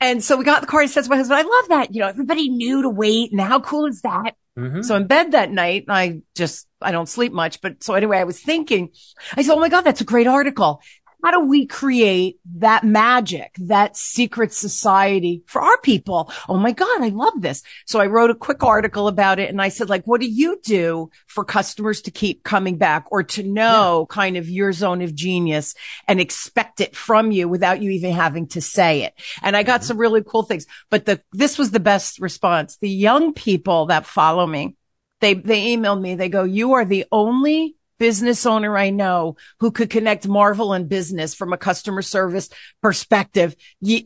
And 0.00 0.22
so 0.22 0.36
we 0.36 0.44
got 0.44 0.60
the 0.60 0.66
car. 0.66 0.82
He 0.82 0.88
says 0.88 1.04
to 1.06 1.10
my 1.10 1.16
husband, 1.16 1.38
I 1.38 1.42
love 1.42 1.68
that. 1.68 1.94
You 1.94 2.00
know, 2.00 2.08
everybody 2.08 2.50
knew 2.50 2.82
to 2.82 2.90
wait. 2.90 3.32
And 3.32 3.40
how 3.40 3.60
cool 3.60 3.86
is 3.86 4.02
that? 4.02 4.32
Mm-hmm. 4.58 4.82
So 4.82 4.96
in 4.96 5.06
bed 5.06 5.32
that 5.32 5.50
night, 5.50 5.84
I 5.88 6.20
just, 6.34 6.66
I 6.80 6.90
don't 6.92 7.08
sleep 7.08 7.32
much. 7.32 7.62
But 7.62 7.82
so 7.82 7.94
anyway, 7.94 8.18
I 8.18 8.24
was 8.24 8.38
thinking, 8.38 8.90
I 9.34 9.42
said, 9.42 9.54
Oh 9.54 9.60
my 9.60 9.70
God, 9.70 9.82
that's 9.82 10.02
a 10.02 10.04
great 10.04 10.26
article 10.26 10.82
how 11.22 11.30
do 11.30 11.40
we 11.40 11.66
create 11.66 12.40
that 12.56 12.84
magic, 12.84 13.54
that 13.58 13.96
secret 13.96 14.52
society 14.52 15.42
for 15.46 15.62
our 15.62 15.78
people? 15.78 16.32
Oh 16.48 16.56
my 16.56 16.72
God, 16.72 17.02
I 17.02 17.08
love 17.08 17.40
this. 17.40 17.62
So 17.86 18.00
I 18.00 18.06
wrote 18.06 18.30
a 18.30 18.34
quick 18.34 18.62
article 18.62 19.08
about 19.08 19.38
it 19.38 19.48
and 19.48 19.62
I 19.62 19.68
said, 19.68 19.88
like, 19.88 20.04
what 20.04 20.20
do 20.20 20.28
you 20.28 20.58
do 20.64 21.10
for 21.26 21.44
customers 21.44 22.02
to 22.02 22.10
keep 22.10 22.42
coming 22.42 22.76
back 22.76 23.06
or 23.10 23.22
to 23.22 23.42
know 23.42 24.06
yeah. 24.10 24.14
kind 24.14 24.36
of 24.36 24.48
your 24.48 24.72
zone 24.72 25.02
of 25.02 25.14
genius 25.14 25.74
and 26.08 26.20
expect 26.20 26.80
it 26.80 26.96
from 26.96 27.30
you 27.30 27.48
without 27.48 27.80
you 27.80 27.90
even 27.90 28.12
having 28.12 28.48
to 28.48 28.60
say 28.60 29.04
it? 29.04 29.14
And 29.42 29.56
I 29.56 29.62
got 29.62 29.80
mm-hmm. 29.80 29.88
some 29.88 29.98
really 29.98 30.22
cool 30.22 30.42
things, 30.42 30.66
but 30.90 31.06
the, 31.06 31.22
this 31.32 31.58
was 31.58 31.70
the 31.70 31.80
best 31.80 32.20
response. 32.20 32.78
The 32.78 32.90
young 32.90 33.32
people 33.32 33.86
that 33.86 34.06
follow 34.06 34.46
me, 34.46 34.76
they, 35.20 35.34
they 35.34 35.76
emailed 35.76 36.00
me. 36.00 36.16
They 36.16 36.28
go, 36.28 36.42
you 36.42 36.72
are 36.72 36.84
the 36.84 37.06
only 37.12 37.76
business 38.02 38.44
owner 38.46 38.76
I 38.76 38.90
know 38.90 39.36
who 39.60 39.70
could 39.70 39.88
connect 39.88 40.26
Marvel 40.26 40.72
and 40.72 40.88
business 40.88 41.36
from 41.36 41.52
a 41.52 41.56
customer 41.56 42.02
service 42.02 42.48
perspective. 42.82 43.54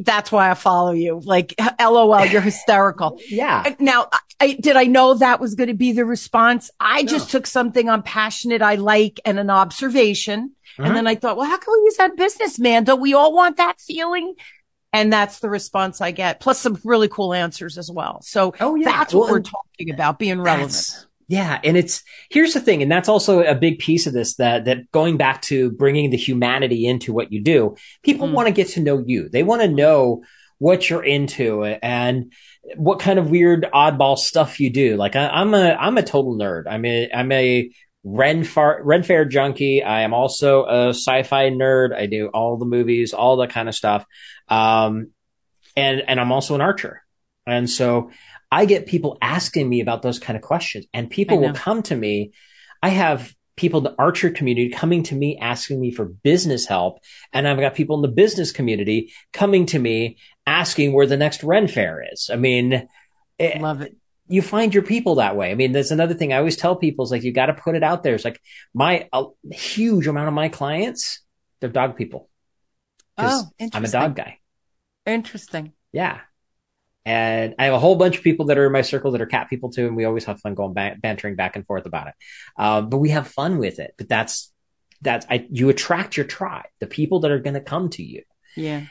that's 0.00 0.30
why 0.30 0.50
I 0.50 0.54
follow 0.54 0.92
you. 0.92 1.22
Like, 1.24 1.54
LOL, 1.80 2.26
you're 2.26 2.42
hysterical. 2.42 3.18
yeah. 3.30 3.74
Now, 3.78 4.11
I, 4.38 4.52
did 4.61 4.76
I 4.76 4.85
know 4.85 5.14
that 5.14 5.40
was 5.40 5.54
going 5.54 5.68
to 5.68 5.74
be 5.74 5.92
the 5.92 6.04
response? 6.04 6.70
I 6.78 7.04
no. 7.04 7.09
just 7.09 7.30
took 7.30 7.46
something 7.46 7.88
I'm 7.88 8.02
passionate, 8.02 8.61
I 8.61 8.74
like, 8.74 9.18
and 9.24 9.38
an 9.38 9.48
observation. 9.48 10.50
Mm-hmm. 10.72 10.85
And 10.85 10.94
then 10.94 11.06
I 11.06 11.14
thought, 11.14 11.38
well, 11.38 11.48
how 11.48 11.56
can 11.56 11.72
we 11.72 11.87
use 11.87 11.96
that 11.96 12.18
business, 12.18 12.59
man? 12.59 12.85
Don't 12.85 13.00
we 13.00 13.14
all 13.14 13.32
want 13.32 13.56
that 13.56 13.80
feeling? 13.80 14.35
And 14.92 15.11
that's 15.11 15.40
the 15.40 15.48
response 15.48 16.02
I 16.02 16.11
get, 16.11 16.40
plus 16.40 16.61
some 16.61 16.78
really 16.85 17.09
cool 17.09 17.32
answers 17.32 17.78
as 17.78 17.90
well. 17.90 18.20
So 18.20 18.52
oh, 18.61 18.74
yeah. 18.74 18.90
that's 18.90 19.14
well, 19.14 19.22
what 19.22 19.30
we're 19.30 19.40
talking 19.40 19.90
about, 19.90 20.18
being 20.18 20.42
relevant. 20.42 21.05
Yeah. 21.28 21.58
And 21.64 21.76
it's, 21.76 22.04
here's 22.30 22.54
the 22.54 22.60
thing. 22.60 22.82
And 22.82 22.90
that's 22.90 23.08
also 23.08 23.42
a 23.42 23.54
big 23.54 23.80
piece 23.80 24.06
of 24.06 24.12
this 24.12 24.36
that, 24.36 24.66
that 24.66 24.90
going 24.92 25.16
back 25.16 25.42
to 25.42 25.72
bringing 25.72 26.10
the 26.10 26.16
humanity 26.16 26.86
into 26.86 27.12
what 27.12 27.32
you 27.32 27.42
do, 27.42 27.76
people 28.02 28.28
mm. 28.28 28.32
want 28.32 28.46
to 28.46 28.54
get 28.54 28.68
to 28.68 28.80
know 28.80 29.02
you. 29.04 29.28
They 29.28 29.42
want 29.42 29.62
to 29.62 29.68
know 29.68 30.22
what 30.58 30.88
you're 30.88 31.04
into 31.04 31.64
and 31.64 32.32
what 32.76 33.00
kind 33.00 33.18
of 33.18 33.28
weird 33.28 33.66
oddball 33.74 34.16
stuff 34.16 34.60
you 34.60 34.72
do. 34.72 34.96
Like 34.96 35.16
I, 35.16 35.40
am 35.40 35.52
a, 35.52 35.74
I'm 35.74 35.98
a 35.98 36.02
total 36.02 36.38
nerd. 36.38 36.64
I'm 36.68 36.84
a, 36.84 37.10
I'm 37.12 37.32
a 37.32 37.70
Ren, 38.04 38.44
far, 38.44 38.80
Ren 38.84 39.02
Fair 39.02 39.24
junkie. 39.24 39.82
I 39.82 40.02
am 40.02 40.14
also 40.14 40.64
a 40.64 40.88
sci-fi 40.90 41.50
nerd. 41.50 41.92
I 41.92 42.06
do 42.06 42.28
all 42.28 42.56
the 42.56 42.64
movies, 42.64 43.12
all 43.12 43.38
that 43.38 43.50
kind 43.50 43.68
of 43.68 43.74
stuff. 43.74 44.04
Um, 44.46 45.10
and, 45.74 46.02
and 46.06 46.20
I'm 46.20 46.30
also 46.30 46.54
an 46.54 46.60
archer. 46.60 47.02
And 47.46 47.68
so 47.68 48.10
I 48.50 48.64
get 48.64 48.87
people 48.87 49.18
asking 49.20 49.68
me 49.68 49.80
about 49.80 50.02
those 50.02 50.18
kind 50.18 50.37
of 50.37 50.42
questions 50.42 50.87
and 50.92 51.11
people 51.11 51.38
will 51.40 51.52
come 51.52 51.82
to 51.85 51.96
me. 51.96 52.32
I 52.82 52.90
have 52.90 53.35
people 53.56 53.78
in 53.78 53.85
the 53.85 53.94
archer 53.98 54.30
community 54.30 54.70
coming 54.70 55.02
to 55.04 55.14
me 55.14 55.38
asking 55.38 55.80
me 55.80 55.90
for 55.90 56.04
business 56.04 56.66
help. 56.66 57.00
And 57.32 57.48
I've 57.48 57.59
got 57.59 57.74
people 57.74 57.96
in 57.96 58.02
the 58.02 58.09
business 58.09 58.52
community 58.52 59.12
coming 59.32 59.66
to 59.66 59.78
me 59.78 60.18
asking 60.47 60.92
where 60.92 61.07
the 61.07 61.16
next 61.16 61.42
Ren 61.42 61.66
Fair 61.66 62.05
is. 62.12 62.30
I 62.32 62.36
mean, 62.36 62.88
it, 63.38 63.61
love 63.61 63.80
it. 63.80 63.97
You 64.28 64.42
find 64.42 64.74
your 64.74 64.82
people 64.82 65.16
that 65.16 65.36
way. 65.36 65.51
I 65.51 65.55
mean, 65.55 65.72
there's 65.72 65.92
another 65.92 66.14
thing 66.14 66.32
I 66.32 66.38
always 66.38 66.57
tell 66.57 66.76
people 66.76 67.05
is 67.05 67.11
like, 67.11 67.22
you 67.22 67.32
got 67.32 67.47
to 67.47 67.55
put 67.55 67.76
it 67.76 67.82
out 67.82 68.03
there. 68.03 68.14
It's 68.14 68.24
like 68.24 68.40
my, 68.74 69.09
a 69.12 69.24
huge 69.53 70.07
amount 70.07 70.28
of 70.28 70.34
my 70.34 70.49
clients, 70.49 71.20
they're 71.61 71.70
dog 71.70 71.97
people. 71.97 72.28
Oh, 73.18 73.44
I'm 73.72 73.84
a 73.84 73.88
dog 73.88 74.16
guy. 74.16 74.38
Interesting. 75.07 75.72
Yeah. 75.92 76.20
And 77.07 77.54
I 77.57 77.66
have 77.66 77.74
a 77.74 77.78
whole 77.78 77.94
bunch 77.94 78.18
of 78.18 78.24
people 78.24 78.46
that 78.46 78.59
are 78.59 78.66
in 78.66 78.72
my 78.72 78.82
circle 78.82 79.12
that 79.12 79.20
are 79.20 79.26
cat 79.26 79.48
people 79.48 79.70
too, 79.70 79.86
and 79.86 79.94
we 79.94 80.04
always 80.04 80.24
have 80.24 80.40
fun 80.40 80.57
going 80.57 80.74
ba- 80.74 80.96
bantering 81.00 81.36
back 81.36 81.54
and 81.54 81.64
forth 81.64 81.86
about 81.86 82.09
it. 82.09 82.14
Um, 82.59 82.90
but 82.90 82.98
we 82.98 83.11
have 83.11 83.28
fun 83.28 83.59
with 83.59 83.78
it. 83.78 83.94
But 83.96 84.09
that's 84.09 84.52
that's 85.02 85.24
I, 85.30 85.46
you 85.48 85.68
attract 85.68 86.16
your 86.16 86.26
tribe, 86.26 86.66
the 86.80 86.88
people 86.88 87.20
that 87.20 87.30
are 87.30 87.38
going 87.38 87.54
to 87.54 87.61
come 87.61 87.90
to 87.90 88.02
you. 88.02 88.22
Yeah, 88.57 88.82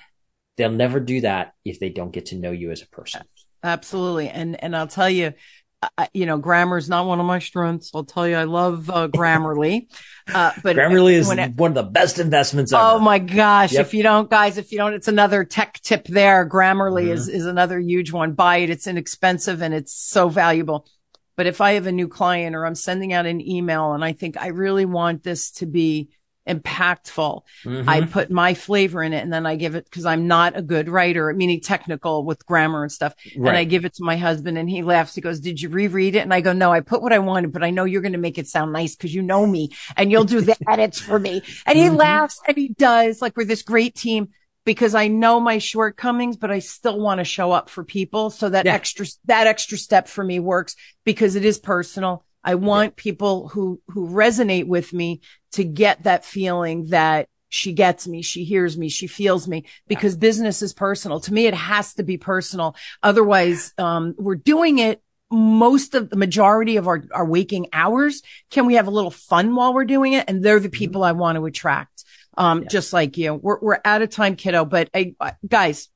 they'll 0.56 0.72
never 0.72 1.02
do 1.02 1.22
that 1.22 1.54
if 1.66 1.82
they 1.82 1.90
don't 1.90 2.12
get 2.12 2.28
to 2.28 2.38
know 2.38 2.52
you 2.52 2.72
as 2.72 2.82
a 2.82 2.88
person. 2.88 3.24
Absolutely, 3.62 4.30
and 4.30 4.64
and 4.64 4.78
I'll 4.78 4.88
tell 4.88 5.10
you, 5.10 5.34
uh, 5.82 6.08
you 6.14 6.26
know, 6.26 6.38
grammar 6.38 6.78
is 6.78 6.90
not 6.90 7.06
one 7.06 7.20
of 7.20 7.26
my 7.26 7.40
strengths. 7.40 7.92
I'll 7.94 8.04
tell 8.04 8.28
you, 8.28 8.36
I 8.36 8.46
love 8.46 8.90
uh, 8.90 9.08
Grammarly. 9.08 9.88
Uh, 10.34 10.52
but 10.64 10.76
Grammarly 10.76 11.14
is 11.14 11.30
it, 11.30 11.56
one 11.56 11.72
of 11.72 11.76
the 11.76 11.84
best 11.84 12.20
investments 12.20 12.74
ever. 12.74 12.82
Oh 12.84 13.00
my 13.00 13.20
gosh. 13.20 13.74
Yep. 13.74 13.86
If 13.86 13.94
you 13.94 14.04
don't, 14.04 14.30
guys, 14.30 14.58
if 14.58 14.72
you 14.72 14.78
don't, 14.78 14.94
it's 14.94 15.08
another 15.08 15.44
tech 15.44 15.80
tip 15.82 16.06
there. 16.08 16.48
Grammarly 16.48 17.04
mm-hmm. 17.04 17.14
is, 17.14 17.30
is 17.30 17.46
another 17.46 17.80
huge 17.80 18.12
one. 18.12 18.34
Buy 18.34 18.58
it. 18.58 18.70
It's 18.70 18.88
inexpensive 18.88 19.62
and 19.62 19.74
it's 19.74 19.94
so 19.94 20.30
valuable. 20.30 20.88
But 21.36 21.48
if 21.48 21.62
I 21.62 21.74
have 21.74 21.86
a 21.86 21.92
new 21.92 22.08
client 22.08 22.56
or 22.56 22.66
I'm 22.66 22.76
sending 22.76 23.14
out 23.14 23.26
an 23.26 23.42
email 23.42 23.94
and 23.94 24.04
I 24.04 24.14
think 24.14 24.38
I 24.38 24.48
really 24.48 24.86
want 24.86 25.24
this 25.24 25.52
to 25.52 25.66
be 25.66 26.10
impactful. 26.48 27.42
Mm-hmm. 27.64 27.90
I 27.90 28.02
put 28.02 28.30
my 28.30 28.54
flavor 28.54 29.02
in 29.04 29.14
it 29.14 29.24
and 29.24 29.34
then 29.34 29.46
I 29.46 29.56
give 29.56 29.76
it 29.76 29.86
because 29.86 30.06
I'm 30.06 30.28
not 30.28 30.58
a 30.58 30.62
good 30.62 30.90
writer, 30.90 31.34
meaning 31.34 31.62
technical 31.62 32.24
with 32.24 32.46
grammar 32.46 32.84
and 32.84 32.92
stuff. 32.92 33.16
Right. 33.36 33.50
And 33.50 33.58
I 33.58 33.64
give 33.64 33.86
it 33.86 33.94
to 33.96 34.04
my 34.04 34.18
husband 34.18 34.58
and 34.58 34.70
he 34.70 34.84
laughs. 34.84 35.16
He 35.16 35.22
goes, 35.22 35.40
did 35.40 35.62
you 35.62 35.70
reread 35.70 36.16
it? 36.16 36.20
And 36.20 36.34
I 36.34 36.42
go, 36.42 36.54
no, 36.54 36.72
I 36.72 36.82
put 36.82 37.02
what 37.02 37.14
I 37.14 37.20
wanted, 37.20 37.52
but 37.52 37.64
I 37.64 37.72
know 37.72 37.86
you're 37.86 38.02
going 38.02 38.14
to 38.14 38.18
make 38.18 38.38
it 38.38 38.48
sound 38.48 38.74
nice 38.74 38.96
because 38.96 39.14
you 39.14 39.22
know 39.22 39.46
me 39.46 39.72
and 39.98 40.12
you'll 40.12 40.26
do 40.26 40.42
the 40.42 40.58
edits 40.70 41.00
for 41.00 41.20
me. 41.20 41.42
And 41.66 41.78
he 41.78 41.86
mm-hmm. 41.86 41.96
laughs 41.96 42.40
and 42.48 42.58
he 42.58 42.70
does 42.70 43.22
like 43.22 43.36
we're 43.38 43.46
this 43.46 43.64
great 43.64 43.96
team 43.96 44.30
because 44.66 44.96
I 44.96 45.08
know 45.08 45.40
my 45.40 45.60
shortcomings, 45.60 46.38
but 46.38 46.52
I 46.52 46.60
still 46.60 47.00
want 47.00 47.20
to 47.20 47.24
show 47.24 47.52
up 47.52 47.70
for 47.70 47.84
people. 47.84 48.32
So 48.32 48.50
that 48.50 48.66
yeah. 48.66 48.74
extra, 48.74 49.06
that 49.26 49.48
extra 49.48 49.78
step 49.78 50.08
for 50.08 50.24
me 50.24 50.40
works 50.40 50.76
because 51.06 51.36
it 51.36 51.46
is 51.46 51.60
personal. 51.60 52.25
I 52.46 52.56
want 52.56 52.92
yeah. 52.92 53.04
people 53.04 53.50
who, 53.50 53.82
who 53.88 54.08
resonate 54.08 54.68
with 54.68 54.94
me 54.94 55.22
to 55.54 55.64
get 55.64 56.04
that 56.04 56.24
feeling 56.24 56.88
that 56.90 57.28
she 57.50 57.74
gets 57.74 58.08
me, 58.08 58.22
she 58.22 58.44
hears 58.44 58.78
me, 58.78 58.90
she 58.90 59.08
feels 59.08 59.48
me 59.48 59.66
because 59.88 60.14
yeah. 60.14 60.20
business 60.20 60.62
is 60.62 60.74
personal. 60.74 61.20
To 61.22 61.34
me, 61.34 61.48
it 61.48 61.54
has 61.54 61.96
to 61.96 62.04
be 62.04 62.18
personal. 62.18 62.76
Otherwise, 63.02 63.74
um, 63.78 64.14
we're 64.18 64.36
doing 64.36 64.80
it 64.80 65.02
most 65.32 65.96
of 65.96 66.10
the 66.10 66.18
majority 66.18 66.78
of 66.78 66.88
our, 66.88 67.04
our 67.12 67.26
waking 67.26 67.68
hours. 67.74 68.22
Can 68.52 68.66
we 68.66 68.76
have 68.76 68.88
a 68.88 68.92
little 68.92 69.12
fun 69.12 69.56
while 69.56 69.74
we're 69.74 69.86
doing 69.86 70.14
it? 70.14 70.26
And 70.28 70.44
they're 70.44 70.60
the 70.60 70.68
mm-hmm. 70.68 70.78
people 70.78 71.02
mm-hmm. 71.02 71.18
I 71.18 71.20
want 71.20 71.38
to 71.38 71.46
attract. 71.46 72.04
Um, 72.38 72.64
yeah. 72.64 72.68
just 72.70 72.92
like 72.92 73.18
you. 73.18 73.34
We're, 73.34 73.60
we're 73.62 73.80
out 73.86 74.02
of 74.02 74.10
time, 74.10 74.36
kiddo, 74.36 74.66
but 74.66 74.90
hey, 74.94 75.16
guys, 75.48 75.88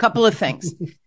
couple 0.00 0.24
of 0.24 0.34
things. 0.34 0.74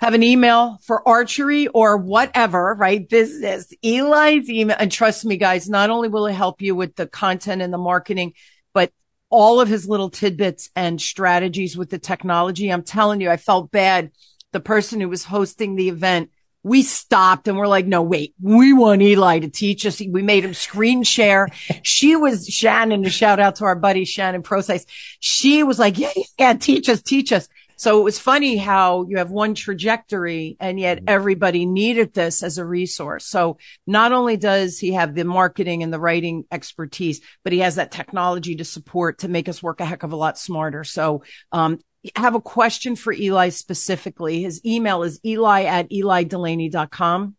have 0.00 0.14
an 0.14 0.22
email 0.22 0.78
for 0.82 1.06
archery 1.08 1.66
or 1.68 1.96
whatever, 1.96 2.74
right? 2.74 3.08
Business, 3.08 3.72
Ely's 3.82 4.48
email. 4.48 4.76
And 4.78 4.90
trust 4.90 5.24
me, 5.24 5.36
guys, 5.36 5.68
not 5.68 5.90
only 5.90 6.08
will 6.08 6.26
it 6.26 6.34
help 6.34 6.62
you 6.62 6.74
with 6.74 6.94
the 6.96 7.06
content 7.06 7.62
and 7.62 7.72
the 7.72 7.78
marketing, 7.78 8.34
but 8.72 8.92
all 9.30 9.60
of 9.60 9.68
his 9.68 9.88
little 9.88 10.10
tidbits 10.10 10.70
and 10.76 11.00
strategies 11.00 11.76
with 11.76 11.90
the 11.90 11.98
technology. 11.98 12.72
I'm 12.72 12.82
telling 12.82 13.20
you, 13.20 13.30
I 13.30 13.36
felt 13.36 13.70
bad. 13.70 14.12
The 14.52 14.60
person 14.60 15.00
who 15.00 15.08
was 15.08 15.24
hosting 15.24 15.74
the 15.74 15.88
event, 15.88 16.30
we 16.62 16.82
stopped 16.82 17.48
and 17.48 17.56
we're 17.56 17.66
like, 17.66 17.86
no, 17.86 18.02
wait, 18.02 18.34
we 18.40 18.72
want 18.72 19.02
Eli 19.02 19.40
to 19.40 19.48
teach 19.48 19.84
us. 19.86 20.00
We 20.00 20.22
made 20.22 20.44
him 20.44 20.54
screen 20.54 21.02
share. 21.02 21.48
she 21.82 22.16
was 22.16 22.46
Shannon, 22.46 23.04
a 23.04 23.10
shout 23.10 23.40
out 23.40 23.56
to 23.56 23.64
our 23.64 23.76
buddy 23.76 24.04
Shannon 24.04 24.42
Procise. 24.42 24.86
She 25.20 25.62
was 25.62 25.78
like, 25.78 25.98
yeah, 25.98 26.12
yeah, 26.38 26.54
teach 26.54 26.88
us, 26.88 27.02
teach 27.02 27.32
us. 27.32 27.48
So 27.78 28.00
it 28.00 28.02
was 28.02 28.18
funny 28.18 28.56
how 28.56 29.06
you 29.08 29.18
have 29.18 29.30
one 29.30 29.54
trajectory 29.54 30.56
and 30.58 30.80
yet 30.80 30.98
mm-hmm. 30.98 31.08
everybody 31.08 31.64
needed 31.64 32.12
this 32.12 32.42
as 32.42 32.58
a 32.58 32.64
resource. 32.64 33.24
So 33.24 33.58
not 33.86 34.12
only 34.12 34.36
does 34.36 34.78
he 34.78 34.94
have 34.94 35.14
the 35.14 35.24
marketing 35.24 35.84
and 35.84 35.92
the 35.92 36.00
writing 36.00 36.44
expertise, 36.50 37.20
but 37.44 37.52
he 37.52 37.60
has 37.60 37.76
that 37.76 37.92
technology 37.92 38.56
to 38.56 38.64
support 38.64 39.20
to 39.20 39.28
make 39.28 39.48
us 39.48 39.62
work 39.62 39.80
a 39.80 39.86
heck 39.86 40.02
of 40.02 40.12
a 40.12 40.16
lot 40.16 40.38
smarter. 40.38 40.82
So, 40.84 41.22
um, 41.52 41.78
have 42.14 42.34
a 42.34 42.40
question 42.40 42.96
for 42.96 43.12
Ely 43.12 43.48
specifically. 43.48 44.42
His 44.42 44.64
email 44.64 45.02
is 45.02 45.20
ely 45.24 45.64
at 45.64 45.90
elydelaney.com. 45.90 47.36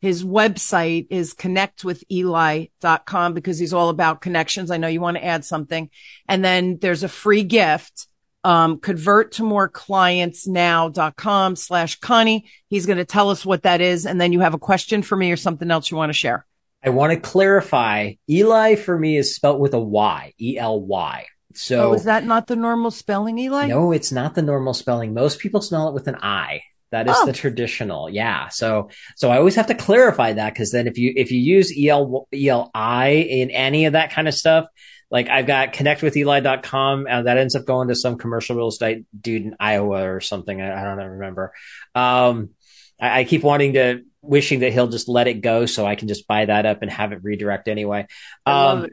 His 0.00 0.22
website 0.22 1.06
is 1.10 1.34
connectwithely.com 1.34 3.34
because 3.34 3.58
he's 3.58 3.72
all 3.72 3.88
about 3.88 4.20
connections. 4.20 4.70
I 4.70 4.76
know 4.76 4.88
you 4.88 5.00
want 5.00 5.16
to 5.16 5.24
add 5.24 5.44
something. 5.44 5.90
And 6.28 6.44
then 6.44 6.78
there's 6.80 7.02
a 7.02 7.08
free 7.08 7.42
gift 7.42 8.06
um, 8.44 8.78
convert 8.78 9.32
to 9.32 9.42
more 9.42 9.68
clients 9.68 10.46
now.com 10.46 11.56
slash 11.56 12.00
Connie. 12.00 12.50
He's 12.68 12.86
going 12.86 12.98
to 12.98 13.04
tell 13.04 13.30
us 13.30 13.46
what 13.46 13.62
that 13.62 13.80
is. 13.80 14.06
And 14.06 14.20
then 14.20 14.32
you 14.32 14.40
have 14.40 14.54
a 14.54 14.58
question 14.58 15.02
for 15.02 15.16
me 15.16 15.30
or 15.30 15.36
something 15.36 15.70
else 15.70 15.90
you 15.90 15.96
want 15.96 16.10
to 16.10 16.18
share. 16.18 16.46
I 16.84 16.90
want 16.90 17.12
to 17.12 17.20
clarify. 17.20 18.14
Ely 18.28 18.74
for 18.74 18.98
me 18.98 19.16
is 19.16 19.36
spelled 19.36 19.60
with 19.60 19.74
a 19.74 19.80
Y, 19.80 20.32
E 20.40 20.58
L 20.58 20.80
Y. 20.80 21.26
So 21.54 21.90
oh, 21.90 21.92
is 21.92 22.04
that 22.04 22.24
not 22.24 22.46
the 22.46 22.56
normal 22.56 22.90
spelling, 22.90 23.38
Eli? 23.38 23.66
No, 23.66 23.92
it's 23.92 24.10
not 24.10 24.34
the 24.34 24.42
normal 24.42 24.74
spelling. 24.74 25.14
Most 25.14 25.38
people 25.38 25.60
spell 25.60 25.88
it 25.88 25.94
with 25.94 26.08
an 26.08 26.16
I. 26.22 26.62
That 26.90 27.08
is 27.08 27.16
oh. 27.16 27.26
the 27.26 27.32
traditional. 27.32 28.10
Yeah. 28.10 28.48
So, 28.48 28.90
so 29.16 29.30
I 29.30 29.38
always 29.38 29.54
have 29.54 29.68
to 29.68 29.74
clarify 29.74 30.34
that 30.34 30.52
because 30.52 30.72
then 30.72 30.86
if 30.86 30.98
you, 30.98 31.12
if 31.16 31.30
you 31.30 31.40
use 31.40 31.72
EL, 31.76 32.28
ELI 32.32 33.22
in 33.22 33.50
any 33.50 33.86
of 33.86 33.94
that 33.94 34.12
kind 34.12 34.28
of 34.28 34.34
stuff, 34.34 34.66
like 35.12 35.28
I've 35.28 35.46
got 35.46 35.74
connectwitheli.com 35.74 37.06
and 37.06 37.26
that 37.26 37.36
ends 37.36 37.54
up 37.54 37.66
going 37.66 37.88
to 37.88 37.94
some 37.94 38.16
commercial 38.16 38.56
real 38.56 38.68
estate 38.68 39.04
dude 39.18 39.42
in 39.42 39.56
Iowa 39.60 40.10
or 40.10 40.20
something. 40.20 40.60
I, 40.60 40.80
I 40.80 40.84
don't 40.84 41.10
remember. 41.10 41.52
Um, 41.94 42.50
I, 42.98 43.20
I, 43.20 43.24
keep 43.24 43.42
wanting 43.42 43.74
to, 43.74 44.04
wishing 44.22 44.60
that 44.60 44.72
he'll 44.72 44.88
just 44.88 45.08
let 45.08 45.28
it 45.28 45.42
go 45.42 45.66
so 45.66 45.84
I 45.84 45.96
can 45.96 46.08
just 46.08 46.26
buy 46.26 46.46
that 46.46 46.64
up 46.64 46.80
and 46.80 46.90
have 46.90 47.12
it 47.12 47.22
redirect 47.22 47.68
anyway. 47.68 48.06
Um, 48.46 48.86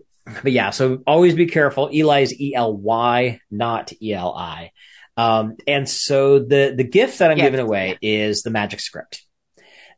but 0.43 0.51
yeah, 0.51 0.71
so 0.71 1.01
always 1.07 1.35
be 1.35 1.45
careful. 1.45 1.89
Ely 1.93 2.19
is 2.19 2.39
E 2.39 2.53
L 2.53 2.75
Y, 2.75 3.39
not 3.49 3.93
E 4.01 4.13
L 4.13 4.35
I. 4.35 4.71
Um, 5.15 5.55
and 5.67 5.87
so 5.87 6.39
the, 6.39 6.73
the 6.75 6.83
gift 6.83 7.19
that 7.19 7.31
I'm 7.31 7.37
giving 7.37 7.59
away 7.59 7.97
is 8.01 8.43
the 8.43 8.49
magic 8.49 8.81
script. 8.81 9.23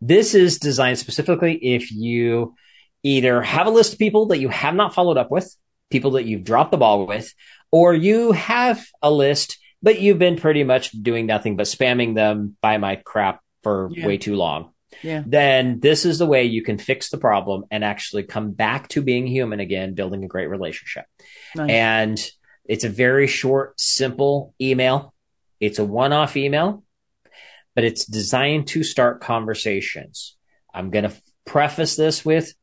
This 0.01 0.35
is 0.35 0.59
designed 0.59 0.99
specifically 0.99 1.55
if 1.55 1.91
you 1.91 2.55
either 3.03 3.41
have 3.41 3.67
a 3.67 3.71
list 3.71 3.93
of 3.93 3.99
people 3.99 4.27
that 4.27 4.39
you 4.39 4.49
have 4.49 4.75
not 4.75 4.93
followed 4.93 5.17
up 5.17 5.31
with, 5.31 5.55
people 5.91 6.11
that 6.11 6.25
you've 6.25 6.43
dropped 6.43 6.71
the 6.71 6.77
ball 6.77 7.05
with, 7.05 7.33
or 7.71 7.93
you 7.93 8.31
have 8.31 8.85
a 9.01 9.11
list, 9.11 9.57
but 9.81 9.99
you've 9.99 10.19
been 10.19 10.37
pretty 10.37 10.63
much 10.63 10.91
doing 10.91 11.25
nothing 11.25 11.55
but 11.55 11.67
spamming 11.67 12.15
them 12.15 12.57
by 12.61 12.77
my 12.77 12.95
crap 12.95 13.41
for 13.63 13.89
yeah. 13.91 14.05
way 14.05 14.17
too 14.17 14.35
long. 14.35 14.71
Yeah. 15.03 15.23
Then 15.25 15.79
this 15.79 16.05
is 16.05 16.19
the 16.19 16.25
way 16.25 16.43
you 16.43 16.63
can 16.63 16.77
fix 16.77 17.09
the 17.09 17.17
problem 17.17 17.65
and 17.71 17.83
actually 17.83 18.23
come 18.23 18.51
back 18.51 18.89
to 18.89 19.01
being 19.01 19.25
human 19.25 19.59
again, 19.59 19.93
building 19.93 20.23
a 20.23 20.27
great 20.27 20.49
relationship. 20.49 21.05
Nice. 21.55 21.69
And 21.69 22.31
it's 22.65 22.83
a 22.83 22.89
very 22.89 23.27
short, 23.27 23.79
simple 23.79 24.53
email. 24.59 25.13
It's 25.59 25.79
a 25.79 25.85
one 25.85 26.13
off 26.13 26.35
email, 26.35 26.83
but 27.75 27.83
it's 27.83 28.05
designed 28.05 28.67
to 28.67 28.83
start 28.83 29.21
conversations. 29.21 30.35
I'm 30.73 30.89
going 30.89 31.09
to 31.09 31.13
preface 31.45 31.95
this 31.95 32.25
with 32.25 32.53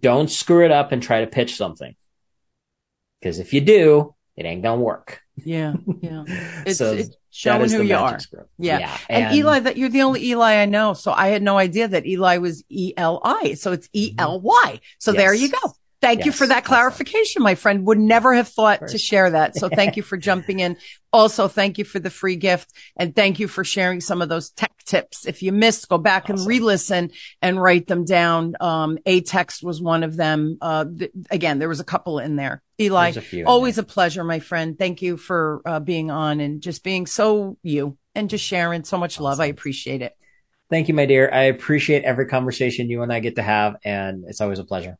don't 0.00 0.30
screw 0.30 0.64
it 0.64 0.70
up 0.70 0.92
and 0.92 1.02
try 1.02 1.20
to 1.20 1.26
pitch 1.26 1.56
something. 1.56 1.94
Because 3.20 3.38
if 3.38 3.52
you 3.52 3.60
do, 3.60 4.14
it 4.36 4.44
ain't 4.46 4.62
gonna 4.62 4.80
work. 4.80 5.20
Yeah, 5.44 5.74
yeah. 6.00 6.24
It's, 6.66 6.78
so 6.78 6.92
it's 6.92 7.16
showing 7.30 7.70
who 7.70 7.82
you 7.82 7.96
are. 7.96 8.18
Yeah. 8.58 8.78
yeah. 8.78 8.98
And, 9.08 9.24
and, 9.26 9.36
Ely, 9.36 9.60
that 9.60 9.76
you're 9.76 9.88
the 9.88 10.02
only 10.02 10.24
Ely 10.24 10.54
I 10.54 10.66
know. 10.66 10.94
So 10.94 11.12
I 11.12 11.28
had 11.28 11.42
no 11.42 11.58
idea 11.58 11.88
that 11.88 12.06
Eli 12.06 12.38
was 12.38 12.64
E 12.68 12.92
L 12.96 13.20
I. 13.24 13.54
So 13.54 13.72
it's 13.72 13.88
E 13.92 14.14
L 14.18 14.40
Y. 14.40 14.80
So 14.98 15.12
yes. 15.12 15.18
there 15.18 15.34
you 15.34 15.50
go. 15.50 15.74
Thank 16.00 16.18
yes, 16.20 16.26
you 16.26 16.32
for 16.32 16.46
that 16.46 16.64
clarification. 16.64 17.40
Awesome. 17.40 17.44
My 17.44 17.54
friend 17.56 17.86
would 17.86 17.98
never 17.98 18.32
have 18.34 18.48
thought 18.48 18.86
to 18.88 18.98
share 18.98 19.30
that. 19.30 19.56
So 19.56 19.68
thank 19.68 19.96
you 19.96 20.02
for 20.04 20.16
jumping 20.28 20.60
in. 20.60 20.76
Also, 21.12 21.48
thank 21.48 21.76
you 21.76 21.84
for 21.84 21.98
the 21.98 22.10
free 22.10 22.36
gift 22.36 22.72
and 22.96 23.16
thank 23.16 23.40
you 23.40 23.48
for 23.48 23.64
sharing 23.64 24.00
some 24.00 24.22
of 24.22 24.28
those 24.28 24.50
tech 24.50 24.72
tips. 24.84 25.26
If 25.26 25.42
you 25.42 25.50
missed, 25.50 25.88
go 25.88 25.98
back 25.98 26.24
awesome. 26.24 26.36
and 26.36 26.46
re-listen 26.46 27.10
and 27.42 27.60
write 27.60 27.88
them 27.88 28.04
down. 28.04 28.54
Um, 28.60 28.98
aText 29.06 29.64
was 29.64 29.82
one 29.82 30.04
of 30.04 30.16
them. 30.16 30.58
Uh, 30.60 30.84
th- 30.84 31.10
again, 31.30 31.58
there 31.58 31.68
was 31.68 31.80
a 31.80 31.84
couple 31.84 32.20
in 32.20 32.36
there. 32.36 32.62
Ely, 32.80 33.12
a 33.32 33.42
always 33.42 33.76
there. 33.76 33.82
a 33.82 33.86
pleasure, 33.86 34.22
my 34.22 34.38
friend. 34.38 34.78
Thank 34.78 35.02
you 35.02 35.16
for 35.16 35.62
uh, 35.66 35.80
being 35.80 36.12
on 36.12 36.38
and 36.38 36.60
just 36.60 36.84
being 36.84 37.06
so 37.06 37.56
you 37.62 37.98
and 38.14 38.30
just 38.30 38.44
sharing 38.44 38.84
so 38.84 38.98
much 38.98 39.14
awesome. 39.14 39.24
love. 39.24 39.40
I 39.40 39.46
appreciate 39.46 40.02
it. 40.02 40.14
Thank 40.70 40.86
you, 40.86 40.94
my 40.94 41.06
dear. 41.06 41.28
I 41.32 41.44
appreciate 41.44 42.04
every 42.04 42.26
conversation 42.26 42.88
you 42.88 43.02
and 43.02 43.12
I 43.12 43.18
get 43.18 43.36
to 43.36 43.42
have 43.42 43.76
and 43.84 44.24
it's 44.28 44.40
always 44.40 44.60
a 44.60 44.64
pleasure. 44.64 44.96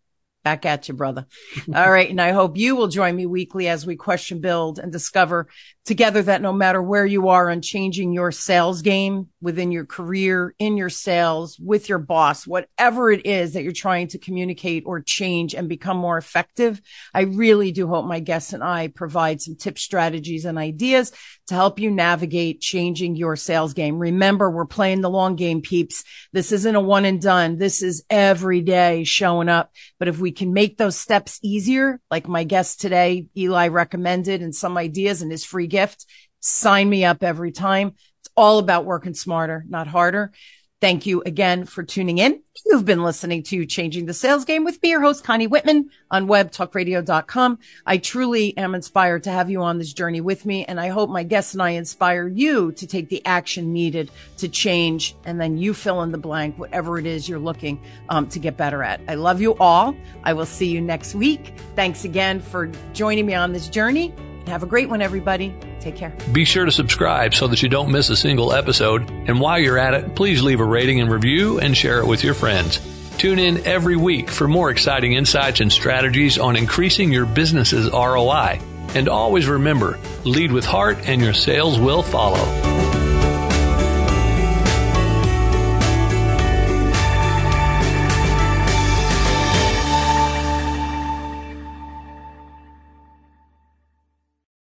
Back 0.48 0.64
at 0.64 0.88
you, 0.88 0.94
brother. 0.94 1.26
All 1.74 1.90
right. 1.90 2.08
And 2.08 2.22
I 2.22 2.30
hope 2.30 2.56
you 2.56 2.74
will 2.74 2.88
join 2.88 3.14
me 3.14 3.26
weekly 3.26 3.68
as 3.68 3.86
we 3.86 3.96
question, 3.96 4.40
build 4.40 4.78
and 4.78 4.90
discover 4.90 5.48
together 5.88 6.22
that 6.22 6.42
no 6.42 6.52
matter 6.52 6.82
where 6.82 7.06
you 7.06 7.28
are 7.28 7.50
on 7.50 7.62
changing 7.62 8.12
your 8.12 8.30
sales 8.30 8.82
game 8.82 9.26
within 9.40 9.72
your 9.72 9.86
career, 9.86 10.54
in 10.58 10.76
your 10.76 10.90
sales, 10.90 11.58
with 11.58 11.88
your 11.88 11.98
boss, 11.98 12.46
whatever 12.46 13.10
it 13.10 13.24
is 13.24 13.54
that 13.54 13.62
you're 13.62 13.72
trying 13.72 14.06
to 14.06 14.18
communicate 14.18 14.84
or 14.86 15.00
change 15.00 15.54
and 15.54 15.66
become 15.66 15.96
more 15.96 16.18
effective, 16.18 16.80
I 17.14 17.22
really 17.22 17.72
do 17.72 17.88
hope 17.88 18.04
my 18.04 18.20
guests 18.20 18.52
and 18.52 18.62
I 18.62 18.88
provide 18.88 19.40
some 19.40 19.56
tips, 19.56 19.80
strategies 19.80 20.44
and 20.44 20.58
ideas 20.58 21.10
to 21.46 21.54
help 21.54 21.78
you 21.78 21.90
navigate 21.90 22.60
changing 22.60 23.16
your 23.16 23.34
sales 23.34 23.72
game. 23.72 23.98
Remember, 23.98 24.50
we're 24.50 24.66
playing 24.66 25.00
the 25.00 25.08
long 25.08 25.36
game, 25.36 25.62
peeps. 25.62 26.04
This 26.34 26.52
isn't 26.52 26.76
a 26.76 26.80
one 26.80 27.06
and 27.06 27.20
done. 27.20 27.56
This 27.56 27.82
is 27.82 28.04
every 28.10 28.60
day 28.60 29.04
showing 29.04 29.48
up. 29.48 29.72
But 29.98 30.08
if 30.08 30.18
we 30.18 30.32
can 30.32 30.52
make 30.52 30.76
those 30.76 30.98
steps 30.98 31.38
easier, 31.42 31.98
like 32.10 32.28
my 32.28 32.44
guest 32.44 32.82
today, 32.82 33.26
Ely 33.34 33.68
recommended 33.68 34.42
and 34.42 34.54
some 34.54 34.76
ideas 34.76 35.22
in 35.22 35.30
his 35.30 35.46
free 35.46 35.66
gift, 35.78 36.06
sign 36.40 36.88
me 36.88 37.04
up 37.04 37.22
every 37.22 37.52
time. 37.52 37.94
It's 38.20 38.30
all 38.36 38.58
about 38.58 38.84
working 38.84 39.14
smarter, 39.14 39.64
not 39.68 39.86
harder. 39.86 40.32
Thank 40.80 41.06
you 41.06 41.22
again 41.26 41.64
for 41.64 41.82
tuning 41.82 42.18
in. 42.18 42.40
You've 42.64 42.84
been 42.84 43.02
listening 43.02 43.42
to 43.44 43.66
Changing 43.66 44.06
the 44.06 44.14
Sales 44.14 44.44
Game 44.44 44.64
with 44.64 44.80
me, 44.80 44.90
your 44.90 45.00
host, 45.00 45.24
Connie 45.24 45.48
Whitman 45.48 45.90
on 46.08 46.28
webtalkradio.com. 46.28 47.58
I 47.84 47.98
truly 47.98 48.56
am 48.56 48.76
inspired 48.76 49.24
to 49.24 49.32
have 49.32 49.50
you 49.50 49.62
on 49.62 49.78
this 49.78 49.92
journey 49.92 50.20
with 50.20 50.46
me. 50.46 50.64
And 50.66 50.78
I 50.78 50.88
hope 50.88 51.10
my 51.10 51.24
guests 51.24 51.52
and 51.52 51.62
I 51.62 51.70
inspire 51.70 52.28
you 52.28 52.70
to 52.72 52.86
take 52.86 53.08
the 53.08 53.24
action 53.26 53.72
needed 53.72 54.12
to 54.36 54.48
change. 54.48 55.16
And 55.24 55.40
then 55.40 55.58
you 55.58 55.74
fill 55.74 56.02
in 56.02 56.12
the 56.12 56.18
blank, 56.18 56.58
whatever 56.58 56.96
it 56.98 57.06
is 57.06 57.28
you're 57.28 57.40
looking 57.40 57.80
um, 58.08 58.28
to 58.28 58.38
get 58.38 58.56
better 58.56 58.84
at. 58.84 59.00
I 59.08 59.16
love 59.16 59.40
you 59.40 59.56
all. 59.56 59.96
I 60.22 60.32
will 60.32 60.46
see 60.46 60.66
you 60.66 60.80
next 60.80 61.16
week. 61.16 61.54
Thanks 61.74 62.04
again 62.04 62.40
for 62.40 62.70
joining 62.92 63.26
me 63.26 63.34
on 63.34 63.52
this 63.52 63.68
journey. 63.68 64.14
Have 64.48 64.62
a 64.62 64.66
great 64.66 64.88
one, 64.88 65.02
everybody. 65.02 65.54
Take 65.80 65.96
care. 65.96 66.12
Be 66.32 66.44
sure 66.44 66.64
to 66.64 66.72
subscribe 66.72 67.34
so 67.34 67.46
that 67.48 67.62
you 67.62 67.68
don't 67.68 67.90
miss 67.90 68.10
a 68.10 68.16
single 68.16 68.52
episode. 68.52 69.08
And 69.10 69.40
while 69.40 69.58
you're 69.58 69.78
at 69.78 69.94
it, 69.94 70.16
please 70.16 70.42
leave 70.42 70.60
a 70.60 70.64
rating 70.64 71.00
and 71.00 71.10
review 71.10 71.60
and 71.60 71.76
share 71.76 72.00
it 72.00 72.06
with 72.06 72.24
your 72.24 72.34
friends. 72.34 72.80
Tune 73.18 73.38
in 73.38 73.66
every 73.66 73.96
week 73.96 74.30
for 74.30 74.46
more 74.46 74.70
exciting 74.70 75.12
insights 75.12 75.60
and 75.60 75.72
strategies 75.72 76.38
on 76.38 76.56
increasing 76.56 77.12
your 77.12 77.26
business's 77.26 77.90
ROI. 77.90 78.60
And 78.94 79.08
always 79.08 79.46
remember, 79.48 79.98
lead 80.24 80.52
with 80.52 80.64
heart 80.64 81.08
and 81.08 81.20
your 81.20 81.34
sales 81.34 81.78
will 81.78 82.02
follow. 82.02 82.87